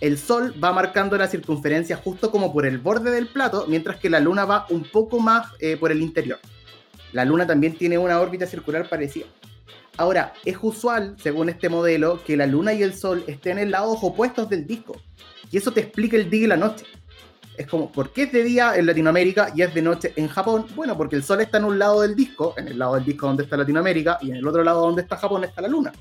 el 0.01 0.17
Sol 0.17 0.53
va 0.61 0.73
marcando 0.73 1.15
la 1.15 1.27
circunferencia 1.27 1.95
justo 1.95 2.31
como 2.31 2.51
por 2.51 2.65
el 2.65 2.79
borde 2.79 3.11
del 3.11 3.27
plato, 3.27 3.65
mientras 3.69 3.97
que 3.97 4.09
la 4.09 4.19
Luna 4.19 4.45
va 4.45 4.65
un 4.69 4.83
poco 4.83 5.19
más 5.19 5.47
eh, 5.59 5.77
por 5.77 5.91
el 5.91 6.01
interior. 6.01 6.39
La 7.13 7.23
Luna 7.23 7.45
también 7.45 7.77
tiene 7.77 7.99
una 7.99 8.19
órbita 8.19 8.47
circular 8.47 8.89
parecida. 8.89 9.27
Ahora, 9.97 10.33
es 10.43 10.57
usual, 10.59 11.15
según 11.21 11.49
este 11.49 11.69
modelo, 11.69 12.23
que 12.23 12.35
la 12.35 12.47
Luna 12.47 12.73
y 12.73 12.81
el 12.81 12.95
Sol 12.95 13.23
estén 13.27 13.59
en 13.59 13.69
lados 13.69 13.99
opuestos 14.01 14.49
del 14.49 14.65
disco. 14.65 14.99
Y 15.51 15.57
eso 15.57 15.71
te 15.71 15.81
explica 15.81 16.17
el 16.17 16.29
día 16.29 16.45
y 16.45 16.47
la 16.47 16.57
noche. 16.57 16.85
Es 17.57 17.67
como, 17.67 17.91
¿por 17.91 18.11
qué 18.11 18.23
es 18.23 18.31
de 18.31 18.43
día 18.43 18.75
en 18.75 18.85
Latinoamérica 18.85 19.51
y 19.55 19.61
es 19.61 19.73
de 19.73 19.81
noche 19.81 20.13
en 20.15 20.27
Japón? 20.27 20.65
Bueno, 20.75 20.97
porque 20.97 21.15
el 21.15 21.23
Sol 21.23 21.41
está 21.41 21.57
en 21.57 21.65
un 21.65 21.77
lado 21.77 22.01
del 22.01 22.15
disco, 22.15 22.53
en 22.57 22.69
el 22.69 22.79
lado 22.79 22.95
del 22.95 23.05
disco 23.05 23.27
donde 23.27 23.43
está 23.43 23.57
Latinoamérica, 23.57 24.17
y 24.21 24.31
en 24.31 24.37
el 24.37 24.47
otro 24.47 24.63
lado 24.63 24.81
donde 24.81 25.01
está 25.01 25.17
Japón 25.17 25.43
está 25.43 25.61
la 25.61 25.67
Luna. 25.67 25.91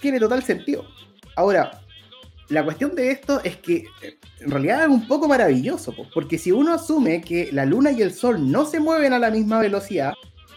Tiene 0.00 0.18
total 0.18 0.42
sentido. 0.42 0.86
Ahora, 1.36 1.80
la 2.50 2.64
cuestión 2.64 2.94
de 2.96 3.12
esto 3.12 3.40
es 3.44 3.58
que 3.58 3.86
eh, 4.02 4.18
en 4.40 4.50
realidad 4.50 4.82
es 4.82 4.88
un 4.88 5.06
poco 5.06 5.28
maravilloso, 5.28 5.94
porque 6.12 6.36
si 6.36 6.50
uno 6.50 6.74
asume 6.74 7.20
que 7.20 7.50
la 7.52 7.64
luna 7.64 7.92
y 7.92 8.02
el 8.02 8.12
sol 8.12 8.50
no 8.50 8.64
se 8.64 8.80
mueven 8.80 9.12
a 9.12 9.18
la 9.18 9.30
misma 9.30 9.60
velocidad 9.60 10.14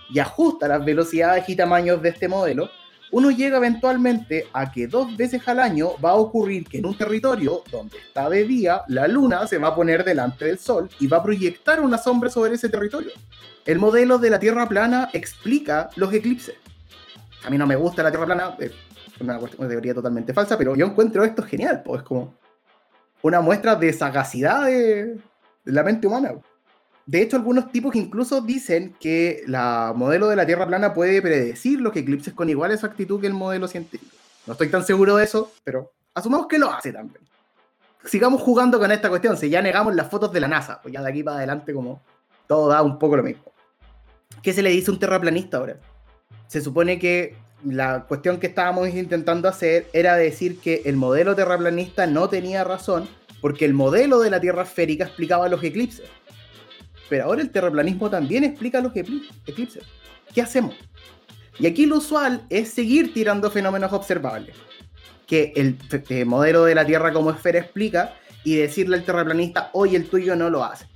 y 0.09 0.19
ajusta 0.19 0.67
las 0.67 0.83
velocidades 0.83 1.47
y 1.47 1.55
tamaños 1.55 2.01
de 2.01 2.09
este 2.09 2.27
modelo, 2.27 2.69
uno 3.13 3.29
llega 3.29 3.57
eventualmente 3.57 4.47
a 4.53 4.71
que 4.71 4.87
dos 4.87 5.15
veces 5.15 5.47
al 5.47 5.59
año 5.59 5.91
va 6.03 6.09
a 6.09 6.15
ocurrir 6.15 6.67
que 6.67 6.79
en 6.79 6.87
un 6.87 6.97
territorio 6.97 7.61
donde 7.71 7.99
está 7.99 8.27
de 8.27 8.43
día, 8.43 8.81
la 8.87 9.07
luna 9.07 9.45
se 9.45 9.59
va 9.59 9.67
a 9.67 9.75
poner 9.75 10.03
delante 10.03 10.45
del 10.45 10.57
sol 10.57 10.89
y 10.99 11.05
va 11.05 11.17
a 11.17 11.23
proyectar 11.23 11.79
una 11.79 11.99
sombra 11.99 12.31
sobre 12.31 12.55
ese 12.55 12.69
territorio. 12.69 13.11
El 13.65 13.77
modelo 13.77 14.17
de 14.17 14.31
la 14.31 14.39
Tierra 14.39 14.67
plana 14.67 15.11
explica 15.13 15.91
los 15.95 16.11
eclipses. 16.11 16.55
A 17.45 17.51
mí 17.51 17.57
no 17.59 17.67
me 17.67 17.75
gusta 17.75 18.01
la 18.01 18.09
Tierra 18.09 18.25
plana, 18.25 18.57
eh, 18.59 18.71
una, 19.19 19.39
teoría 19.39 19.93
totalmente 19.93 20.33
falsa, 20.33 20.57
pero 20.57 20.75
yo 20.75 20.87
encuentro 20.87 21.23
esto 21.23 21.43
genial, 21.43 21.83
pues 21.85 22.01
es 22.01 22.07
como 22.07 22.33
una 23.21 23.41
muestra 23.41 23.75
de 23.75 23.93
sagacidad 23.93 24.65
de, 24.65 25.19
la 25.65 25.83
mente 25.83 26.07
humana. 26.07 26.31
De 27.05 27.21
hecho, 27.21 27.35
algunos 27.35 27.71
tipos 27.71 27.95
incluso 27.95 28.41
dicen 28.41 28.95
que 28.99 29.43
la 29.47 29.93
modelo 29.95 30.27
de 30.27 30.37
la 30.37 30.45
Tierra 30.45 30.65
plana 30.65 30.93
puede 30.93 31.21
predecir 31.21 31.81
los 31.81 31.95
eclipses 31.95 32.33
con 32.33 32.49
igual 32.49 32.71
exactitud 32.71 33.19
que 33.19 33.27
el 33.27 33.33
modelo 33.33 33.67
científico. 33.67 34.15
No 34.47 34.53
estoy 34.53 34.69
tan 34.69 34.85
seguro 34.85 35.17
de 35.17 35.25
eso, 35.25 35.51
pero 35.63 35.91
asumamos 36.13 36.47
que 36.47 36.59
lo 36.59 36.71
hace 36.71 36.93
también. 36.93 37.23
Sigamos 38.05 38.41
jugando 38.41 38.79
con 38.79 38.91
esta 38.91 39.09
cuestión. 39.09 39.37
Si 39.37 39.49
ya 39.49 39.61
negamos 39.61 39.95
las 39.95 40.09
fotos 40.09 40.31
de 40.31 40.39
la 40.39 40.47
NASA, 40.47 40.81
pues 40.81 40.93
ya 40.93 41.01
de 41.01 41.09
aquí 41.09 41.23
para 41.23 41.37
adelante 41.37 41.73
como 41.73 42.01
todo 42.47 42.69
da 42.69 42.81
un 42.81 42.97
poco 42.99 43.17
lo 43.17 43.23
mismo. 43.23 43.43
¿Qué 44.41 44.53
se 44.53 44.61
le 44.61 44.69
dice 44.69 44.91
a 44.91 44.93
un 44.93 44.99
terraplanista 44.99 45.57
ahora? 45.57 45.77
Se 46.47 46.61
supone 46.61 46.99
que 46.99 47.35
la 47.65 48.05
cuestión 48.07 48.39
que 48.39 48.47
estábamos 48.47 48.89
intentando 48.89 49.47
hacer 49.47 49.87
era 49.93 50.15
decir 50.15 50.59
que 50.59 50.81
el 50.85 50.97
modelo 50.97 51.35
terraplanista 51.35 52.07
no 52.07 52.27
tenía 52.29 52.63
razón 52.63 53.07
porque 53.41 53.65
el 53.65 53.73
modelo 53.73 54.19
de 54.19 54.29
la 54.29 54.39
Tierra 54.39 54.63
esférica 54.63 55.05
explicaba 55.05 55.49
los 55.49 55.63
eclipses. 55.63 56.09
Pero 57.09 57.25
ahora 57.25 57.41
el 57.41 57.49
terraplanismo 57.49 58.09
también 58.09 58.43
explica 58.43 58.81
los 58.81 58.93
eclipses. 58.95 59.83
¿Qué 60.33 60.41
hacemos? 60.41 60.75
Y 61.59 61.67
aquí 61.67 61.85
lo 61.85 61.97
usual 61.97 62.43
es 62.49 62.69
seguir 62.69 63.13
tirando 63.13 63.51
fenómenos 63.51 63.93
observables, 63.93 64.55
que 65.27 65.53
el, 65.55 65.77
el 66.09 66.25
modelo 66.25 66.65
de 66.65 66.75
la 66.75 66.85
Tierra 66.85 67.13
como 67.13 67.31
esfera 67.31 67.59
explica 67.59 68.15
y 68.43 68.55
decirle 68.55 68.97
al 68.97 69.03
terraplanista, 69.03 69.69
oye, 69.73 69.95
el 69.95 70.09
tuyo 70.09 70.35
no 70.35 70.49
lo 70.49 70.63
hace. 70.63 70.87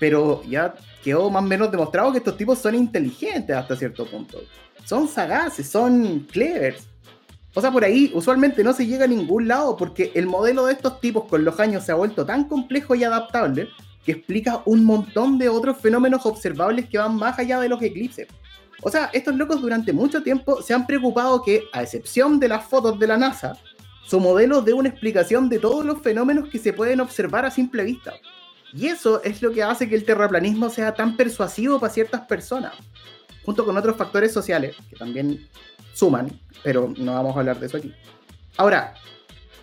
Pero 0.00 0.42
ya 0.48 0.74
quedó 1.04 1.30
más 1.30 1.44
o 1.44 1.46
menos 1.46 1.70
demostrado 1.70 2.10
que 2.12 2.18
estos 2.18 2.36
tipos 2.36 2.58
son 2.58 2.74
inteligentes 2.74 3.54
hasta 3.54 3.76
cierto 3.76 4.04
punto 4.06 4.40
son 4.84 5.08
sagaces, 5.08 5.68
son 5.68 6.20
clevers. 6.30 6.86
O 7.54 7.60
sea, 7.60 7.70
por 7.70 7.84
ahí 7.84 8.10
usualmente 8.14 8.64
no 8.64 8.72
se 8.72 8.86
llega 8.86 9.04
a 9.04 9.08
ningún 9.08 9.46
lado 9.46 9.76
porque 9.76 10.10
el 10.14 10.26
modelo 10.26 10.66
de 10.66 10.72
estos 10.72 11.00
tipos 11.00 11.24
con 11.24 11.44
los 11.44 11.60
años 11.60 11.84
se 11.84 11.92
ha 11.92 11.96
vuelto 11.96 12.24
tan 12.24 12.44
complejo 12.44 12.94
y 12.94 13.04
adaptable 13.04 13.68
que 14.04 14.12
explica 14.12 14.62
un 14.64 14.84
montón 14.84 15.38
de 15.38 15.48
otros 15.48 15.78
fenómenos 15.78 16.26
observables 16.26 16.88
que 16.88 16.98
van 16.98 17.16
más 17.16 17.38
allá 17.38 17.60
de 17.60 17.68
los 17.68 17.80
eclipses. 17.80 18.28
O 18.82 18.90
sea, 18.90 19.10
estos 19.12 19.36
locos 19.36 19.60
durante 19.60 19.92
mucho 19.92 20.22
tiempo 20.22 20.60
se 20.60 20.74
han 20.74 20.86
preocupado 20.86 21.42
que, 21.42 21.64
a 21.72 21.82
excepción 21.82 22.40
de 22.40 22.48
las 22.48 22.64
fotos 22.64 22.98
de 22.98 23.06
la 23.06 23.16
NASA, 23.16 23.56
su 24.04 24.18
modelo 24.18 24.60
dé 24.60 24.72
una 24.72 24.88
explicación 24.88 25.48
de 25.48 25.58
todos 25.58 25.84
los 25.84 26.02
fenómenos 26.02 26.48
que 26.48 26.58
se 26.58 26.72
pueden 26.72 27.00
observar 27.00 27.44
a 27.44 27.50
simple 27.50 27.84
vista. 27.84 28.14
Y 28.74 28.86
eso 28.86 29.22
es 29.22 29.40
lo 29.42 29.52
que 29.52 29.62
hace 29.62 29.88
que 29.88 29.94
el 29.94 30.04
terraplanismo 30.04 30.68
sea 30.68 30.94
tan 30.94 31.16
persuasivo 31.16 31.78
para 31.78 31.92
ciertas 31.92 32.22
personas 32.22 32.74
junto 33.44 33.64
con 33.64 33.76
otros 33.76 33.96
factores 33.96 34.32
sociales 34.32 34.76
que 34.88 34.96
también 34.96 35.48
suman, 35.92 36.30
pero 36.62 36.92
no 36.96 37.14
vamos 37.14 37.36
a 37.36 37.40
hablar 37.40 37.58
de 37.58 37.66
eso 37.66 37.76
aquí. 37.76 37.92
Ahora, 38.56 38.94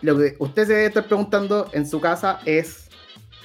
lo 0.01 0.17
que 0.17 0.35
usted 0.39 0.67
se 0.67 0.73
debe 0.73 0.85
estar 0.87 1.05
preguntando 1.05 1.69
en 1.73 1.87
su 1.87 1.99
casa 1.99 2.39
es, 2.45 2.88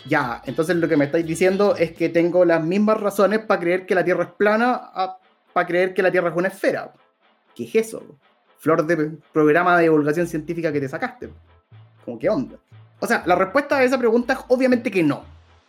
Ya, 0.07 0.42
entonces 0.44 0.76
lo 0.76 0.86
que 0.86 0.96
me 0.96 1.07
estáis 1.07 1.24
diciendo 1.24 1.76
es 1.76 1.92
que 1.92 2.11
tengo 2.11 2.44
las 2.44 2.62
mismas 2.62 3.00
razones 3.00 3.40
para 3.40 3.61
creer 3.61 3.86
que 3.86 3.94
la 3.94 4.05
Tierra 4.05 4.24
es 4.24 4.30
plana, 4.30 4.90
para 5.52 5.66
creer 5.66 5.94
que 5.94 6.02
la 6.02 6.11
Tierra 6.11 6.28
es 6.28 6.36
una 6.36 6.48
esfera. 6.48 6.92
¿Qué 7.55 7.64
es 7.64 7.74
eso? 7.74 8.02
Flor 8.59 8.86
de 8.86 9.12
programa 9.32 9.76
de 9.76 9.84
divulgación 9.84 10.26
científica 10.26 10.72
que 10.72 10.80
te 10.80 10.88
sacaste. 10.88 11.30
¿Cómo 12.05 12.18
qué 12.18 12.28
onda? 12.28 12.57
O 13.00 13.07
sea, 13.07 13.22
la 13.26 13.34
respuesta 13.34 13.78
a 13.78 13.84
esa 13.84 13.98
pregunta 13.98 14.34
es 14.34 14.40
obviamente 14.48 14.90
que 14.90 15.02
no. 15.02 15.24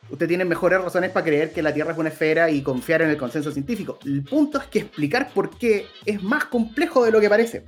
Usted 0.10 0.28
tiene 0.28 0.46
mejores 0.46 0.82
razones 0.82 1.12
para 1.12 1.26
creer 1.26 1.52
que 1.52 1.62
la 1.62 1.74
Tierra 1.74 1.94
es 1.94 1.98
una 1.98 2.10
esfera 2.10 2.50
y 2.50 2.62
confiar 2.62 3.02
en 3.02 3.10
el 3.10 3.18
consenso 3.18 3.52
científico. 3.52 4.00
El 4.06 4.24
punto 4.24 4.58
es 4.60 4.66
que 4.66 4.80
explicar 4.80 5.32
por 5.34 5.58
qué 5.58 5.88
es 6.06 6.22
más 6.22 6.46
complejo 6.46 7.06
de 7.06 7.12
lo 7.12 7.22
que 7.22 7.30
parece. 7.30 7.66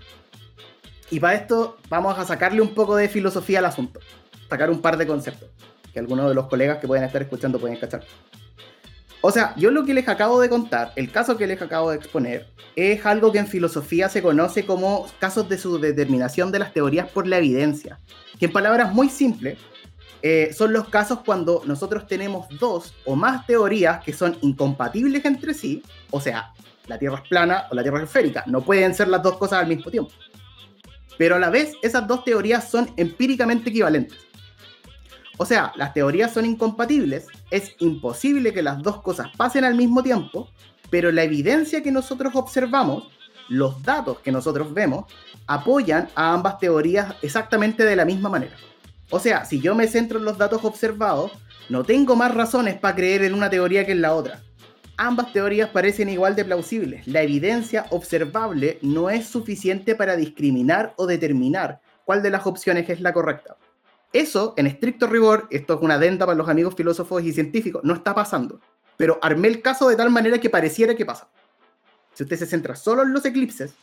Y 1.09 1.19
para 1.19 1.35
esto 1.35 1.77
vamos 1.89 2.19
a 2.19 2.25
sacarle 2.25 2.61
un 2.61 2.75
poco 2.75 2.95
de 2.97 3.07
filosofía 3.07 3.59
al 3.59 3.65
asunto. 3.65 4.01
Sacar 4.49 4.69
un 4.69 4.81
par 4.81 4.97
de 4.97 5.07
conceptos 5.07 5.49
que 5.97 6.01
algunos 6.01 6.29
de 6.29 6.35
los 6.35 6.45
colegas 6.45 6.77
que 6.77 6.85
pueden 6.85 7.03
estar 7.03 7.23
escuchando 7.23 7.59
pueden 7.59 7.75
cachar. 7.77 8.03
O 9.21 9.31
sea, 9.31 9.55
yo 9.57 9.71
lo 9.71 9.83
que 9.83 9.95
les 9.95 10.07
acabo 10.07 10.39
de 10.39 10.47
contar, 10.47 10.93
el 10.95 11.11
caso 11.11 11.35
que 11.37 11.47
les 11.47 11.59
acabo 11.59 11.89
de 11.89 11.97
exponer, 11.97 12.45
es 12.75 13.03
algo 13.03 13.31
que 13.31 13.39
en 13.39 13.47
filosofía 13.47 14.07
se 14.07 14.21
conoce 14.21 14.63
como 14.63 15.07
casos 15.17 15.49
de 15.49 15.57
su 15.57 15.79
determinación 15.79 16.51
de 16.51 16.59
las 16.59 16.71
teorías 16.71 17.09
por 17.09 17.25
la 17.25 17.39
evidencia. 17.39 17.97
Que 18.39 18.45
en 18.45 18.51
palabras 18.51 18.93
muy 18.93 19.09
simples, 19.09 19.57
eh, 20.21 20.53
son 20.55 20.71
los 20.71 20.87
casos 20.89 21.21
cuando 21.25 21.63
nosotros 21.65 22.05
tenemos 22.05 22.45
dos 22.59 22.93
o 23.03 23.15
más 23.15 23.47
teorías 23.47 24.03
que 24.03 24.13
son 24.13 24.37
incompatibles 24.41 25.25
entre 25.25 25.55
sí, 25.55 25.81
o 26.11 26.21
sea, 26.21 26.53
la 26.85 26.99
Tierra 26.99 27.21
es 27.23 27.27
plana 27.27 27.65
o 27.71 27.75
la 27.75 27.81
Tierra 27.81 27.97
es 27.97 28.03
esférica, 28.03 28.43
no 28.45 28.61
pueden 28.61 28.93
ser 28.93 29.07
las 29.07 29.23
dos 29.23 29.37
cosas 29.37 29.63
al 29.63 29.67
mismo 29.67 29.89
tiempo. 29.89 30.11
Pero 31.17 31.37
a 31.37 31.39
la 31.39 31.49
vez, 31.49 31.73
esas 31.81 32.07
dos 32.07 32.23
teorías 32.23 32.69
son 32.69 32.87
empíricamente 32.97 33.71
equivalentes. 33.71 34.26
O 35.37 35.45
sea, 35.45 35.71
las 35.75 35.93
teorías 35.93 36.33
son 36.33 36.45
incompatibles, 36.45 37.27
es 37.51 37.75
imposible 37.79 38.53
que 38.53 38.63
las 38.63 38.81
dos 38.81 39.01
cosas 39.01 39.27
pasen 39.37 39.63
al 39.63 39.75
mismo 39.75 40.01
tiempo, 40.01 40.49
pero 40.89 41.11
la 41.11 41.23
evidencia 41.23 41.83
que 41.83 41.91
nosotros 41.91 42.35
observamos, 42.35 43.07
los 43.47 43.81
datos 43.83 44.19
que 44.19 44.31
nosotros 44.31 44.73
vemos, 44.73 45.05
apoyan 45.45 46.09
a 46.15 46.33
ambas 46.33 46.57
teorías 46.57 47.15
exactamente 47.21 47.85
de 47.85 47.95
la 47.95 48.03
misma 48.03 48.29
manera. 48.29 48.55
O 49.09 49.19
sea, 49.19 49.45
si 49.45 49.61
yo 49.61 49.75
me 49.75 49.87
centro 49.87 50.17
en 50.19 50.25
los 50.25 50.37
datos 50.37 50.65
observados, 50.65 51.31
no 51.69 51.83
tengo 51.83 52.15
más 52.15 52.33
razones 52.33 52.77
para 52.79 52.95
creer 52.95 53.23
en 53.23 53.33
una 53.33 53.49
teoría 53.49 53.85
que 53.85 53.91
en 53.91 54.01
la 54.01 54.15
otra. 54.15 54.41
Ambas 54.97 55.31
teorías 55.31 55.69
parecen 55.69 56.09
igual 56.09 56.35
de 56.35 56.45
plausibles. 56.45 57.07
La 57.07 57.21
evidencia 57.21 57.85
observable 57.91 58.79
no 58.81 59.11
es 59.11 59.27
suficiente 59.27 59.93
para 59.93 60.15
discriminar 60.15 60.93
o 60.97 61.05
determinar 61.05 61.81
cuál 62.03 62.23
de 62.23 62.31
las 62.31 62.47
opciones 62.47 62.89
es 62.89 62.99
la 63.01 63.13
correcta. 63.13 63.55
Eso, 64.13 64.53
en 64.57 64.67
estricto 64.67 65.07
rigor, 65.07 65.47
esto 65.51 65.75
es 65.75 65.81
una 65.81 65.95
adenda 65.95 66.25
para 66.25 66.37
los 66.37 66.47
amigos 66.47 66.75
filósofos 66.75 67.23
y 67.23 67.33
científicos, 67.33 67.83
no 67.83 67.93
está 67.93 68.15
pasando. 68.15 68.59
Pero 68.95 69.19
armé 69.21 69.47
el 69.47 69.61
caso 69.61 69.89
de 69.89 69.95
tal 69.95 70.09
manera 70.09 70.39
que 70.39 70.49
pareciera 70.49 70.95
que 70.95 71.05
pasa. 71.05 71.27
Si 72.13 72.23
usted 72.23 72.37
se 72.37 72.45
centra 72.45 72.75
solo 72.75 73.03
en 73.03 73.13
los 73.13 73.25
eclipses, 73.25 73.73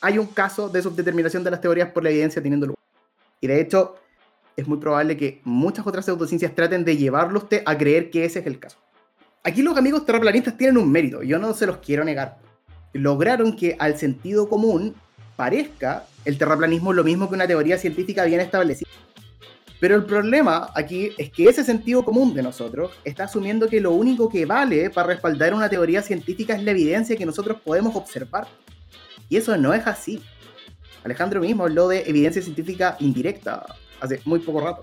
hay 0.00 0.18
un 0.18 0.26
caso 0.26 0.68
de 0.68 0.82
subdeterminación 0.82 1.44
de 1.44 1.50
las 1.50 1.60
teorías 1.60 1.90
por 1.90 2.02
la 2.02 2.10
evidencia 2.10 2.42
teniendo 2.42 2.66
lugar. 2.66 2.82
Y 3.40 3.46
de 3.46 3.60
hecho, 3.60 3.96
es 4.56 4.66
muy 4.66 4.78
probable 4.78 5.16
que 5.16 5.40
muchas 5.44 5.86
otras 5.86 6.04
pseudociencias 6.04 6.54
traten 6.54 6.84
de 6.84 6.96
llevarlo 6.96 7.38
usted 7.38 7.62
a 7.66 7.76
creer 7.76 8.10
que 8.10 8.24
ese 8.24 8.40
es 8.40 8.46
el 8.46 8.58
caso. 8.58 8.78
Aquí 9.44 9.62
los 9.62 9.76
amigos 9.76 10.04
terraplanistas 10.04 10.56
tienen 10.56 10.78
un 10.78 10.90
mérito, 10.90 11.22
yo 11.22 11.38
no 11.38 11.54
se 11.54 11.66
los 11.66 11.76
quiero 11.78 12.02
negar. 12.02 12.38
Lograron 12.92 13.54
que 13.54 13.76
al 13.78 13.96
sentido 13.98 14.48
común 14.48 14.94
parezca 15.36 16.06
el 16.24 16.38
terraplanismo 16.38 16.92
lo 16.92 17.04
mismo 17.04 17.28
que 17.28 17.34
una 17.34 17.46
teoría 17.46 17.78
científica 17.78 18.24
bien 18.24 18.40
establecida. 18.40 18.88
Pero 19.86 19.98
el 19.98 20.04
problema 20.04 20.72
aquí 20.74 21.12
es 21.16 21.30
que 21.30 21.44
ese 21.44 21.62
sentido 21.62 22.04
común 22.04 22.34
de 22.34 22.42
nosotros 22.42 22.90
está 23.04 23.22
asumiendo 23.22 23.68
que 23.68 23.80
lo 23.80 23.92
único 23.92 24.28
que 24.28 24.44
vale 24.44 24.90
para 24.90 25.06
respaldar 25.06 25.54
una 25.54 25.68
teoría 25.68 26.02
científica 26.02 26.56
es 26.56 26.64
la 26.64 26.72
evidencia 26.72 27.14
que 27.14 27.24
nosotros 27.24 27.60
podemos 27.64 27.94
observar. 27.94 28.48
Y 29.28 29.36
eso 29.36 29.56
no 29.56 29.72
es 29.72 29.86
así. 29.86 30.20
Alejandro 31.04 31.40
mismo 31.40 31.62
habló 31.62 31.86
de 31.86 32.00
evidencia 32.00 32.42
científica 32.42 32.96
indirecta 32.98 33.64
hace 34.00 34.20
muy 34.24 34.40
poco 34.40 34.60
rato. 34.60 34.82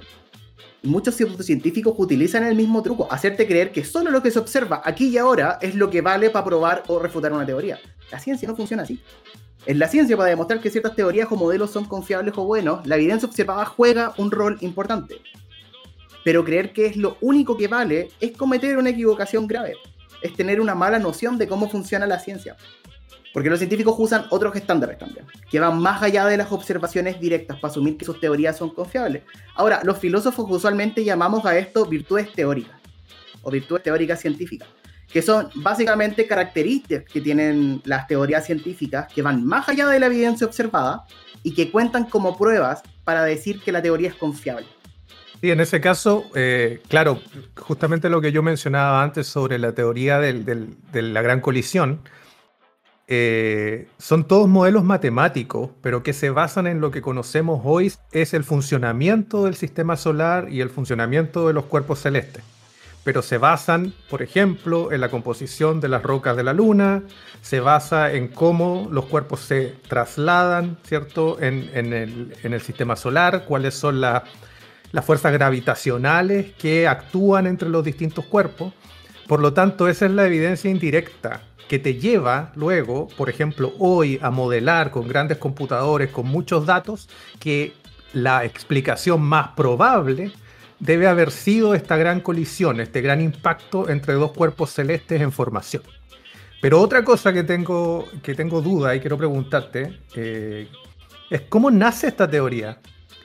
Muchos 0.84 1.16
científicos 1.16 1.96
utilizan 1.98 2.44
el 2.44 2.56
mismo 2.56 2.84
truco, 2.84 3.08
hacerte 3.10 3.48
creer 3.48 3.72
que 3.72 3.86
solo 3.86 4.12
lo 4.12 4.22
que 4.22 4.32
se 4.32 4.40
observa 4.40 4.82
aquí 4.84 5.08
y 5.08 5.18
ahora 5.18 5.58
es 5.62 5.76
lo 5.76 5.90
que 5.90 6.02
vale 6.02 6.30
para 6.30 6.46
probar 6.46 6.84
o 6.88 7.00
refutar 7.00 7.32
una 7.32 7.46
teoría. 7.46 7.80
La 8.12 8.20
ciencia 8.20 8.48
no 8.48 8.56
funciona 8.56 8.84
así. 8.84 9.02
En 9.66 9.80
la 9.80 9.88
ciencia, 9.88 10.18
para 10.18 10.30
demostrar 10.30 10.60
que 10.60 10.70
ciertas 10.70 10.94
teorías 10.94 11.32
o 11.32 11.38
modelos 11.38 11.72
son 11.72 11.86
confiables 11.86 12.34
o 12.38 12.44
buenos, 12.44 12.86
la 12.86 12.98
evidencia 12.98 13.28
observada 13.28 13.64
juega 13.66 14.14
un 14.18 14.30
rol 14.30 14.58
importante. 14.60 15.22
Pero 16.26 16.44
creer 16.44 16.74
que 16.74 16.86
es 16.86 16.98
lo 16.98 17.18
único 17.22 17.56
que 17.56 17.70
vale 17.70 18.12
es 18.20 18.36
cometer 18.36 18.78
una 18.78 18.90
equivocación 18.90 19.48
grave. 19.48 19.76
Es 20.22 20.34
tener 20.36 20.60
una 20.60 20.76
mala 20.76 21.00
noción 21.00 21.38
de 21.38 21.48
cómo 21.48 21.70
funciona 21.70 22.06
la 22.06 22.20
ciencia. 22.20 22.58
Porque 23.34 23.50
los 23.50 23.58
científicos 23.58 23.96
usan 23.98 24.26
otros 24.30 24.56
estándares 24.56 25.00
también, 25.00 25.26
que 25.50 25.60
van 25.60 25.80
más 25.80 26.04
allá 26.04 26.26
de 26.28 26.38
las 26.38 26.52
observaciones 26.52 27.20
directas 27.20 27.60
para 27.60 27.72
asumir 27.72 27.98
que 27.98 28.06
sus 28.06 28.20
teorías 28.20 28.56
son 28.56 28.70
confiables. 28.70 29.24
Ahora, 29.56 29.82
los 29.84 29.98
filósofos 29.98 30.46
usualmente 30.48 31.04
llamamos 31.04 31.44
a 31.46 31.58
esto 31.58 31.86
virtudes 31.86 32.32
teóricas 32.32 32.80
o 33.42 33.50
virtudes 33.50 33.84
teóricas 33.84 34.22
científicas 34.22 34.70
que 35.14 35.22
son 35.22 35.50
básicamente 35.56 36.26
características 36.26 37.04
que 37.04 37.22
tienen 37.22 37.82
las 37.86 38.08
teorías 38.08 38.46
científicas 38.46 39.14
que 39.14 39.22
van 39.22 39.46
más 39.46 39.70
allá 39.70 39.88
de 39.88 40.00
la 40.00 40.08
evidencia 40.08 40.48
observada 40.48 41.06
y 41.44 41.54
que 41.54 41.70
cuentan 41.70 42.06
como 42.06 42.36
pruebas 42.36 42.82
para 43.04 43.24
decir 43.24 43.62
que 43.62 43.72
la 43.72 43.82
teoría 43.82 44.10
es 44.10 44.16
confiable. 44.16 44.66
Sí, 45.40 45.52
en 45.52 45.60
ese 45.60 45.82
caso, 45.82 46.26
eh, 46.34 46.82
claro, 46.88 47.20
justamente 47.56 48.10
lo 48.10 48.22
que 48.22 48.32
yo 48.32 48.42
mencionaba 48.42 49.04
antes 49.04 49.28
sobre 49.28 49.60
la 49.60 49.74
teoría 49.74 50.18
de 50.18 50.68
la 50.94 51.22
gran 51.22 51.42
colisión, 51.42 52.00
eh, 53.08 53.88
son 53.98 54.26
todos 54.26 54.48
modelos 54.48 54.84
matemáticos, 54.84 55.72
pero 55.82 56.04
que 56.04 56.14
se 56.14 56.30
basan 56.30 56.68
en 56.68 56.82
lo 56.82 56.92
que 56.92 57.02
conocemos 57.02 57.62
hoy 57.64 57.92
es 58.12 58.34
el 58.34 58.44
funcionamiento 58.44 59.46
del 59.46 59.56
sistema 59.56 59.98
solar 59.98 60.48
y 60.50 60.62
el 60.62 60.70
funcionamiento 60.70 61.48
de 61.48 61.54
los 61.54 61.66
cuerpos 61.66 62.00
celestes 62.00 62.44
pero 63.04 63.22
se 63.22 63.38
basan, 63.38 63.94
por 64.10 64.22
ejemplo, 64.22 64.92
en 64.92 65.02
la 65.02 65.10
composición 65.10 65.82
de 65.82 65.90
las 65.90 66.04
rocas 66.04 66.38
de 66.38 66.44
la 66.44 66.54
Luna, 66.54 67.04
se 67.42 67.60
basa 67.60 68.14
en 68.14 68.30
cómo 68.30 68.88
los 68.92 69.06
cuerpos 69.06 69.42
se 69.42 69.76
trasladan, 69.88 70.78
¿cierto?, 70.84 71.38
en, 71.42 71.70
el, 71.74 72.62
sistema 72.62 72.96
solar, 72.96 73.44
cuáles 73.46 73.74
son 73.74 74.00
las 74.00 74.24
fuerzas 75.04 75.34
gravitacionales 75.34 76.54
que 76.54 76.88
actúan 76.88 77.46
entre 77.46 77.70
los 77.70 77.84
distintos 77.84 78.26
cuerpos. 78.26 78.74
Por 79.34 79.42
lo 79.42 79.52
tanto, 79.52 79.88
esa 79.88 80.06
es 80.06 80.12
la 80.12 80.28
evidencia 80.28 80.70
indirecta 80.70 81.42
que 81.68 81.80
te 81.80 81.96
lleva 81.96 82.52
luego, 82.54 83.08
por 83.18 83.32
ejemplo, 83.32 83.74
hoy 83.80 84.20
a 84.22 84.30
modelar 84.30 84.92
con 84.92 85.08
grandes 85.08 85.40
computadores, 85.40 86.12
con 86.12 86.28
muchos 86.28 86.68
datos, 86.68 87.10
que 87.40 87.74
la 88.14 88.46
explicación 88.46 89.24
más 89.24 89.48
probable 89.56 90.32
debe 90.78 91.08
haber 91.08 91.32
sido 91.32 91.74
esta 91.74 91.98
gran 91.98 92.20
colisión, 92.20 92.80
este 92.80 93.02
gran 93.02 93.22
impacto 93.22 93.90
entre 93.90 94.14
dos 94.14 94.34
cuerpos 94.34 94.70
celestes 94.70 95.20
en 95.20 95.32
formación. 95.32 95.82
Pero 96.62 96.80
otra 96.80 97.04
cosa 97.04 97.34
que 97.34 97.42
tengo, 97.42 98.08
que 98.22 98.36
tengo 98.36 98.62
duda 98.62 98.96
y 98.96 99.00
quiero 99.00 99.18
preguntarte 99.18 100.00
eh, 100.14 100.68
es 101.32 101.42
cómo 101.50 101.72
nace 101.72 102.06
esta 102.06 102.30
teoría. 102.30 102.78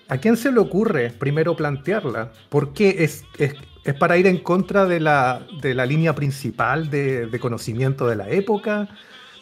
¿A 0.09 0.17
quién 0.17 0.39
se 0.39 0.51
le 0.51 0.59
ocurre 0.59 1.11
primero 1.11 1.55
plantearla? 1.55 2.33
¿Por 2.49 2.73
qué 2.73 2.97
es, 3.05 3.25
es, 3.37 3.53
para 3.95 4.17
ir 4.17 4.27
en 4.27 4.39
contra 4.39 4.87
de 4.87 5.01
la, 5.01 5.47
de 5.63 5.75
la 5.75 5.87
línea 5.87 6.15
principal 6.15 6.91
de, 6.91 7.27
de, 7.27 7.41
conocimiento 7.41 8.07
de 8.07 8.17
la 8.17 8.29
época? 8.29 8.89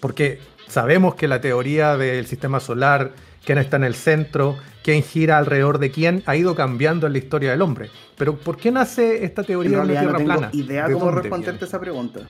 Porque 0.01 0.41
sabemos 0.69 1.15
que 1.15 1.29
la 1.29 1.41
teoría 1.41 1.97
del 1.97 2.27
sistema 2.27 2.61
solar, 2.61 3.13
quién 3.45 3.59
está 3.59 3.77
en 3.77 3.85
el 3.85 3.95
centro, 3.95 4.57
quién 4.83 5.03
gira 5.03 5.39
alrededor 5.39 5.79
de 5.79 5.91
quién, 5.91 6.23
ha 6.27 6.37
ido 6.37 6.55
cambiando 6.55 7.07
en 7.07 7.13
la 7.13 7.19
historia 7.19 7.51
del 7.51 7.63
hombre. 7.63 7.91
Pero 8.17 8.37
¿por 8.37 8.57
qué 8.57 8.71
nace 8.71 9.25
esta 9.25 9.43
teoría 9.43 9.81
de 9.81 9.87
la 9.87 10.01
Tierra 10.01 10.19
no 10.19 10.41
tengo 10.41 10.49
idea 10.53 10.91
cómo 10.91 11.11
responderte 11.11 11.65
esa 11.65 11.81
pregunta. 11.81 12.21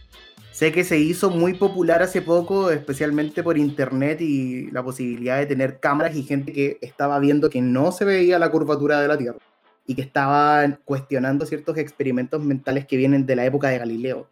Sé 0.53 0.73
que 0.73 0.85
se 0.85 0.99
hizo 0.99 1.29
muy 1.29 1.53
popular 1.53 2.03
hace 2.03 2.23
poco, 2.23 2.71
especialmente 2.71 3.43
por 3.43 3.59
internet 3.59 4.23
y 4.23 4.71
la 4.71 4.83
posibilidad 4.83 5.37
de 5.37 5.45
tener 5.45 5.81
cámaras 5.81 6.17
y 6.17 6.23
gente 6.23 6.55
que 6.55 6.79
estaba 6.81 7.19
viendo 7.19 7.51
que 7.51 7.61
no 7.61 7.93
se 7.93 8.07
veía 8.07 8.39
la 8.39 8.51
curvatura 8.51 9.03
de 9.03 9.09
la 9.09 9.19
Tierra 9.19 9.39
y 9.87 9.95
que 9.95 10.03
estaban 10.03 10.81
cuestionando 10.85 11.47
ciertos 11.47 11.77
experimentos 11.79 12.43
mentales 12.43 12.87
que 12.87 12.97
vienen 12.97 13.25
de 13.27 13.37
la 13.37 13.45
época 13.45 13.69
de 13.69 13.79
Galileo, 13.79 14.29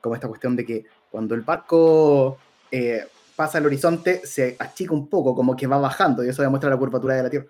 como 0.00 0.14
esta 0.14 0.28
cuestión 0.28 0.54
de 0.54 0.64
que 0.64 0.84
cuando 1.10 1.34
el 1.34 1.40
barco 1.40 2.38
eh, 2.70 3.06
pasa 3.34 3.58
el 3.58 3.66
horizonte, 3.66 4.24
se 4.24 4.56
achica 4.58 4.94
un 4.94 5.08
poco, 5.08 5.34
como 5.34 5.56
que 5.56 5.66
va 5.66 5.78
bajando, 5.78 6.24
y 6.24 6.28
eso 6.28 6.42
demuestra 6.42 6.70
la 6.70 6.76
curvatura 6.76 7.14
de 7.14 7.22
la 7.22 7.30
Tierra. 7.30 7.46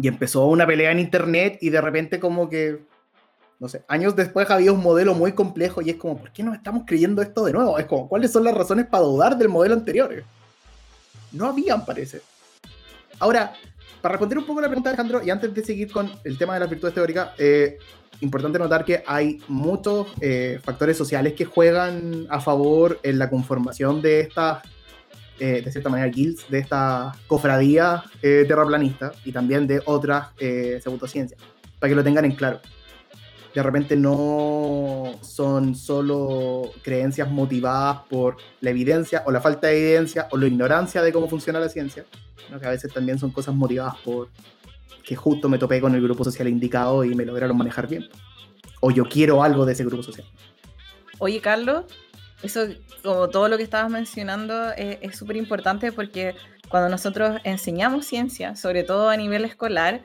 Y 0.00 0.08
empezó 0.08 0.46
una 0.46 0.66
pelea 0.66 0.92
en 0.92 1.00
internet 1.00 1.58
y 1.60 1.70
de 1.70 1.80
repente 1.80 2.20
como 2.20 2.48
que, 2.48 2.80
no 3.58 3.68
sé, 3.68 3.84
años 3.88 4.14
después 4.14 4.48
había 4.50 4.72
un 4.72 4.82
modelo 4.82 5.14
muy 5.14 5.32
complejo 5.32 5.82
y 5.82 5.90
es 5.90 5.96
como, 5.96 6.18
¿por 6.18 6.32
qué 6.32 6.42
no 6.42 6.54
estamos 6.54 6.84
creyendo 6.86 7.20
esto 7.20 7.44
de 7.44 7.52
nuevo? 7.52 7.78
Es 7.78 7.86
como, 7.86 8.08
¿cuáles 8.08 8.30
son 8.30 8.44
las 8.44 8.54
razones 8.54 8.86
para 8.86 9.04
dudar 9.04 9.36
del 9.36 9.48
modelo 9.48 9.74
anterior? 9.74 10.22
No 11.32 11.46
habían, 11.46 11.84
parece. 11.84 12.22
Ahora, 13.18 13.52
para 14.00 14.12
responder 14.12 14.38
un 14.38 14.44
poco 14.44 14.60
la 14.60 14.68
pregunta 14.68 14.90
Alejandro, 14.90 15.22
y 15.24 15.30
antes 15.30 15.52
de 15.54 15.64
seguir 15.64 15.90
con 15.90 16.10
el 16.24 16.38
tema 16.38 16.54
de 16.54 16.60
las 16.60 16.70
virtudes 16.70 16.94
teóricas, 16.94 17.30
eh, 17.38 17.78
importante 18.20 18.58
notar 18.58 18.84
que 18.84 19.02
hay 19.06 19.40
muchos 19.48 20.08
eh, 20.20 20.58
factores 20.62 20.96
sociales 20.96 21.34
que 21.34 21.44
juegan 21.44 22.26
a 22.30 22.40
favor 22.40 22.98
en 23.02 23.18
la 23.18 23.30
conformación 23.30 24.02
de 24.02 24.20
estas, 24.20 24.62
eh, 25.38 25.62
de 25.64 25.72
cierta 25.72 25.88
manera, 25.88 26.08
guilds, 26.08 26.48
de 26.48 26.58
estas 26.58 27.16
cofradías 27.26 28.02
terraplanistas 28.20 29.16
y 29.24 29.32
también 29.32 29.66
de 29.66 29.82
otras 29.84 30.28
pseudociencias, 30.36 31.40
para 31.78 31.90
que 31.90 31.94
lo 31.94 32.04
tengan 32.04 32.24
en 32.24 32.32
claro. 32.32 32.60
De 33.54 33.62
repente 33.62 33.96
no 33.96 35.18
son 35.22 35.74
solo 35.74 36.70
creencias 36.82 37.30
motivadas 37.30 38.00
por 38.08 38.36
la 38.60 38.70
evidencia 38.70 39.22
o 39.26 39.30
la 39.30 39.40
falta 39.40 39.68
de 39.68 39.78
evidencia 39.78 40.28
o 40.30 40.36
la 40.36 40.46
ignorancia 40.46 41.02
de 41.02 41.12
cómo 41.12 41.28
funciona 41.28 41.58
la 41.58 41.68
ciencia, 41.68 42.04
que 42.60 42.66
a 42.66 42.70
veces 42.70 42.92
también 42.92 43.18
son 43.18 43.30
cosas 43.30 43.54
motivadas 43.54 43.94
por 44.04 44.28
que 45.02 45.16
justo 45.16 45.48
me 45.48 45.58
topé 45.58 45.80
con 45.80 45.94
el 45.94 46.02
grupo 46.02 46.22
social 46.22 46.48
indicado 46.48 47.02
y 47.02 47.14
me 47.14 47.24
lograron 47.24 47.56
manejar 47.56 47.88
bien. 47.88 48.06
O 48.80 48.90
yo 48.90 49.04
quiero 49.04 49.42
algo 49.42 49.64
de 49.64 49.72
ese 49.72 49.84
grupo 49.84 50.02
social. 50.02 50.26
Oye, 51.18 51.40
Carlos, 51.40 51.86
eso, 52.42 52.66
como 53.02 53.28
todo 53.28 53.48
lo 53.48 53.56
que 53.56 53.62
estabas 53.62 53.90
mencionando, 53.90 54.70
es 54.76 55.16
súper 55.16 55.36
importante 55.36 55.90
porque 55.92 56.34
cuando 56.68 56.90
nosotros 56.90 57.40
enseñamos 57.44 58.04
ciencia, 58.04 58.54
sobre 58.54 58.84
todo 58.84 59.08
a 59.08 59.16
nivel 59.16 59.46
escolar, 59.46 60.04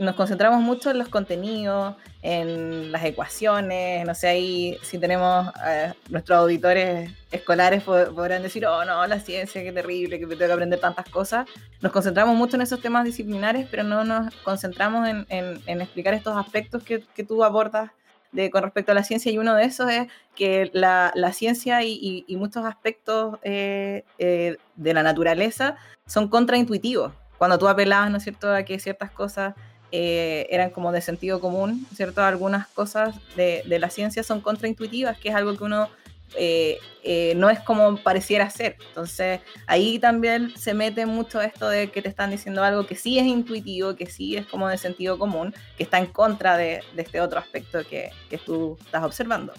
nos 0.00 0.14
concentramos 0.14 0.62
mucho 0.62 0.90
en 0.90 0.96
los 0.96 1.10
contenidos, 1.10 1.94
en 2.22 2.90
las 2.90 3.04
ecuaciones, 3.04 4.06
no 4.06 4.14
sé, 4.14 4.28
ahí 4.28 4.78
si 4.80 4.98
tenemos 4.98 5.52
eh, 5.66 5.92
nuestros 6.08 6.38
auditores 6.38 7.10
escolares 7.30 7.82
podrán 7.82 8.42
decir, 8.42 8.64
oh 8.64 8.82
no, 8.86 9.06
la 9.06 9.20
ciencia, 9.20 9.62
qué 9.62 9.72
terrible, 9.72 10.18
que 10.18 10.26
tengo 10.26 10.38
que 10.38 10.52
aprender 10.52 10.80
tantas 10.80 11.06
cosas. 11.10 11.46
Nos 11.82 11.92
concentramos 11.92 12.34
mucho 12.34 12.56
en 12.56 12.62
esos 12.62 12.80
temas 12.80 13.04
disciplinares, 13.04 13.68
pero 13.70 13.82
no 13.82 14.02
nos 14.02 14.34
concentramos 14.36 15.06
en, 15.06 15.26
en, 15.28 15.80
explicar 15.82 16.14
estos 16.14 16.34
aspectos 16.34 16.82
que, 16.82 17.04
que 17.14 17.22
tú 17.22 17.44
abordas 17.44 17.90
de, 18.32 18.50
con 18.50 18.62
respecto 18.62 18.92
a 18.92 18.94
la 18.94 19.04
ciencia 19.04 19.30
y 19.30 19.36
uno 19.36 19.54
de 19.54 19.64
esos 19.64 19.90
es 19.90 20.08
que 20.34 20.70
la, 20.72 21.12
la 21.14 21.34
ciencia 21.34 21.82
y, 21.82 22.24
y, 22.26 22.36
muchos 22.36 22.64
aspectos 22.64 23.38
eh, 23.42 24.04
eh, 24.18 24.56
de 24.76 24.94
la 24.94 25.02
naturaleza 25.02 25.76
son 26.06 26.28
contraintuitivos. 26.28 27.12
Cuando 27.36 27.58
tú 27.58 27.68
apelabas, 27.68 28.10
¿no 28.10 28.16
es 28.16 28.22
cierto?, 28.22 28.50
a 28.50 28.62
que 28.62 28.78
ciertas 28.78 29.10
cosas 29.10 29.54
eh, 29.92 30.46
eran 30.50 30.70
como 30.70 30.92
de 30.92 31.00
sentido 31.00 31.40
común, 31.40 31.86
¿cierto? 31.94 32.22
Algunas 32.22 32.68
cosas 32.68 33.14
de, 33.36 33.62
de, 33.66 33.78
la 33.78 33.90
ciencia 33.90 34.22
son 34.22 34.40
contraintuitivas, 34.40 35.18
que 35.18 35.30
es 35.30 35.34
algo 35.34 35.56
que 35.56 35.64
uno 35.64 35.88
eh, 36.36 36.78
eh, 37.02 37.34
no 37.36 37.50
es 37.50 37.60
como 37.60 37.96
pareciera 37.96 38.48
ser. 38.50 38.76
Entonces, 38.88 39.40
ahí 39.66 39.98
también 39.98 40.52
se 40.56 40.74
mete 40.74 41.06
mucho 41.06 41.40
esto 41.40 41.68
de 41.68 41.90
que 41.90 42.02
te 42.02 42.08
están 42.08 42.30
diciendo 42.30 42.62
algo 42.62 42.86
que 42.86 42.94
sí 42.94 43.18
es 43.18 43.26
intuitivo, 43.26 43.96
que 43.96 44.06
sí 44.06 44.36
es 44.36 44.46
como 44.46 44.68
de 44.68 44.78
sentido 44.78 45.18
común, 45.18 45.54
que 45.76 45.82
está 45.82 45.98
en 45.98 46.06
contra 46.06 46.56
de, 46.56 46.82
de 46.94 47.02
este 47.02 47.20
otro 47.20 47.40
aspecto 47.40 47.80
que, 47.88 48.10
que 48.28 48.38
tú 48.38 48.76
estás 48.84 49.02
observando. 49.02 49.52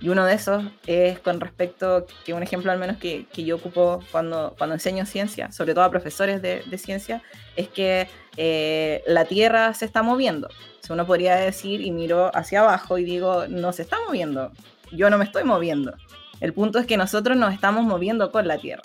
Y 0.00 0.10
uno 0.10 0.24
de 0.24 0.34
esos 0.34 0.64
es 0.86 1.18
con 1.18 1.40
respecto, 1.40 2.06
que 2.24 2.32
un 2.32 2.42
ejemplo 2.42 2.70
al 2.70 2.78
menos 2.78 2.98
que, 2.98 3.26
yo 3.34 3.56
ocupo 3.56 4.00
cuando, 4.12 4.54
cuando 4.56 4.74
enseño 4.74 5.04
ciencia, 5.06 5.50
sobre 5.50 5.74
todo 5.74 5.84
a 5.84 5.90
profesores 5.90 6.40
de, 6.40 6.62
de 6.64 6.78
ciencia, 6.78 7.22
es 7.56 7.68
que 7.68 8.08
eh, 8.36 9.02
la 9.06 9.24
Tierra 9.24 9.74
se 9.74 9.84
está 9.84 10.02
moviendo. 10.02 10.48
Si 10.80 10.92
uno 10.92 11.04
podría 11.04 11.34
decir 11.34 11.80
y 11.80 11.90
miro 11.90 12.30
hacia 12.34 12.60
abajo 12.60 12.98
y 12.98 13.04
digo, 13.04 13.48
no 13.48 13.72
se 13.72 13.82
está 13.82 13.96
moviendo, 14.06 14.52
yo 14.92 15.10
no 15.10 15.18
me 15.18 15.24
estoy 15.24 15.42
moviendo. 15.42 15.94
El 16.40 16.52
punto 16.52 16.78
es 16.78 16.86
que 16.86 16.96
nosotros 16.96 17.36
nos 17.36 17.52
estamos 17.52 17.82
moviendo 17.84 18.30
con 18.30 18.46
la 18.46 18.58
Tierra. 18.58 18.82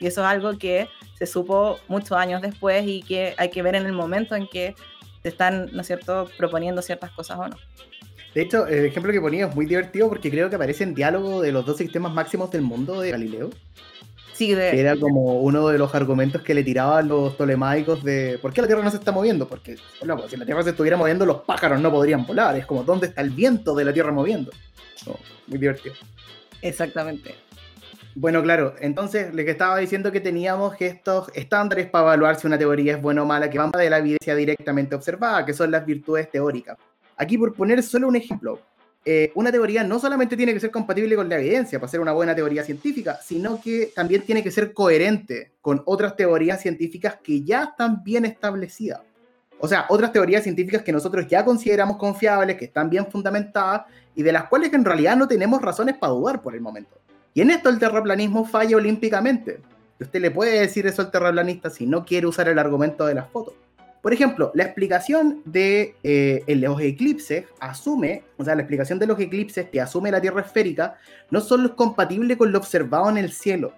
Y 0.00 0.06
eso 0.06 0.22
es 0.22 0.26
algo 0.26 0.58
que 0.58 0.88
se 1.16 1.26
supo 1.26 1.78
muchos 1.86 2.12
años 2.12 2.42
después 2.42 2.84
y 2.86 3.02
que 3.02 3.34
hay 3.38 3.50
que 3.50 3.62
ver 3.62 3.76
en 3.76 3.86
el 3.86 3.92
momento 3.92 4.34
en 4.34 4.48
que 4.48 4.74
se 5.22 5.28
están, 5.28 5.70
¿no 5.72 5.82
es 5.82 5.86
cierto?, 5.86 6.28
proponiendo 6.36 6.82
ciertas 6.82 7.12
cosas 7.12 7.38
o 7.38 7.48
no. 7.48 7.56
De 8.36 8.42
hecho, 8.42 8.66
el 8.66 8.84
ejemplo 8.84 9.10
que 9.12 9.20
ponía 9.22 9.46
es 9.46 9.54
muy 9.54 9.64
divertido 9.64 10.10
porque 10.10 10.30
creo 10.30 10.50
que 10.50 10.56
aparece 10.56 10.84
en 10.84 10.94
diálogo 10.94 11.40
de 11.40 11.52
los 11.52 11.64
dos 11.64 11.78
sistemas 11.78 12.12
máximos 12.12 12.50
del 12.50 12.60
mundo 12.60 13.00
de 13.00 13.10
Galileo. 13.10 13.48
Sí, 14.34 14.52
de... 14.52 14.78
era 14.78 14.94
como 14.94 15.40
uno 15.40 15.68
de 15.68 15.78
los 15.78 15.94
argumentos 15.94 16.42
que 16.42 16.52
le 16.52 16.62
tiraban 16.62 17.08
los 17.08 17.34
tolemaicos 17.38 18.04
de 18.04 18.38
¿por 18.42 18.52
qué 18.52 18.60
la 18.60 18.66
Tierra 18.66 18.82
no 18.82 18.90
se 18.90 18.98
está 18.98 19.10
moviendo? 19.10 19.48
Porque 19.48 19.78
bueno, 20.00 20.18
pues, 20.18 20.32
si 20.32 20.36
la 20.36 20.44
Tierra 20.44 20.62
se 20.62 20.68
estuviera 20.68 20.98
moviendo, 20.98 21.24
los 21.24 21.44
pájaros 21.44 21.80
no 21.80 21.90
podrían 21.90 22.26
volar. 22.26 22.54
Es 22.58 22.66
como, 22.66 22.84
¿dónde 22.84 23.06
está 23.06 23.22
el 23.22 23.30
viento 23.30 23.74
de 23.74 23.86
la 23.86 23.94
Tierra 23.94 24.12
moviendo? 24.12 24.52
muy 25.46 25.58
divertido. 25.58 25.94
Exactamente. 26.60 27.34
Bueno, 28.14 28.42
claro, 28.42 28.74
entonces 28.80 29.32
le 29.32 29.46
que 29.46 29.52
estaba 29.52 29.78
diciendo 29.78 30.12
que 30.12 30.20
teníamos 30.20 30.74
estos 30.78 31.30
estándares 31.34 31.86
para 31.86 32.04
evaluar 32.04 32.38
si 32.38 32.46
una 32.46 32.58
teoría 32.58 32.96
es 32.96 33.00
buena 33.00 33.22
o 33.22 33.24
mala, 33.24 33.48
que 33.48 33.56
van 33.56 33.70
de 33.70 33.88
la 33.88 33.96
evidencia 33.96 34.34
directamente 34.34 34.94
observada, 34.94 35.46
que 35.46 35.54
son 35.54 35.70
las 35.70 35.86
virtudes 35.86 36.30
teóricas. 36.30 36.76
Aquí, 37.16 37.38
por 37.38 37.54
poner 37.54 37.82
solo 37.82 38.08
un 38.08 38.16
ejemplo, 38.16 38.60
eh, 39.08 39.30
una 39.36 39.52
teoría 39.52 39.84
no 39.84 40.00
solamente 40.00 40.36
tiene 40.36 40.52
que 40.52 40.58
ser 40.58 40.72
compatible 40.72 41.14
con 41.14 41.28
la 41.28 41.38
evidencia 41.38 41.78
para 41.78 41.90
ser 41.90 42.00
una 42.00 42.12
buena 42.12 42.34
teoría 42.34 42.64
científica, 42.64 43.18
sino 43.22 43.60
que 43.60 43.92
también 43.94 44.22
tiene 44.22 44.42
que 44.42 44.50
ser 44.50 44.72
coherente 44.72 45.52
con 45.60 45.80
otras 45.86 46.16
teorías 46.16 46.60
científicas 46.60 47.16
que 47.22 47.42
ya 47.42 47.64
están 47.64 48.02
bien 48.02 48.24
establecidas. 48.24 49.00
O 49.58 49.68
sea, 49.68 49.86
otras 49.88 50.12
teorías 50.12 50.42
científicas 50.42 50.82
que 50.82 50.92
nosotros 50.92 51.26
ya 51.28 51.44
consideramos 51.44 51.96
confiables, 51.96 52.56
que 52.56 52.66
están 52.66 52.90
bien 52.90 53.06
fundamentadas 53.06 53.82
y 54.14 54.22
de 54.22 54.32
las 54.32 54.48
cuales 54.48 54.72
en 54.72 54.84
realidad 54.84 55.16
no 55.16 55.28
tenemos 55.28 55.62
razones 55.62 55.96
para 55.96 56.12
dudar 56.12 56.42
por 56.42 56.54
el 56.54 56.60
momento. 56.60 56.98
Y 57.32 57.42
en 57.42 57.50
esto 57.50 57.68
el 57.68 57.78
terraplanismo 57.78 58.44
falla 58.44 58.76
olímpicamente. 58.76 59.60
Usted 60.00 60.20
le 60.20 60.30
puede 60.30 60.60
decir 60.60 60.86
eso 60.86 61.00
al 61.00 61.10
terraplanista 61.10 61.70
si 61.70 61.86
no 61.86 62.04
quiere 62.04 62.26
usar 62.26 62.48
el 62.48 62.58
argumento 62.58 63.06
de 63.06 63.14
las 63.14 63.30
fotos. 63.30 63.54
Por 64.06 64.12
ejemplo, 64.12 64.52
la 64.54 64.62
explicación 64.62 65.42
de 65.46 65.96
eh, 66.04 66.44
los 66.46 66.80
eclipses 66.80 67.46
asume, 67.58 68.22
o 68.36 68.44
sea, 68.44 68.54
la 68.54 68.62
explicación 68.62 69.00
de 69.00 69.06
los 69.08 69.18
eclipses 69.18 69.68
que 69.68 69.80
asume 69.80 70.12
la 70.12 70.20
Tierra 70.20 70.42
esférica 70.42 70.94
no 71.32 71.40
solo 71.40 71.70
es 71.70 71.72
compatible 71.72 72.38
con 72.38 72.52
lo 72.52 72.58
observado 72.58 73.10
en 73.10 73.18
el 73.18 73.32
cielo, 73.32 73.72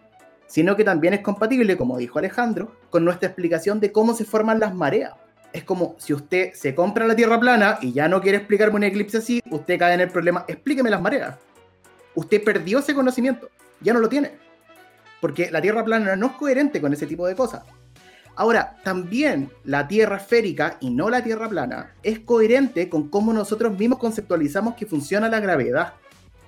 sino 0.46 0.76
que 0.76 0.84
también 0.84 1.14
es 1.14 1.20
compatible, 1.20 1.78
como 1.78 1.96
dijo 1.96 2.18
Alejandro, 2.18 2.76
con 2.90 3.06
nuestra 3.06 3.28
explicación 3.28 3.80
de 3.80 3.90
cómo 3.90 4.12
se 4.12 4.26
forman 4.26 4.60
las 4.60 4.74
mareas. 4.74 5.14
Es 5.54 5.64
como 5.64 5.96
si 5.96 6.12
usted 6.12 6.52
se 6.52 6.74
compra 6.74 7.06
la 7.06 7.16
Tierra 7.16 7.40
plana 7.40 7.78
y 7.80 7.94
ya 7.94 8.06
no 8.06 8.20
quiere 8.20 8.36
explicarme 8.36 8.76
un 8.76 8.84
eclipse 8.84 9.16
así, 9.16 9.42
usted 9.50 9.78
cae 9.78 9.94
en 9.94 10.00
el 10.00 10.10
problema, 10.10 10.44
explíqueme 10.46 10.90
las 10.90 11.00
mareas. 11.00 11.36
Usted 12.14 12.44
perdió 12.44 12.80
ese 12.80 12.92
conocimiento, 12.92 13.48
ya 13.80 13.94
no 13.94 14.00
lo 14.00 14.10
tiene. 14.10 14.32
Porque 15.22 15.50
la 15.50 15.62
Tierra 15.62 15.86
plana 15.86 16.16
no 16.16 16.26
es 16.26 16.32
coherente 16.32 16.82
con 16.82 16.92
ese 16.92 17.06
tipo 17.06 17.26
de 17.26 17.34
cosas. 17.34 17.62
Ahora, 18.38 18.76
también 18.84 19.50
la 19.64 19.88
Tierra 19.88 20.18
esférica 20.18 20.76
y 20.78 20.90
no 20.90 21.10
la 21.10 21.24
Tierra 21.24 21.48
plana 21.48 21.94
es 22.04 22.20
coherente 22.20 22.88
con 22.88 23.08
cómo 23.08 23.32
nosotros 23.32 23.76
mismos 23.76 23.98
conceptualizamos 23.98 24.76
que 24.76 24.86
funciona 24.86 25.28
la 25.28 25.40
gravedad. 25.40 25.94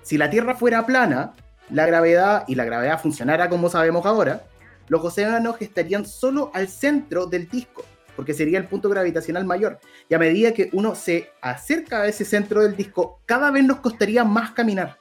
Si 0.03 0.16
la 0.16 0.30
Tierra 0.30 0.55
fuera 0.55 0.86
plana, 0.86 1.32
la 1.68 1.86
gravedad 1.86 2.45
y 2.47 2.55
la 2.55 2.64
gravedad 2.64 3.01
funcionara 3.01 3.49
como 3.49 3.68
sabemos 3.68 4.07
ahora, 4.07 4.45
los 4.86 5.05
océanos 5.05 5.61
estarían 5.61 6.07
solo 6.07 6.53
al 6.55 6.68
centro 6.68 7.26
del 7.26 7.49
disco, 7.49 7.84
porque 8.14 8.34
sería 8.34 8.59
el 8.59 8.68
punto 8.68 8.88
gravitacional 8.88 9.45
mayor. 9.45 9.80
Y 10.09 10.14
a 10.14 10.20
medida 10.20 10.55
que 10.55 10.70
uno 10.72 10.95
se 10.95 11.30
acerca 11.43 12.03
a 12.03 12.07
ese 12.07 12.24
centro 12.24 12.62
del 12.62 12.76
disco, 12.76 13.18
cada 13.26 13.51
vez 13.51 13.64
nos 13.64 13.80
costaría 13.80 14.22
más 14.22 14.53
caminar. 14.53 14.97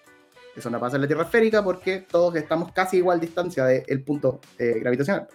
Eso 0.56 0.72
no 0.72 0.80
pasa 0.80 0.96
en 0.96 1.04
la 1.04 1.08
Tierra 1.08 1.26
esférica 1.26 1.64
porque 1.64 2.08
todos 2.10 2.36
estamos 2.36 2.72
casi 2.72 2.98
igual 2.98 3.20
distancia 3.20 3.66
del 3.66 4.02
punto 4.02 4.42
eh, 4.58 4.80
gravitacional 4.80 5.28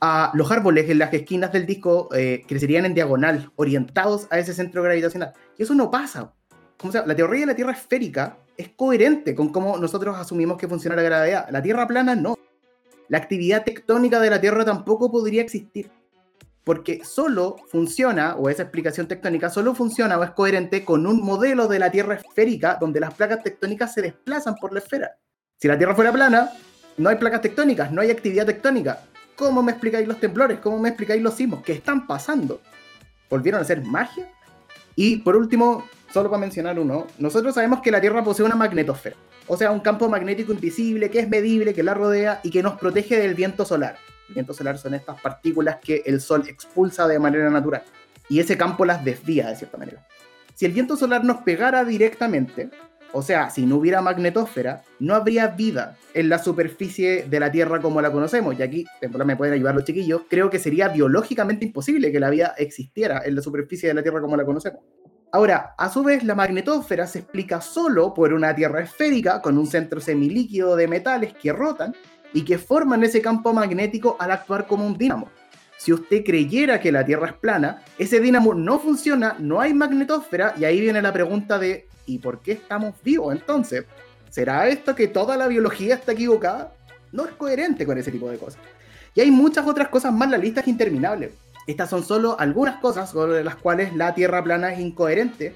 a 0.00 0.30
los 0.34 0.50
árboles 0.50 0.88
en 0.88 0.98
las 0.98 1.12
esquinas 1.12 1.52
del 1.52 1.66
disco 1.66 2.08
eh, 2.14 2.42
crecerían 2.48 2.86
en 2.86 2.94
diagonal, 2.94 3.50
orientados 3.56 4.26
a 4.30 4.38
ese 4.38 4.54
centro 4.54 4.82
gravitacional. 4.82 5.32
Y 5.58 5.62
eso 5.62 5.74
no 5.74 5.90
pasa. 5.90 6.32
Como 6.78 6.92
sea, 6.92 7.04
la 7.06 7.14
teoría 7.14 7.40
de 7.40 7.46
la 7.46 7.54
Tierra 7.54 7.72
esférica 7.72 8.38
es 8.56 8.70
coherente 8.70 9.34
con 9.34 9.50
cómo 9.50 9.76
nosotros 9.76 10.16
asumimos 10.16 10.56
que 10.56 10.68
funciona 10.68 10.96
la 10.96 11.02
gravedad. 11.02 11.48
La 11.50 11.62
Tierra 11.62 11.86
plana 11.86 12.14
no. 12.14 12.36
La 13.08 13.18
actividad 13.18 13.64
tectónica 13.64 14.20
de 14.20 14.30
la 14.30 14.40
Tierra 14.40 14.64
tampoco 14.64 15.10
podría 15.10 15.42
existir. 15.42 15.90
Porque 16.64 17.02
solo 17.04 17.56
funciona, 17.70 18.36
o 18.36 18.48
esa 18.48 18.62
explicación 18.62 19.08
tectónica 19.08 19.50
solo 19.50 19.74
funciona 19.74 20.18
o 20.18 20.24
es 20.24 20.30
coherente 20.30 20.84
con 20.84 21.06
un 21.06 21.22
modelo 21.22 21.68
de 21.68 21.78
la 21.78 21.90
Tierra 21.90 22.14
esférica 22.14 22.78
donde 22.80 23.00
las 23.00 23.12
placas 23.12 23.42
tectónicas 23.42 23.92
se 23.92 24.02
desplazan 24.02 24.54
por 24.54 24.72
la 24.72 24.78
esfera. 24.78 25.18
Si 25.58 25.68
la 25.68 25.76
Tierra 25.76 25.94
fuera 25.94 26.12
plana, 26.12 26.50
no 26.96 27.10
hay 27.10 27.16
placas 27.16 27.42
tectónicas, 27.42 27.92
no 27.92 28.00
hay 28.00 28.10
actividad 28.10 28.46
tectónica. 28.46 29.00
¿Cómo 29.40 29.62
me 29.62 29.72
explicáis 29.72 30.06
los 30.06 30.20
temblores? 30.20 30.58
¿Cómo 30.58 30.78
me 30.78 30.90
explicáis 30.90 31.22
los 31.22 31.32
sismos? 31.32 31.62
¿Qué 31.62 31.72
están 31.72 32.06
pasando? 32.06 32.60
¿Volvieron 33.30 33.62
a 33.62 33.64
ser 33.64 33.82
magia? 33.82 34.28
Y 34.94 35.16
por 35.16 35.34
último, 35.34 35.88
solo 36.12 36.28
para 36.28 36.42
mencionar 36.42 36.78
uno, 36.78 37.06
nosotros 37.18 37.54
sabemos 37.54 37.80
que 37.80 37.90
la 37.90 38.02
Tierra 38.02 38.22
posee 38.22 38.44
una 38.44 38.54
magnetosfera, 38.54 39.16
o 39.46 39.56
sea, 39.56 39.70
un 39.70 39.80
campo 39.80 40.10
magnético 40.10 40.52
invisible 40.52 41.08
que 41.10 41.20
es 41.20 41.28
medible, 41.30 41.72
que 41.72 41.82
la 41.82 41.94
rodea 41.94 42.40
y 42.42 42.50
que 42.50 42.62
nos 42.62 42.78
protege 42.78 43.16
del 43.16 43.34
viento 43.34 43.64
solar. 43.64 43.96
El 44.28 44.34
viento 44.34 44.52
solar 44.52 44.76
son 44.76 44.92
estas 44.92 45.18
partículas 45.22 45.78
que 45.82 46.02
el 46.04 46.20
Sol 46.20 46.46
expulsa 46.46 47.08
de 47.08 47.18
manera 47.18 47.48
natural 47.48 47.82
y 48.28 48.40
ese 48.40 48.58
campo 48.58 48.84
las 48.84 49.02
desvía 49.06 49.48
de 49.48 49.56
cierta 49.56 49.78
manera. 49.78 50.06
Si 50.54 50.66
el 50.66 50.72
viento 50.72 50.98
solar 50.98 51.24
nos 51.24 51.38
pegara 51.38 51.82
directamente, 51.82 52.68
O 53.12 53.22
sea, 53.22 53.50
si 53.50 53.66
no 53.66 53.76
hubiera 53.76 54.00
magnetosfera, 54.02 54.84
no 55.00 55.14
habría 55.14 55.48
vida 55.48 55.96
en 56.14 56.28
la 56.28 56.38
superficie 56.38 57.24
de 57.24 57.40
la 57.40 57.50
Tierra 57.50 57.80
como 57.80 58.00
la 58.00 58.12
conocemos. 58.12 58.58
Y 58.58 58.62
aquí 58.62 58.84
me 59.24 59.36
pueden 59.36 59.54
ayudar 59.54 59.74
los 59.74 59.84
chiquillos. 59.84 60.22
Creo 60.28 60.48
que 60.48 60.60
sería 60.60 60.88
biológicamente 60.88 61.64
imposible 61.64 62.12
que 62.12 62.20
la 62.20 62.30
vida 62.30 62.54
existiera 62.56 63.22
en 63.24 63.34
la 63.34 63.42
superficie 63.42 63.88
de 63.88 63.94
la 63.94 64.02
Tierra 64.02 64.20
como 64.20 64.36
la 64.36 64.44
conocemos. 64.44 64.80
Ahora, 65.32 65.74
a 65.78 65.90
su 65.90 66.02
vez, 66.02 66.22
la 66.24 66.34
magnetosfera 66.34 67.06
se 67.06 67.20
explica 67.20 67.60
solo 67.60 68.14
por 68.14 68.32
una 68.32 68.54
Tierra 68.54 68.82
esférica 68.82 69.40
con 69.42 69.58
un 69.58 69.66
centro 69.66 70.00
semilíquido 70.00 70.76
de 70.76 70.88
metales 70.88 71.34
que 71.34 71.52
rotan 71.52 71.94
y 72.32 72.44
que 72.44 72.58
forman 72.58 73.02
ese 73.02 73.20
campo 73.20 73.52
magnético 73.52 74.16
al 74.20 74.30
actuar 74.30 74.66
como 74.66 74.86
un 74.86 74.96
dínamo. 74.96 75.28
Si 75.78 75.92
usted 75.92 76.24
creyera 76.24 76.78
que 76.78 76.92
la 76.92 77.04
Tierra 77.04 77.28
es 77.28 77.32
plana, 77.34 77.82
ese 77.98 78.20
dínamo 78.20 78.54
no 78.54 78.78
funciona, 78.78 79.36
no 79.38 79.60
hay 79.60 79.72
magnetosfera 79.72 80.54
y 80.58 80.64
ahí 80.64 80.80
viene 80.80 81.00
la 81.00 81.12
pregunta 81.12 81.58
de 81.58 81.88
¿y 82.10 82.18
por 82.18 82.40
qué 82.40 82.52
estamos 82.52 82.94
vivos 83.04 83.32
entonces? 83.32 83.84
¿Será 84.30 84.68
esto 84.68 84.94
que 84.94 85.08
toda 85.08 85.36
la 85.36 85.46
biología 85.46 85.94
está 85.94 86.12
equivocada? 86.12 86.72
No 87.12 87.24
es 87.24 87.32
coherente 87.32 87.86
con 87.86 87.98
ese 87.98 88.10
tipo 88.10 88.28
de 88.28 88.38
cosas. 88.38 88.60
Y 89.14 89.20
hay 89.20 89.30
muchas 89.30 89.66
otras 89.66 89.88
cosas 89.88 90.12
más, 90.12 90.28
la 90.30 90.38
lista 90.38 90.60
es 90.60 90.68
interminable. 90.68 91.32
Estas 91.66 91.90
son 91.90 92.04
solo 92.04 92.38
algunas 92.38 92.80
cosas 92.80 93.12
con 93.12 93.44
las 93.44 93.56
cuales 93.56 93.94
la 93.94 94.14
Tierra 94.14 94.42
plana 94.42 94.72
es 94.72 94.80
incoherente 94.80 95.54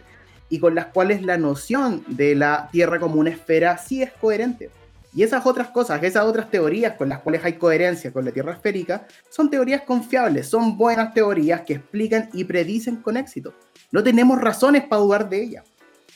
y 0.49 0.61
con 0.61 0.75
las 0.75 0.87
cuales 0.87 1.23
la 1.23 1.39
noción 1.39 2.05
de 2.07 2.35
la 2.35 2.69
Tierra 2.71 3.01
como 3.01 3.17
una 3.17 3.31
esfera 3.31 3.79
sí 3.79 4.03
es 4.03 4.13
coherente. 4.13 4.71
Y 5.13 5.23
esas 5.23 5.47
otras 5.47 5.69
cosas, 5.69 6.03
esas 6.03 6.25
otras 6.25 6.51
teorías 6.51 6.95
con 6.97 7.09
las 7.09 7.21
cuales 7.21 7.45
hay 7.45 7.55
coherencia 7.55 8.13
con 8.13 8.25
la 8.25 8.33
Tierra 8.33 8.53
esférica, 8.53 9.07
son 9.29 9.49
teorías 9.49 9.83
confiables, 9.83 10.49
son 10.49 10.77
buenas 10.77 11.15
teorías 11.15 11.63
que 11.63 11.75
explican 11.75 12.29
y 12.33 12.45
predicen 12.45 12.97
con 12.97 13.17
éxito. 13.17 13.55
No 13.93 14.03
tenemos 14.03 14.41
razones 14.41 14.85
para 14.85 15.03
dudar 15.03 15.29
de 15.29 15.43
ellas. 15.43 15.65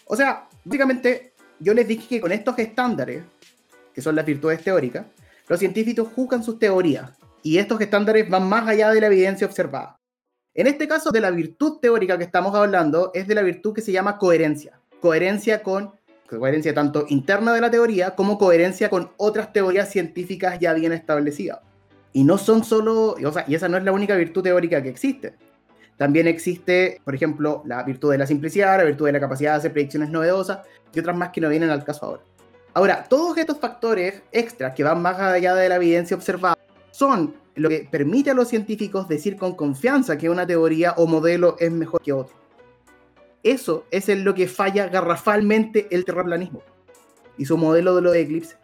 O 0.09 0.17
sea, 0.17 0.49
básicamente 0.65 1.35
yo 1.61 1.75
les 1.75 1.87
dije 1.87 2.09
que 2.09 2.21
con 2.21 2.33
estos 2.33 2.59
estándares, 2.59 3.23
que 3.93 4.03
son 4.03 4.17
las 4.17 4.25
virtudes 4.25 4.63
teóricas, 4.63 5.07
los 5.49 5.59
científicos 5.59 6.09
juzgan 6.15 6.43
sus 6.43 6.59
teorías 6.59 7.11
y 7.43 7.59
estos 7.59 7.81
estándares 7.81 8.29
van 8.29 8.49
más 8.49 8.67
allá 8.67 8.91
de 8.91 9.01
la 9.01 9.07
evidencia 9.07 9.47
observada. 9.47 9.97
En 10.55 10.67
este 10.67 10.89
caso, 10.89 11.11
de 11.11 11.21
la 11.21 11.31
virtud 11.31 11.79
teórica 11.79 12.19
que 12.19 12.25
estamos 12.25 12.55
hablando 12.55 13.11
es 13.15 13.29
de 13.29 13.35
la 13.35 13.43
virtud 13.43 13.75
que 13.75 13.83
se 13.83 13.93
llama 13.93 14.19
coherencia. 14.19 14.81
Coherencia 15.01 15.63
con 15.63 15.93
coherencia 16.29 16.75
tanto 16.75 17.07
interna 17.09 17.55
de 17.55 17.61
la 17.61 17.71
teoría 17.71 18.15
como 18.15 18.37
coherencia 18.37 18.91
con 18.91 19.13
otras 19.17 19.53
teorías 19.53 19.91
científicas 19.91 20.59
ya 20.59 20.73
bien 20.75 20.93
establecidas. 20.93 21.61
Y 22.13 22.25
no 22.25 22.39
son 22.39 22.65
solo, 22.65 23.15
o 23.25 23.33
sea, 23.33 23.45
y 23.47 23.55
esa 23.55 23.69
no 23.69 23.77
es 23.77 23.85
la 23.85 23.93
única 23.93 24.17
virtud 24.17 24.43
teórica 24.43 24.83
que 24.83 24.89
existe. 24.89 25.35
También 25.99 26.29
existe, 26.29 27.01
por 27.05 27.15
ejemplo, 27.15 27.63
la 27.67 27.83
virtud 27.83 28.13
de 28.13 28.19
la 28.19 28.27
simplicidad, 28.27 28.79
la 28.79 28.85
virtud 28.85 29.07
de 29.07 29.13
la 29.13 29.21
capacidad 29.21 29.53
de 29.53 29.59
hacer 29.59 29.73
predicciones 29.73 30.11
novedosas 30.11 30.61
y 30.95 31.01
otras 31.01 31.17
más 31.17 31.31
que 31.31 31.41
no 31.41 31.49
vienen 31.49 31.71
al 31.71 31.85
caso 31.85 32.07
ahora. 32.07 32.23
Ahora, 32.73 33.05
todos 33.05 33.37
estos 33.37 33.59
factores 33.59 34.23
extras 34.31 34.75
que 34.75 34.85
van 34.85 35.03
más 35.03 35.19
allá 35.19 35.57
de 35.57 35.69
la 35.69 35.75
evidencia 35.75 36.17
observada 36.17 36.57
son 36.93 37.35
lo 37.57 37.69
que 37.69 37.89
permite 37.91 38.31
a 38.31 38.35
los 38.35 38.47
científicos 38.47 39.09
decir 39.09 39.37
con 39.37 39.57
confianza 39.57 40.17
que 40.17 40.31
una 40.31 40.47
teoría 40.47 40.95
o 40.97 41.07
modelo 41.09 41.57
es 41.59 41.73
mejor 41.73 42.01
que 42.01 42.13
otro. 42.13 42.35
Eso 43.43 43.85
es 43.91 44.09
en 44.09 44.25
lo 44.25 44.35
que 44.35 44.47
falla 44.47 44.87
garrafalmente 44.87 45.89
el 45.91 46.05
terraplanismo 46.05 46.63
y 47.37 47.45
su 47.45 47.57
modelo 47.57 47.97
de 47.97 48.03
los 48.03 48.15
eclipses. 48.15 48.57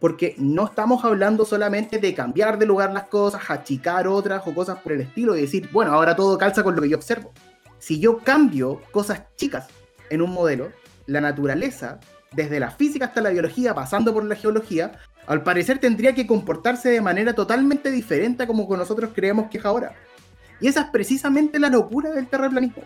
Porque 0.00 0.34
no 0.38 0.64
estamos 0.64 1.04
hablando 1.04 1.44
solamente 1.44 1.98
de 1.98 2.14
cambiar 2.14 2.58
de 2.58 2.66
lugar 2.66 2.92
las 2.92 3.04
cosas, 3.04 3.42
achicar 3.48 4.08
otras 4.08 4.42
o 4.46 4.54
cosas 4.54 4.78
por 4.78 4.92
el 4.92 5.02
estilo 5.02 5.36
y 5.36 5.42
decir, 5.42 5.68
bueno, 5.72 5.92
ahora 5.92 6.16
todo 6.16 6.38
calza 6.38 6.62
con 6.62 6.74
lo 6.74 6.82
que 6.82 6.88
yo 6.88 6.96
observo. 6.96 7.32
Si 7.78 8.00
yo 8.00 8.18
cambio 8.18 8.80
cosas 8.90 9.22
chicas 9.36 9.68
en 10.08 10.22
un 10.22 10.32
modelo, 10.32 10.72
la 11.06 11.20
naturaleza, 11.20 12.00
desde 12.32 12.60
la 12.60 12.70
física 12.70 13.06
hasta 13.06 13.20
la 13.20 13.30
biología, 13.30 13.74
pasando 13.74 14.12
por 14.14 14.24
la 14.24 14.36
geología, 14.36 14.92
al 15.26 15.42
parecer 15.42 15.78
tendría 15.78 16.14
que 16.14 16.26
comportarse 16.26 16.88
de 16.88 17.00
manera 17.00 17.34
totalmente 17.34 17.90
diferente 17.90 18.42
a 18.42 18.46
como 18.46 18.66
nosotros 18.76 19.10
creemos 19.14 19.50
que 19.50 19.58
es 19.58 19.64
ahora. 19.64 19.94
Y 20.60 20.68
esa 20.68 20.82
es 20.82 20.86
precisamente 20.88 21.58
la 21.58 21.68
locura 21.68 22.10
del 22.10 22.26
terraplanismo 22.26 22.82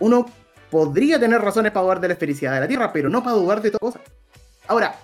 uno 0.00 0.26
podría 0.70 1.20
tener 1.20 1.40
razones 1.40 1.72
para 1.72 1.84
dudar 1.84 2.00
de 2.00 2.08
la 2.08 2.14
esfericidad 2.14 2.54
de 2.54 2.60
la 2.60 2.68
Tierra, 2.68 2.92
pero 2.92 3.08
no 3.08 3.22
para 3.22 3.36
dudar 3.36 3.62
de 3.62 3.70
todas 3.70 3.94
cosas. 3.94 4.02
Ahora, 4.66 4.94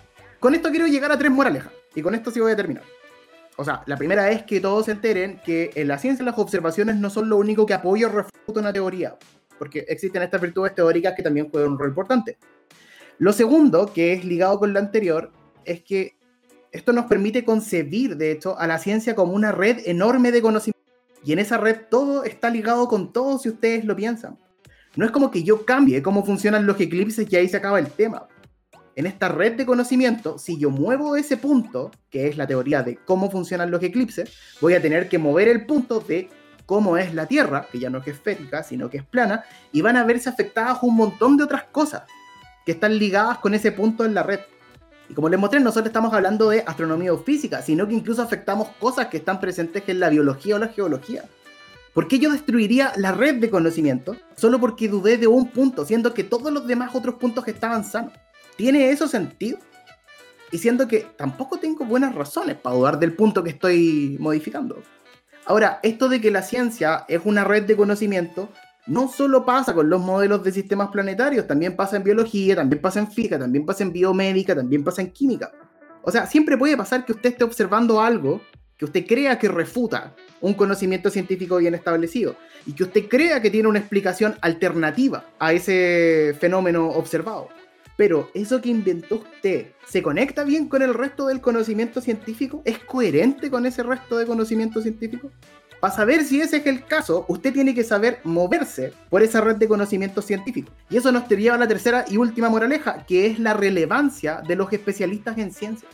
con 0.41 0.55
esto 0.55 0.71
quiero 0.71 0.87
llegar 0.87 1.11
a 1.13 1.19
tres 1.19 1.31
moralejas, 1.31 1.73
y 1.95 2.03
con 2.03 2.15
esto 2.15 2.31
sí 2.31 2.41
voy 2.41 2.53
a 2.53 2.57
terminar. 2.57 2.85
O 3.57 3.65
sea, 3.65 3.83
la 3.87 3.97
primera 3.97 4.31
es 4.31 4.43
que 4.43 4.61
todos 4.61 4.85
se 4.87 4.93
enteren 4.93 5.41
que 5.45 5.71
en 5.75 5.89
la 5.89 5.99
ciencia 5.99 6.25
las 6.25 6.39
observaciones 6.39 6.97
no 6.97 7.09
son 7.09 7.29
lo 7.29 7.39
único 7.39 7.65
que 7.65 7.75
apoya 7.75 8.07
o 8.07 8.11
refuta 8.11 8.61
una 8.61 8.73
teoría, 8.73 9.17
porque 9.59 9.87
existen 9.89 10.23
estas 10.23 10.41
virtudes 10.41 10.75
teóricas 10.75 11.15
que 11.15 11.23
también 11.23 11.49
juegan 11.51 11.73
un 11.73 11.79
rol 11.79 11.89
importante. 11.89 12.39
Lo 13.19 13.33
segundo, 13.33 13.91
que 13.93 14.13
es 14.13 14.25
ligado 14.25 14.59
con 14.59 14.75
lo 14.75 14.79
anterior, 14.79 15.33
es 15.65 15.83
que 15.83 16.17
esto 16.71 16.93
nos 16.93 17.07
permite 17.07 17.45
concebir, 17.45 18.19
de 18.19 18.31
hecho, 18.31 18.59
a 18.59 18.67
la 18.67 18.79
ciencia 18.79 19.15
como 19.15 19.33
una 19.33 19.53
red 19.53 19.79
enorme 19.87 20.33
de 20.33 20.43
conocimiento. 20.43 20.77
Y 21.25 21.33
en 21.33 21.39
esa 21.39 21.57
red 21.57 21.87
todo 21.91 22.25
está 22.25 22.51
ligado 22.51 22.87
con 22.89 23.13
todo 23.13 23.39
si 23.39 23.49
ustedes 23.49 23.87
lo 23.87 23.97
piensan. 23.97 24.39
No 24.97 25.07
es 25.07 25.11
como 25.11 25.31
que 25.31 25.43
yo 25.43 25.65
cambie 25.65 26.03
cómo 26.03 26.25
funcionan 26.25 26.67
los 26.67 26.79
eclipses 26.79 27.27
y 27.31 27.37
ahí 27.37 27.49
se 27.49 27.57
acaba 27.57 27.79
el 27.79 27.89
tema. 27.89 28.29
En 28.97 29.05
esta 29.05 29.29
red 29.29 29.53
de 29.53 29.67
conocimiento, 29.67 30.39
si 30.39 30.59
yo 30.59 30.71
muevo 30.71 31.17
ese 31.17 31.37
punto, 31.37 31.91
que 32.09 32.29
es 32.29 32.39
la 32.39 32.47
teoría 32.47 32.83
de 32.83 32.97
cómo 32.97 33.31
funcionan 33.31 33.71
los 33.71 33.83
eclipses, 33.83 34.33
voy 34.59 34.73
a 34.73 34.81
tener 34.81 35.11
que 35.11 35.19
mover 35.19 35.49
el 35.49 35.67
punto 35.67 36.01
de 36.01 36.31
cómo 36.65 36.97
es 36.97 37.13
la 37.13 37.27
Tierra, 37.27 37.69
que 37.71 37.79
ya 37.79 37.91
no 37.91 37.99
es 37.99 38.09
esférica, 38.09 38.63
sino 38.63 38.89
que 38.89 38.97
es 38.97 39.05
plana, 39.05 39.45
y 39.71 39.83
van 39.83 39.99
a 39.99 40.05
verse 40.05 40.31
afectadas 40.31 40.79
un 40.81 40.97
montón 40.97 41.37
de 41.37 41.45
otras 41.45 41.65
cosas 41.65 42.05
que 42.65 42.73
están 42.73 42.99
ligadas 42.99 43.37
con 43.37 43.53
ese 43.53 43.71
punto 43.71 44.03
en 44.07 44.15
la 44.15 44.23
red. 44.23 44.41
Y 45.11 45.15
como 45.15 45.29
les 45.29 45.39
mostré, 45.39 45.61
no 45.61 45.73
solo 45.73 45.89
estamos 45.89 46.15
hablando 46.15 46.49
de 46.49 46.65
astronomía 46.67 47.13
o 47.13 47.19
física, 47.19 47.61
sino 47.61 47.87
que 47.87 47.93
incluso 47.93 48.23
afectamos 48.23 48.69
cosas 48.81 49.09
que 49.09 49.19
están 49.19 49.41
presentes 49.41 49.83
en 49.89 50.01
la 50.01 50.09
biología 50.09 50.57
o 50.57 50.59
la 50.59 50.69
geología. 50.69 51.25
¿Por 51.93 52.09
qué 52.09 52.19
yo 52.19 52.33
destruiría 52.33 52.95
la 52.97 53.13
red 53.13 53.35
de 53.35 53.51
conocimiento 53.51 54.17
solo 54.37 54.59
porque 54.59 54.89
dudé 54.89 55.19
de 55.19 55.27
un 55.27 55.51
punto, 55.51 55.85
siendo 55.85 56.15
que 56.15 56.25
todos 56.25 56.51
los 56.51 56.67
demás 56.67 56.95
otros 56.95 57.17
puntos 57.17 57.47
estaban 57.47 57.85
sanos? 57.85 58.15
¿Tiene 58.57 58.91
eso 58.91 59.07
sentido? 59.07 59.59
Y 60.51 60.59
siendo 60.59 60.89
que 60.89 61.07
tampoco 61.17 61.59
tengo 61.59 61.85
buenas 61.85 62.15
razones 62.15 62.57
para 62.57 62.77
dudar 62.77 62.99
del 62.99 63.13
punto 63.13 63.43
que 63.43 63.51
estoy 63.51 64.17
modificando. 64.21 64.83
Ahora, 65.45 65.81
esto 65.83 66.09
de 66.09 66.21
que 66.21 66.31
la 66.31 66.43
ciencia 66.43 67.05
es 67.09 67.21
una 67.25 67.45
red 67.45 67.65
de 67.65 67.77
conocimiento 67.77 68.49
no 68.87 69.09
solo 69.09 69.45
pasa 69.45 69.75
con 69.75 69.91
los 69.91 70.01
modelos 70.01 70.45
de 70.45 70.53
sistemas 70.53 70.89
planetarios, 70.91 71.47
también 71.47 71.75
pasa 71.75 71.97
en 71.97 72.05
biología, 72.05 72.55
también 72.55 72.81
pasa 72.81 73.01
en 73.01 73.11
física, 73.11 73.39
también 73.39 73.67
pasa 73.67 73.83
en 73.83 73.93
biomédica, 73.93 74.55
también 74.55 74.85
pasa 74.85 75.03
en 75.03 75.11
química. 75.11 75.53
O 76.03 76.11
sea, 76.11 76.27
siempre 76.27 76.57
puede 76.57 76.77
pasar 76.77 77.05
que 77.05 77.13
usted 77.13 77.31
esté 77.31 77.45
observando 77.45 78.01
algo 78.01 78.41
que 78.77 78.85
usted 78.85 79.07
crea 79.07 79.39
que 79.39 79.49
refuta 79.49 80.15
un 80.41 80.55
conocimiento 80.55 81.11
científico 81.11 81.57
bien 81.57 81.75
establecido 81.75 82.37
y 82.67 82.73
que 82.73 82.85
usted 82.85 83.09
crea 83.09 83.41
que 83.41 83.51
tiene 83.51 83.69
una 83.69 83.79
explicación 83.79 84.37
alternativa 84.41 85.25
a 85.39 85.53
ese 85.53 86.37
fenómeno 86.39 86.89
observado. 86.91 87.49
Pero 87.97 88.31
eso 88.35 88.61
que 88.61 88.69
inventó 88.69 89.17
usted, 89.17 89.69
¿se 89.87 90.03
conecta 90.03 90.45
bien 90.45 90.69
con 90.69 90.83
el 90.83 90.93
resto 90.93 91.27
del 91.29 91.41
conocimiento 91.41 92.01
científico? 92.01 92.61
¿Es 92.65 92.79
coherente 92.79 93.51
con 93.51 93.65
ese 93.65 93.83
resto 93.83 94.19
de 94.19 94.27
conocimiento 94.27 94.83
científico? 94.83 95.31
Para 95.81 95.95
saber 95.95 96.25
si 96.25 96.41
ese 96.41 96.59
es 96.59 96.67
el 96.67 96.85
caso, 96.85 97.25
usted 97.29 97.53
tiene 97.53 97.75
que 97.75 97.85
saber 97.85 98.21
moverse 98.25 98.93
por 99.11 99.23
esa 99.23 99.41
red 99.41 99.57
de 99.57 99.69
conocimiento 99.69 100.23
científico. 100.23 100.73
Y 100.91 100.97
eso 100.97 101.13
nos 101.13 101.29
lleva 101.29 101.55
a 101.55 101.59
la 101.59 101.69
tercera 101.69 102.05
y 102.09 102.17
última 102.17 102.49
moraleja, 102.49 103.05
que 103.07 103.27
es 103.27 103.39
la 103.39 103.55
relevancia 103.55 104.43
de 104.47 104.57
los 104.57 104.73
especialistas 104.73 105.37
en 105.39 105.53
ciencia. 105.53 105.89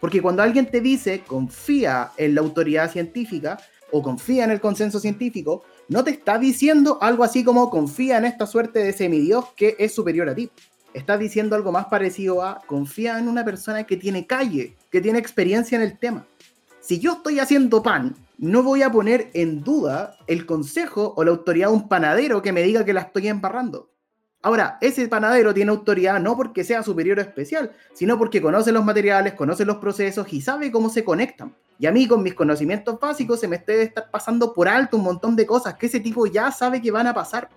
Porque 0.00 0.22
cuando 0.22 0.42
alguien 0.42 0.70
te 0.70 0.80
dice 0.80 1.22
confía 1.26 2.12
en 2.16 2.34
la 2.34 2.40
autoridad 2.40 2.90
científica 2.90 3.58
o 3.90 4.02
confía 4.02 4.44
en 4.44 4.52
el 4.52 4.60
consenso 4.60 5.00
científico, 5.00 5.64
no 5.88 6.04
te 6.04 6.10
está 6.10 6.38
diciendo 6.38 6.98
algo 7.00 7.24
así 7.24 7.42
como 7.42 7.70
confía 7.70 8.18
en 8.18 8.26
esta 8.26 8.46
suerte 8.46 8.80
de 8.80 8.92
semidios 8.92 9.46
que 9.56 9.74
es 9.78 9.92
superior 9.92 10.28
a 10.28 10.34
ti. 10.34 10.50
Está 10.98 11.16
diciendo 11.16 11.54
algo 11.54 11.70
más 11.70 11.86
parecido 11.86 12.42
a 12.42 12.60
confía 12.66 13.20
en 13.20 13.28
una 13.28 13.44
persona 13.44 13.84
que 13.84 13.96
tiene 13.96 14.26
calle, 14.26 14.74
que 14.90 15.00
tiene 15.00 15.20
experiencia 15.20 15.76
en 15.76 15.82
el 15.82 15.96
tema. 15.96 16.26
Si 16.80 16.98
yo 16.98 17.12
estoy 17.12 17.38
haciendo 17.38 17.84
pan, 17.84 18.16
no 18.36 18.64
voy 18.64 18.82
a 18.82 18.90
poner 18.90 19.30
en 19.32 19.62
duda 19.62 20.16
el 20.26 20.44
consejo 20.44 21.14
o 21.16 21.22
la 21.22 21.30
autoridad 21.30 21.68
de 21.68 21.74
un 21.74 21.88
panadero 21.88 22.42
que 22.42 22.50
me 22.50 22.64
diga 22.64 22.84
que 22.84 22.92
la 22.92 23.02
estoy 23.02 23.28
embarrando. 23.28 23.88
Ahora, 24.42 24.76
ese 24.80 25.06
panadero 25.06 25.54
tiene 25.54 25.70
autoridad 25.70 26.18
no 26.18 26.36
porque 26.36 26.64
sea 26.64 26.82
superior 26.82 27.18
o 27.18 27.22
especial, 27.22 27.70
sino 27.92 28.18
porque 28.18 28.42
conoce 28.42 28.72
los 28.72 28.84
materiales, 28.84 29.34
conoce 29.34 29.64
los 29.64 29.76
procesos 29.76 30.32
y 30.32 30.40
sabe 30.40 30.72
cómo 30.72 30.88
se 30.90 31.04
conectan. 31.04 31.54
Y 31.78 31.86
a 31.86 31.92
mí, 31.92 32.08
con 32.08 32.24
mis 32.24 32.34
conocimientos 32.34 32.98
básicos, 32.98 33.38
se 33.38 33.46
me 33.46 33.58
debe 33.58 33.84
estar 33.84 34.10
pasando 34.10 34.52
por 34.52 34.66
alto 34.66 34.96
un 34.96 35.04
montón 35.04 35.36
de 35.36 35.46
cosas 35.46 35.74
que 35.74 35.86
ese 35.86 36.00
tipo 36.00 36.26
ya 36.26 36.50
sabe 36.50 36.82
que 36.82 36.90
van 36.90 37.06
a 37.06 37.14
pasar. 37.14 37.48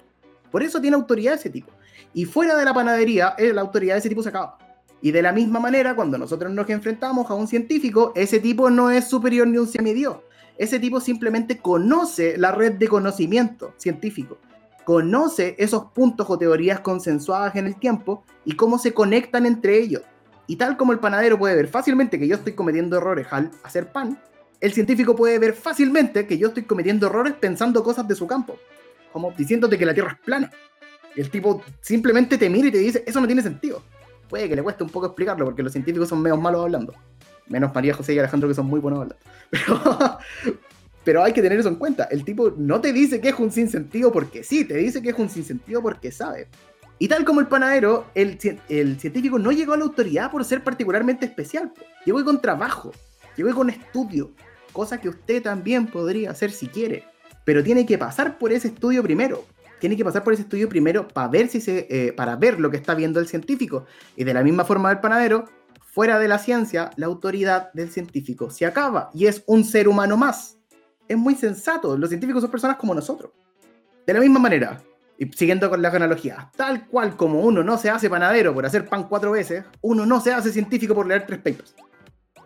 Por 0.52 0.62
eso 0.62 0.80
tiene 0.80 0.96
autoridad 0.96 1.34
ese 1.34 1.50
tipo. 1.50 1.72
Y 2.14 2.26
fuera 2.26 2.56
de 2.56 2.66
la 2.66 2.74
panadería, 2.74 3.36
eh, 3.38 3.54
la 3.54 3.62
autoridad 3.62 3.96
de 3.96 4.00
ese 4.00 4.10
tipo 4.10 4.24
se 4.24 4.30
acaba. 4.30 4.58
Y 5.02 5.12
de 5.12 5.22
la 5.22 5.32
misma 5.32 5.60
manera, 5.60 5.96
cuando 5.96 6.18
nosotros 6.18 6.52
nos 6.52 6.70
enfrentamos 6.70 7.30
a 7.30 7.34
un 7.34 7.48
científico, 7.48 8.12
ese 8.16 8.40
tipo 8.40 8.70
no 8.70 8.92
es 8.92 9.08
superior 9.08 9.48
ni 9.48 9.58
un 9.58 9.68
semidios. 9.68 10.18
Ese 10.58 10.80
tipo 10.80 11.00
simplemente 11.00 11.58
conoce 11.58 12.38
la 12.38 12.52
red 12.52 12.74
de 12.74 12.88
conocimiento 12.88 13.74
científico 13.78 14.38
conoce 14.84 15.56
esos 15.58 15.86
puntos 15.94 16.30
o 16.30 16.38
teorías 16.38 16.80
consensuadas 16.80 17.56
en 17.56 17.68
el 17.68 17.76
tiempo 17.76 18.24
y 18.46 18.56
cómo 18.56 18.78
se 18.78 18.94
conectan 18.94 19.46
entre 19.46 19.78
ellos. 19.78 20.04
Y 20.48 20.56
tal 20.58 20.76
como 20.76 20.92
el 20.92 21.00
panadero 21.00 21.38
puede 21.38 21.56
ver 21.56 21.68
fácilmente 21.68 22.20
que 22.20 22.28
yo 22.28 22.36
estoy 22.36 22.54
cometiendo 22.54 22.98
errores 22.98 23.28
al 23.32 23.52
hacer 23.64 23.92
pan, 23.92 24.20
el 24.60 24.74
científico 24.74 25.16
puede 25.16 25.40
ver 25.40 25.54
fácilmente 25.54 26.28
que 26.28 26.38
yo 26.38 26.50
estoy 26.50 26.64
cometiendo 26.64 27.08
errores 27.08 27.34
pensando 27.40 27.84
cosas 27.84 28.08
de 28.08 28.16
su 28.16 28.28
campo, 28.28 28.58
como 29.12 29.32
diciéndote 29.32 29.78
que 29.78 29.86
la 29.86 29.94
Tierra 29.94 30.12
es 30.12 30.26
plana. 30.26 30.52
El 31.16 31.30
tipo 31.30 31.62
simplemente 31.82 32.38
te 32.38 32.50
mira 32.50 32.68
y 32.68 32.72
te 32.72 32.78
dice, 32.78 33.04
eso 33.06 33.20
no 33.20 33.28
tiene 33.28 33.42
sentido. 33.42 33.84
Puede 34.30 34.48
que 34.48 34.56
le 34.56 34.64
cueste 34.64 34.84
un 34.84 34.90
poco 34.90 35.08
explicarlo, 35.08 35.46
porque 35.46 35.64
los 35.64 35.72
científicos 35.72 36.08
son 36.08 36.22
menos 36.22 36.40
malos 36.40 36.62
hablando. 36.62 36.94
Menos 37.48 37.74
María 37.76 37.94
José 37.94 38.14
y 38.14 38.20
Alejandro 38.20 38.48
que 38.48 38.56
son 38.56 38.68
muy 38.68 38.80
buenos 38.80 39.02
hablando. 39.02 39.16
Pero, 41.04 41.24
hay 41.24 41.34
que 41.34 41.42
tener 41.42 41.60
eso 41.60 41.68
en 41.68 41.76
cuenta. 41.76 42.06
El 42.06 42.24
tipo 42.24 42.54
no 42.56 42.80
te 42.80 42.94
dice 42.94 43.20
que 43.20 43.30
es 43.30 43.40
un 43.40 43.52
sinsentido 43.52 44.12
porque 44.12 44.44
sí, 44.44 44.64
te 44.64 44.78
dice 44.78 45.02
que 45.02 45.10
es 45.10 45.18
un 45.18 45.30
sinsentido 45.30 45.82
porque 45.82 46.12
sabe. 46.12 46.48
Y 47.00 47.08
tal 47.08 47.26
como 47.26 47.40
el 47.40 47.48
panadero, 47.48 48.06
el, 48.14 48.38
el 48.70 49.00
científico 49.00 49.40
no 49.40 49.52
llegó 49.52 49.74
a 49.74 49.78
la 49.78 49.84
autoridad 49.84 50.30
por 50.30 50.46
ser 50.46 50.64
particularmente 50.64 51.26
especial. 51.26 51.74
Llegó 52.06 52.24
con 52.24 52.40
trabajo, 52.40 52.92
llegó 53.36 53.54
con 53.56 53.72
estudio, 53.72 54.32
cosa 54.72 55.02
que 55.02 55.10
usted 55.10 55.42
también 55.42 55.88
podría 55.88 56.30
hacer 56.30 56.52
si 56.52 56.68
quiere. 56.68 57.04
Pero 57.44 57.64
tiene 57.64 57.88
que 57.88 57.98
pasar 57.98 58.38
por 58.38 58.54
ese 58.54 58.68
estudio 58.68 59.02
primero 59.02 59.44
tiene 59.82 59.98
que 59.98 60.06
pasar 60.06 60.24
por 60.24 60.32
ese 60.32 60.44
estudio 60.44 60.70
primero 60.70 61.08
para 61.08 61.28
ver, 61.28 61.50
si 61.50 61.60
se, 61.60 61.88
eh, 61.90 62.14
para 62.14 62.36
ver 62.36 62.60
lo 62.60 62.70
que 62.70 62.78
está 62.78 62.94
viendo 62.94 63.20
el 63.20 63.28
científico. 63.28 63.86
Y 64.16 64.24
de 64.24 64.34
la 64.34 64.44
misma 64.44 64.64
forma 64.64 64.90
del 64.90 65.00
panadero, 65.00 65.46
fuera 65.82 66.20
de 66.20 66.28
la 66.28 66.38
ciencia, 66.38 66.92
la 66.96 67.08
autoridad 67.08 67.74
del 67.74 67.90
científico 67.90 68.52
se 68.52 68.66
acaba 68.66 69.10
y 69.14 69.26
es 69.26 69.44
un 69.48 69.66
ser 69.66 69.90
humano 69.90 70.16
más. 70.16 70.58
Es 71.08 71.18
muy 71.18 71.36
sensato, 71.36 71.98
los 71.98 72.10
científicos 72.10 72.42
son 72.44 72.52
personas 72.52 72.78
como 72.78 72.94
nosotros. 72.94 73.32
De 74.06 74.14
la 74.14 74.20
misma 74.20 74.40
manera, 74.40 74.80
y 75.18 75.26
siguiendo 75.34 75.70
con 75.70 75.82
la 75.82 75.90
analogía, 75.90 76.52
tal 76.56 76.88
cual 76.88 77.18
como 77.18 77.42
uno 77.42 77.64
no 77.64 77.78
se 77.78 77.90
hace 77.90 78.10
panadero 78.10 78.54
por 78.54 78.66
hacer 78.66 78.88
pan 78.88 79.08
cuatro 79.10 79.32
veces, 79.32 79.66
uno 79.82 80.06
no 80.06 80.22
se 80.22 80.32
hace 80.32 80.54
científico 80.54 80.94
por 80.94 81.08
leer 81.08 81.26
tres 81.26 81.40
papers 81.40 81.76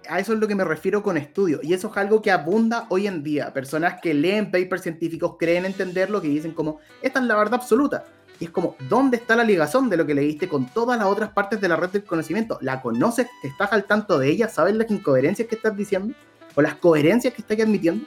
a 0.10 0.20
eso 0.20 0.34
es 0.34 0.40
lo 0.40 0.48
que 0.48 0.56
me 0.56 0.64
refiero 0.64 1.04
con 1.04 1.18
estudio. 1.18 1.60
Y 1.64 1.74
eso 1.74 1.90
es 1.92 1.98
algo 1.98 2.22
que 2.22 2.32
abunda 2.32 2.86
hoy 2.90 3.08
en 3.08 3.24
día. 3.24 3.54
Personas 3.54 4.00
que 4.02 4.14
leen 4.14 4.52
papers 4.52 4.84
científicos 4.84 5.36
creen 5.40 5.66
entenderlo, 5.66 6.22
que 6.22 6.28
dicen 6.28 6.54
como, 6.54 6.80
esta 7.02 7.20
es 7.20 7.26
la 7.26 7.36
verdad 7.36 7.56
absoluta. 7.56 8.06
Y 8.40 8.46
es 8.46 8.50
como, 8.50 8.76
¿dónde 8.90 9.18
está 9.18 9.36
la 9.36 9.44
ligación 9.44 9.90
de 9.90 9.98
lo 9.98 10.06
que 10.06 10.14
leíste 10.14 10.50
con 10.50 10.68
todas 10.68 10.98
las 10.98 11.08
otras 11.08 11.30
partes 11.32 11.62
de 11.62 11.68
la 11.68 11.76
red 11.76 11.90
del 11.90 12.04
conocimiento? 12.04 12.58
¿La 12.62 12.82
conoces? 12.82 13.28
¿Te 13.42 13.48
estás 13.48 13.72
al 13.72 13.86
tanto 13.86 14.20
de 14.20 14.30
ella? 14.30 14.50
¿Sabes 14.50 14.76
las 14.76 14.90
incoherencias 14.92 15.48
que 15.48 15.56
estás 15.56 15.76
diciendo? 15.76 16.14
¿O 16.56 16.62
las 16.62 16.76
coherencias 16.76 17.34
que 17.34 17.42
estás 17.42 17.60
admitiendo? 17.60 18.06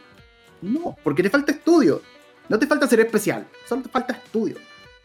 No, 0.60 0.96
porque 1.02 1.22
te 1.22 1.30
falta 1.30 1.52
estudio. 1.52 2.02
No 2.48 2.58
te 2.58 2.66
falta 2.66 2.86
ser 2.86 3.00
especial, 3.00 3.46
solo 3.66 3.82
te 3.82 3.88
falta 3.90 4.14
estudio. 4.14 4.56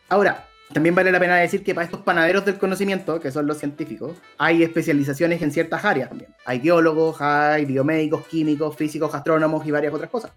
Ahora, 0.10 0.48
también 0.72 0.96
vale 0.96 1.12
la 1.12 1.20
pena 1.20 1.38
decir 1.38 1.64
que 1.64 1.76
para 1.76 1.86
estos 1.86 2.02
panaderos 2.02 2.46
del 2.46 2.58
conocimiento, 2.58 3.20
que 3.20 3.32
son 3.32 3.46
los 3.46 3.58
científicos, 3.58 4.18
hay 4.38 4.64
especializaciones 4.64 5.42
en 5.42 5.52
ciertas 5.52 5.86
áreas 5.86 6.10
también. 6.10 6.34
Hay 6.46 6.60
biólogos, 6.60 7.22
hay 7.22 7.66
biomédicos, 7.66 8.26
químicos, 8.28 8.76
físicos, 8.76 9.14
astrónomos 9.14 9.66
y 9.68 9.72
varias 9.72 9.94
otras 9.94 10.10
cosas. 10.10 10.32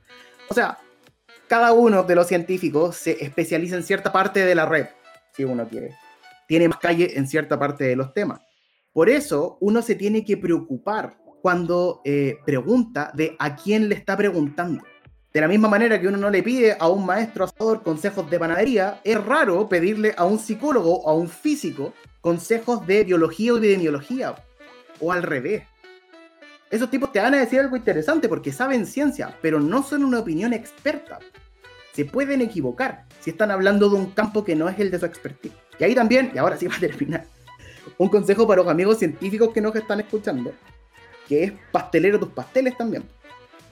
O 0.48 0.54
sea, 0.54 0.78
cada 1.48 1.72
uno 1.72 2.02
de 2.02 2.14
los 2.14 2.26
científicos 2.26 2.96
se 2.96 3.22
especializa 3.24 3.76
en 3.76 3.82
cierta 3.82 4.12
parte 4.12 4.44
de 4.44 4.54
la 4.54 4.66
red, 4.66 4.86
si 5.32 5.44
uno 5.44 5.66
quiere. 5.68 5.94
Tiene 6.46 6.68
más 6.68 6.78
calle 6.78 7.16
en 7.16 7.26
cierta 7.26 7.58
parte 7.58 7.84
de 7.84 7.96
los 7.96 8.12
temas. 8.12 8.40
Por 8.92 9.08
eso 9.08 9.56
uno 9.60 9.80
se 9.82 9.94
tiene 9.94 10.24
que 10.24 10.36
preocupar 10.36 11.16
cuando 11.40 12.00
eh, 12.04 12.38
pregunta 12.44 13.12
de 13.14 13.36
a 13.38 13.54
quién 13.54 13.88
le 13.88 13.94
está 13.94 14.16
preguntando. 14.16 14.82
De 15.36 15.42
la 15.42 15.48
misma 15.48 15.68
manera 15.68 16.00
que 16.00 16.08
uno 16.08 16.16
no 16.16 16.30
le 16.30 16.42
pide 16.42 16.78
a 16.80 16.88
un 16.88 17.04
maestro 17.04 17.44
asador 17.44 17.82
consejos 17.82 18.30
de 18.30 18.38
panadería, 18.38 19.02
es 19.04 19.22
raro 19.22 19.68
pedirle 19.68 20.14
a 20.16 20.24
un 20.24 20.38
psicólogo 20.38 21.02
o 21.02 21.10
a 21.10 21.14
un 21.14 21.28
físico 21.28 21.92
consejos 22.22 22.86
de 22.86 23.04
biología 23.04 23.52
o 23.52 23.58
epidemiología, 23.58 24.34
o 24.98 25.12
al 25.12 25.22
revés. 25.22 25.64
Esos 26.70 26.90
tipos 26.90 27.12
te 27.12 27.20
van 27.20 27.34
a 27.34 27.40
decir 27.40 27.60
algo 27.60 27.76
interesante 27.76 28.30
porque 28.30 28.50
saben 28.50 28.86
ciencia, 28.86 29.36
pero 29.42 29.60
no 29.60 29.82
son 29.82 30.04
una 30.04 30.20
opinión 30.20 30.54
experta. 30.54 31.18
Se 31.92 32.06
pueden 32.06 32.40
equivocar 32.40 33.04
si 33.20 33.28
están 33.28 33.50
hablando 33.50 33.90
de 33.90 33.96
un 33.96 34.12
campo 34.12 34.42
que 34.42 34.56
no 34.56 34.70
es 34.70 34.78
el 34.78 34.90
de 34.90 34.98
su 34.98 35.04
expertise. 35.04 35.52
Y 35.78 35.84
ahí 35.84 35.94
también, 35.94 36.32
y 36.34 36.38
ahora 36.38 36.56
sí 36.56 36.66
va 36.66 36.76
a 36.76 36.80
terminar, 36.80 37.26
un 37.98 38.08
consejo 38.08 38.46
para 38.46 38.62
los 38.62 38.70
amigos 38.70 39.00
científicos 39.00 39.50
que 39.52 39.60
nos 39.60 39.76
están 39.76 40.00
escuchando, 40.00 40.54
que 41.28 41.44
es 41.44 41.52
pastelero 41.72 42.18
tus 42.18 42.30
pasteles 42.30 42.74
también. 42.78 43.04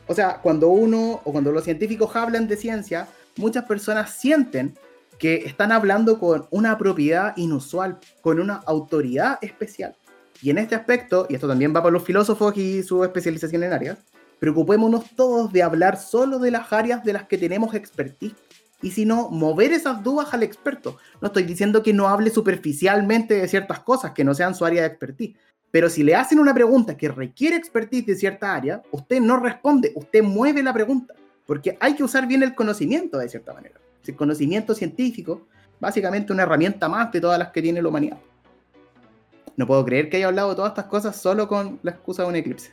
O 0.07 0.15
sea, 0.15 0.41
cuando 0.43 0.69
uno 0.69 1.21
o 1.25 1.33
cuando 1.33 1.51
los 1.53 1.65
científicos 1.65 2.15
hablan 2.15 2.47
de 2.47 2.57
ciencia, 2.57 3.09
muchas 3.37 3.65
personas 3.65 4.11
sienten 4.13 4.75
que 5.19 5.37
están 5.47 5.73
hablando 5.73 6.19
con 6.19 6.47
una 6.51 6.77
propiedad 6.77 7.37
inusual, 7.37 7.99
con 8.21 8.41
una 8.41 8.57
autoridad 8.67 9.39
especial. 9.41 9.97
Y 10.43 10.51
en 10.51 10.59
este 10.59 10.75
aspecto, 10.75 11.27
y 11.29 11.35
esto 11.35 11.49
también 11.49 11.75
va 11.75 11.83
para 11.83 11.93
los 11.93 12.05
filósofos 12.05 12.57
y 12.57 12.83
su 12.83 13.03
especialización 13.05 13.63
en 13.63 13.73
áreas, 13.73 13.99
preocupémonos 14.39 15.05
todos 15.17 15.53
de 15.53 15.63
hablar 15.63 15.97
solo 15.97 16.39
de 16.39 16.51
las 16.51 16.73
áreas 16.73 17.03
de 17.05 17.15
las 17.15 17.27
que 17.27 17.39
tenemos 17.39 17.75
expertise. 17.75 18.35
Y 18.83 18.91
si 18.91 19.07
no, 19.07 19.31
mover 19.31 19.73
esas 19.73 20.03
dudas 20.03 20.35
al 20.35 20.43
experto. 20.43 20.99
No 21.23 21.29
estoy 21.29 21.45
diciendo 21.45 21.83
que 21.83 21.95
no 21.95 22.09
hable 22.09 22.29
superficialmente 22.29 23.35
de 23.35 23.49
ciertas 23.49 23.81
cosas 23.81 24.13
que 24.13 24.25
no 24.25 24.35
sean 24.35 24.55
su 24.55 24.67
área 24.67 24.83
de 24.83 24.89
expertise, 24.89 25.37
pero 25.75 25.91
si 25.91 26.05
le 26.05 26.15
hacen 26.15 26.39
una 26.39 26.55
pregunta 26.55 26.97
que 26.97 27.09
requiere 27.09 27.57
expertise 27.57 28.07
de 28.07 28.15
cierta 28.15 28.55
área, 28.55 28.81
usted 28.93 29.21
no 29.21 29.41
responde, 29.41 29.91
usted 29.97 30.23
mueve 30.23 30.63
la 30.63 30.73
pregunta, 30.73 31.15
porque 31.47 31.77
hay 31.81 31.97
que 31.97 32.05
usar 32.05 32.29
bien 32.29 32.45
el 32.45 32.55
conocimiento 32.55 33.19
de 33.19 33.29
cierta 33.29 33.53
manera. 33.53 33.75
El 34.07 34.15
conocimiento 34.15 34.73
científico, 34.73 35.49
básicamente 35.81 36.33
una 36.33 36.45
herramienta 36.45 36.89
más 36.89 37.11
de 37.11 37.21
todas 37.21 37.41
las 37.41 37.49
que 37.49 37.61
tiene 37.61 37.83
la 37.83 37.89
humanidad. 37.89 38.19
No 39.57 39.67
puedo 39.67 39.85
creer 39.85 40.09
que 40.09 40.19
haya 40.19 40.29
hablado 40.29 40.51
de 40.51 40.55
todas 40.55 40.71
estas 40.71 40.85
cosas 40.85 41.21
solo 41.21 41.49
con 41.49 41.81
la 41.83 41.91
excusa 41.91 42.23
de 42.23 42.29
un 42.29 42.37
eclipse. 42.37 42.71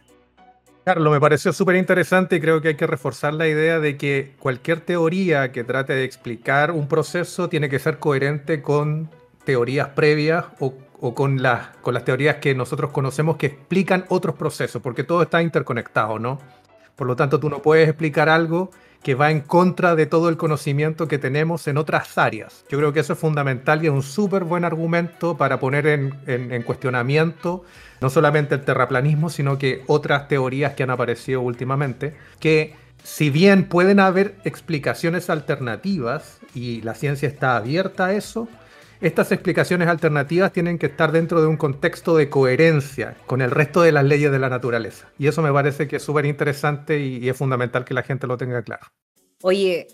Carlos, 0.85 1.11
me 1.11 1.19
pareció 1.19 1.51
súper 1.53 1.77
interesante 1.77 2.35
y 2.35 2.39
creo 2.39 2.61
que 2.61 2.67
hay 2.67 2.75
que 2.77 2.85
reforzar 2.85 3.33
la 3.33 3.47
idea 3.47 3.79
de 3.79 3.97
que 3.97 4.35
cualquier 4.37 4.79
teoría 4.79 5.51
que 5.51 5.63
trate 5.63 5.93
de 5.93 6.03
explicar 6.03 6.69
un 6.69 6.87
proceso 6.87 7.49
tiene 7.49 7.67
que 7.67 7.79
ser 7.79 7.97
coherente 7.97 8.61
con 8.61 9.09
teorías 9.43 9.89
previas 9.89 10.45
o 10.59 10.75
o 11.01 11.13
con, 11.13 11.41
las, 11.41 11.75
con 11.81 11.93
las 11.93 12.05
teorías 12.05 12.37
que 12.37 12.55
nosotros 12.55 12.91
conocemos 12.91 13.35
que 13.35 13.47
explican 13.47 14.05
otros 14.09 14.35
procesos, 14.35 14.81
porque 14.81 15.03
todo 15.03 15.23
está 15.23 15.41
interconectado, 15.41 16.19
¿no? 16.19 16.39
Por 16.95 17.07
lo 17.07 17.15
tanto, 17.15 17.39
tú 17.39 17.49
no 17.49 17.61
puedes 17.61 17.89
explicar 17.89 18.29
algo 18.29 18.69
que 19.01 19.15
va 19.15 19.31
en 19.31 19.41
contra 19.41 19.95
de 19.95 20.05
todo 20.05 20.29
el 20.29 20.37
conocimiento 20.37 21.07
que 21.07 21.17
tenemos 21.17 21.67
en 21.67 21.77
otras 21.77 22.19
áreas. 22.19 22.63
Yo 22.69 22.77
creo 22.77 22.93
que 22.93 22.99
eso 22.99 23.13
es 23.13 23.19
fundamental 23.19 23.83
y 23.83 23.87
es 23.87 23.91
un 23.91 24.03
súper 24.03 24.43
buen 24.43 24.63
argumento 24.63 25.35
para 25.35 25.59
poner 25.59 25.87
en, 25.87 26.13
en, 26.27 26.61
cuestionamiento 26.61 27.63
no 27.99 28.11
solamente 28.11 28.53
el 28.53 28.61
terraplanismo, 28.61 29.31
sino 29.31 29.57
que 29.57 29.83
otras 29.87 30.27
teorías 30.27 30.73
que 30.73 30.83
han 30.83 30.91
aparecido 30.91 31.41
últimamente, 31.41 32.15
que 32.39 32.75
si 33.03 33.31
bien 33.31 33.63
pueden 33.63 33.99
haber 33.99 34.35
explicaciones 34.43 35.31
alternativas 35.31 36.39
y 36.53 36.81
la 36.81 36.93
ciencia 36.93 37.27
está 37.27 37.55
abierta 37.55 38.07
a 38.07 38.13
eso, 38.13 38.47
estas 39.01 39.31
explicaciones 39.31 39.87
alternativas 39.87 40.53
tienen 40.53 40.77
que 40.77 40.85
estar 40.85 41.11
dentro 41.11 41.41
de 41.41 41.47
un 41.47 41.57
contexto 41.57 42.15
de 42.15 42.29
coherencia 42.29 43.15
con 43.25 43.41
el 43.41 43.49
resto 43.49 43.81
de 43.81 43.91
las 43.91 44.05
leyes 44.05 44.31
de 44.31 44.37
la 44.37 44.49
naturaleza. 44.49 45.09
Y 45.17 45.27
eso 45.27 45.41
me 45.41 45.51
parece 45.51 45.87
que 45.87 45.95
es 45.95 46.03
súper 46.03 46.25
interesante 46.25 46.99
y, 46.99 47.27
es 47.27 47.35
fundamental 47.35 47.83
que 47.83 47.95
la 47.95 48.03
gente 48.03 48.27
lo 48.27 48.37
tenga 48.37 48.61
claro. 48.61 48.85
Oye, 49.41 49.87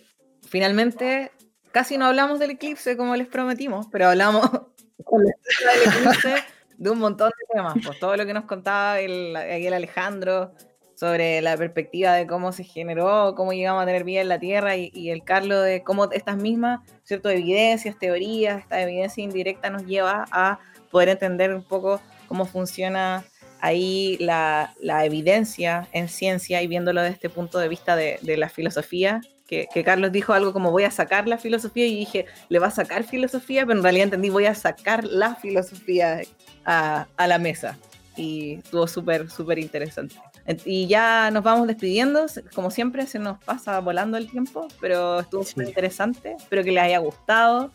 finalmente 0.45 1.31
casi 1.71 1.97
no 1.97 2.05
hablamos 2.05 2.39
del 2.39 2.51
eclipse 2.51 2.97
como 2.97 3.15
les 3.15 3.27
prometimos, 3.27 3.87
pero 3.91 4.09
hablamos 4.09 4.49
del 4.97 5.93
eclipse 5.93 6.35
de 6.77 6.89
un 6.89 6.99
montón 6.99 7.29
de 7.29 7.55
temas. 7.55 7.75
Pues 7.85 7.97
todo 7.99 8.17
lo 8.17 8.25
que 8.25 8.33
nos 8.33 8.43
contaba 8.43 8.99
el, 8.99 9.35
el 9.37 9.73
Alejandro, 9.73 10.53
sobre 10.97 11.43
la 11.43 11.55
perspectiva 11.55 12.13
de 12.13 12.25
cómo 12.25 12.51
se 12.51 12.63
generó, 12.63 13.35
cómo 13.35 13.53
llegamos 13.53 13.83
a 13.83 13.85
tener 13.85 14.03
vida 14.03 14.21
en 14.21 14.29
la 14.29 14.39
Tierra 14.39 14.75
y, 14.75 15.11
el 15.11 15.23
Carlos 15.23 15.63
de 15.63 15.83
cómo 15.83 16.09
estas 16.11 16.37
mismas 16.37 16.79
ciertas 17.03 17.33
evidencias, 17.33 17.99
teorías, 17.99 18.61
esta 18.61 18.81
evidencia 18.81 19.23
indirecta 19.23 19.69
nos 19.69 19.85
lleva 19.85 20.25
a 20.31 20.57
poder 20.89 21.09
entender 21.09 21.53
un 21.53 21.61
poco 21.61 22.01
cómo 22.27 22.45
funciona 22.45 23.23
ahí 23.61 24.17
la, 24.19 24.73
evidencia 25.05 25.87
en 25.91 26.09
ciencia 26.09 26.63
y 26.63 26.67
viéndolo 26.67 27.01
desde 27.01 27.13
este 27.13 27.29
punto 27.29 27.59
de 27.59 27.67
vista 27.67 27.95
de, 27.95 28.19
la 28.23 28.49
filosofía. 28.49 29.21
Que, 29.45 29.67
Carlos 29.85 30.11
dijo 30.11 30.33
algo 30.33 30.51
como 30.51 30.71
voy 30.71 30.83
a 30.83 30.91
sacar 30.91 31.27
la 31.27 31.37
filosofía 31.37 31.85
y 31.85 31.95
dije, 31.95 32.25
le 32.49 32.57
va 32.57 32.67
a 32.67 32.71
sacar 32.71 33.03
filosofía, 33.03 33.67
pero 33.67 33.77
en 33.77 33.83
realidad 33.83 34.05
entendí 34.05 34.29
voy 34.29 34.47
a 34.47 34.55
sacar 34.55 35.03
la 35.03 35.35
filosofía 35.35 36.21
a, 36.65 37.05
a 37.15 37.27
la 37.27 37.37
mesa. 37.37 37.77
Y 38.15 38.55
estuvo 38.55 38.87
súper, 38.87 39.29
súper 39.29 39.59
interesante. 39.59 40.15
Y 40.65 40.87
ya 40.87 41.29
nos 41.31 41.43
vamos 41.43 41.67
despidiendo. 41.67 42.25
Como 42.55 42.71
siempre, 42.71 43.05
se 43.05 43.19
nos 43.19 43.37
pasa 43.43 43.79
volando 43.79 44.17
el 44.17 44.29
tiempo, 44.29 44.67
pero 44.79 45.19
estuvo 45.19 45.45
muy 45.57 45.65
interesante. 45.65 46.35
Espero 46.37 46.63
que 46.63 46.71
les 46.71 46.83
haya 46.83 46.99
gustado. 46.99 47.71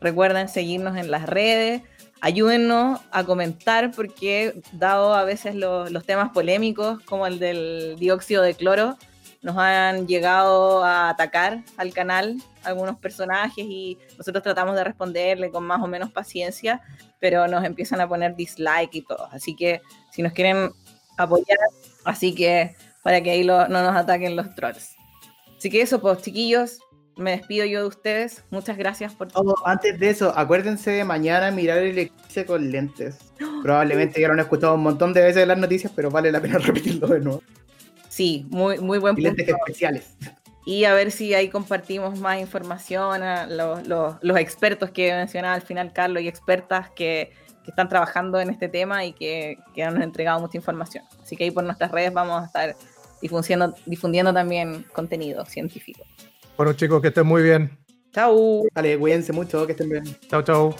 Recuerden 0.00 0.48
seguirnos 0.48 0.96
en 0.96 1.10
las 1.10 1.26
redes. 1.26 1.82
Ayúdennos 2.20 3.00
a 3.10 3.24
comentar 3.24 3.90
porque, 3.92 4.60
dado 4.72 5.14
a 5.14 5.24
veces 5.24 5.54
los 5.54 6.04
temas 6.04 6.30
polémicos, 6.30 7.02
como 7.04 7.26
el 7.26 7.38
del 7.38 7.96
dióxido 7.98 8.42
de 8.42 8.54
cloro, 8.54 8.98
nos 9.42 9.56
han 9.56 10.06
llegado 10.06 10.84
a 10.84 11.08
atacar 11.08 11.64
al 11.78 11.94
canal 11.94 12.36
algunos 12.62 12.98
personajes 12.98 13.64
y 13.64 13.96
nosotros 14.18 14.42
tratamos 14.42 14.76
de 14.76 14.84
responderle 14.84 15.50
con 15.50 15.64
más 15.64 15.82
o 15.82 15.86
menos 15.86 16.12
paciencia, 16.12 16.82
pero 17.18 17.48
nos 17.48 17.64
empiezan 17.64 18.02
a 18.02 18.08
poner 18.08 18.36
dislike 18.36 18.94
y 18.96 19.02
todo. 19.02 19.26
Así 19.32 19.56
que 19.56 19.80
si 20.10 20.20
nos 20.20 20.34
quieren 20.34 20.72
apoyar, 21.16 21.56
así 22.04 22.34
que 22.34 22.74
para 23.02 23.22
que 23.22 23.30
ahí 23.30 23.44
no 23.44 23.66
nos 23.68 23.96
ataquen 23.96 24.36
los 24.36 24.54
trolls. 24.54 24.94
Así 25.56 25.70
que 25.70 25.82
eso, 25.82 26.00
pues 26.00 26.22
chiquillos, 26.22 26.78
me 27.16 27.32
despido 27.32 27.66
yo 27.66 27.82
de 27.82 27.88
ustedes. 27.88 28.44
Muchas 28.50 28.76
gracias 28.76 29.14
por 29.14 29.28
todo. 29.28 29.54
Oh, 29.54 29.66
antes 29.66 29.98
de 29.98 30.10
eso, 30.10 30.32
acuérdense 30.36 30.90
de 30.90 31.04
mañana 31.04 31.50
mirar 31.50 31.78
el 31.78 31.98
eclipse 31.98 32.44
con 32.44 32.70
lentes. 32.70 33.18
Probablemente 33.62 34.20
ya 34.20 34.28
lo 34.28 34.34
han 34.34 34.40
escuchado 34.40 34.74
un 34.74 34.82
montón 34.82 35.12
de 35.12 35.22
veces 35.22 35.42
en 35.42 35.48
las 35.48 35.58
noticias, 35.58 35.92
pero 35.94 36.10
vale 36.10 36.32
la 36.32 36.40
pena 36.40 36.58
repetirlo 36.58 37.08
de 37.08 37.20
nuevo. 37.20 37.42
Sí, 38.08 38.46
muy, 38.50 38.78
muy 38.78 38.98
buen 38.98 39.14
punto. 39.14 39.28
Lentes 39.28 39.48
especiales. 39.48 40.16
Y 40.66 40.84
a 40.84 40.92
ver 40.94 41.10
si 41.10 41.34
ahí 41.34 41.48
compartimos 41.48 42.18
más 42.18 42.38
información, 42.38 43.22
a 43.22 43.46
los, 43.46 43.86
los, 43.86 44.38
expertos 44.38 44.90
que 44.90 45.12
mencionaba 45.12 45.54
al 45.54 45.62
final 45.62 45.92
Carlos 45.92 46.22
y 46.22 46.28
expertas 46.28 46.90
que, 46.90 47.32
que 47.70 47.72
están 47.72 47.88
trabajando 47.88 48.40
en 48.40 48.50
este 48.50 48.68
tema 48.68 49.04
y 49.04 49.12
que, 49.12 49.58
que, 49.74 49.84
han 49.84 50.02
entregado 50.02 50.40
mucha 50.40 50.58
información. 50.58 51.04
Así 51.22 51.36
que 51.36 51.44
ahí 51.44 51.50
por 51.52 51.62
nuestras 51.62 51.92
redes 51.92 52.12
vamos 52.12 52.42
a 52.42 52.46
estar 52.46 52.76
difundiendo, 53.22 53.74
difundiendo 53.86 54.34
también 54.34 54.84
contenido 54.92 55.44
científico. 55.46 56.02
Bueno 56.56 56.72
chicos, 56.72 57.00
que 57.00 57.08
estén 57.08 57.26
muy 57.26 57.42
bien. 57.42 57.78
Chau. 58.12 58.66
Dale, 58.74 58.98
cuídense 58.98 59.32
mucho, 59.32 59.66
que 59.66 59.72
estén 59.72 59.88
bien. 59.88 60.04
Chau, 60.28 60.42
chau. 60.42 60.74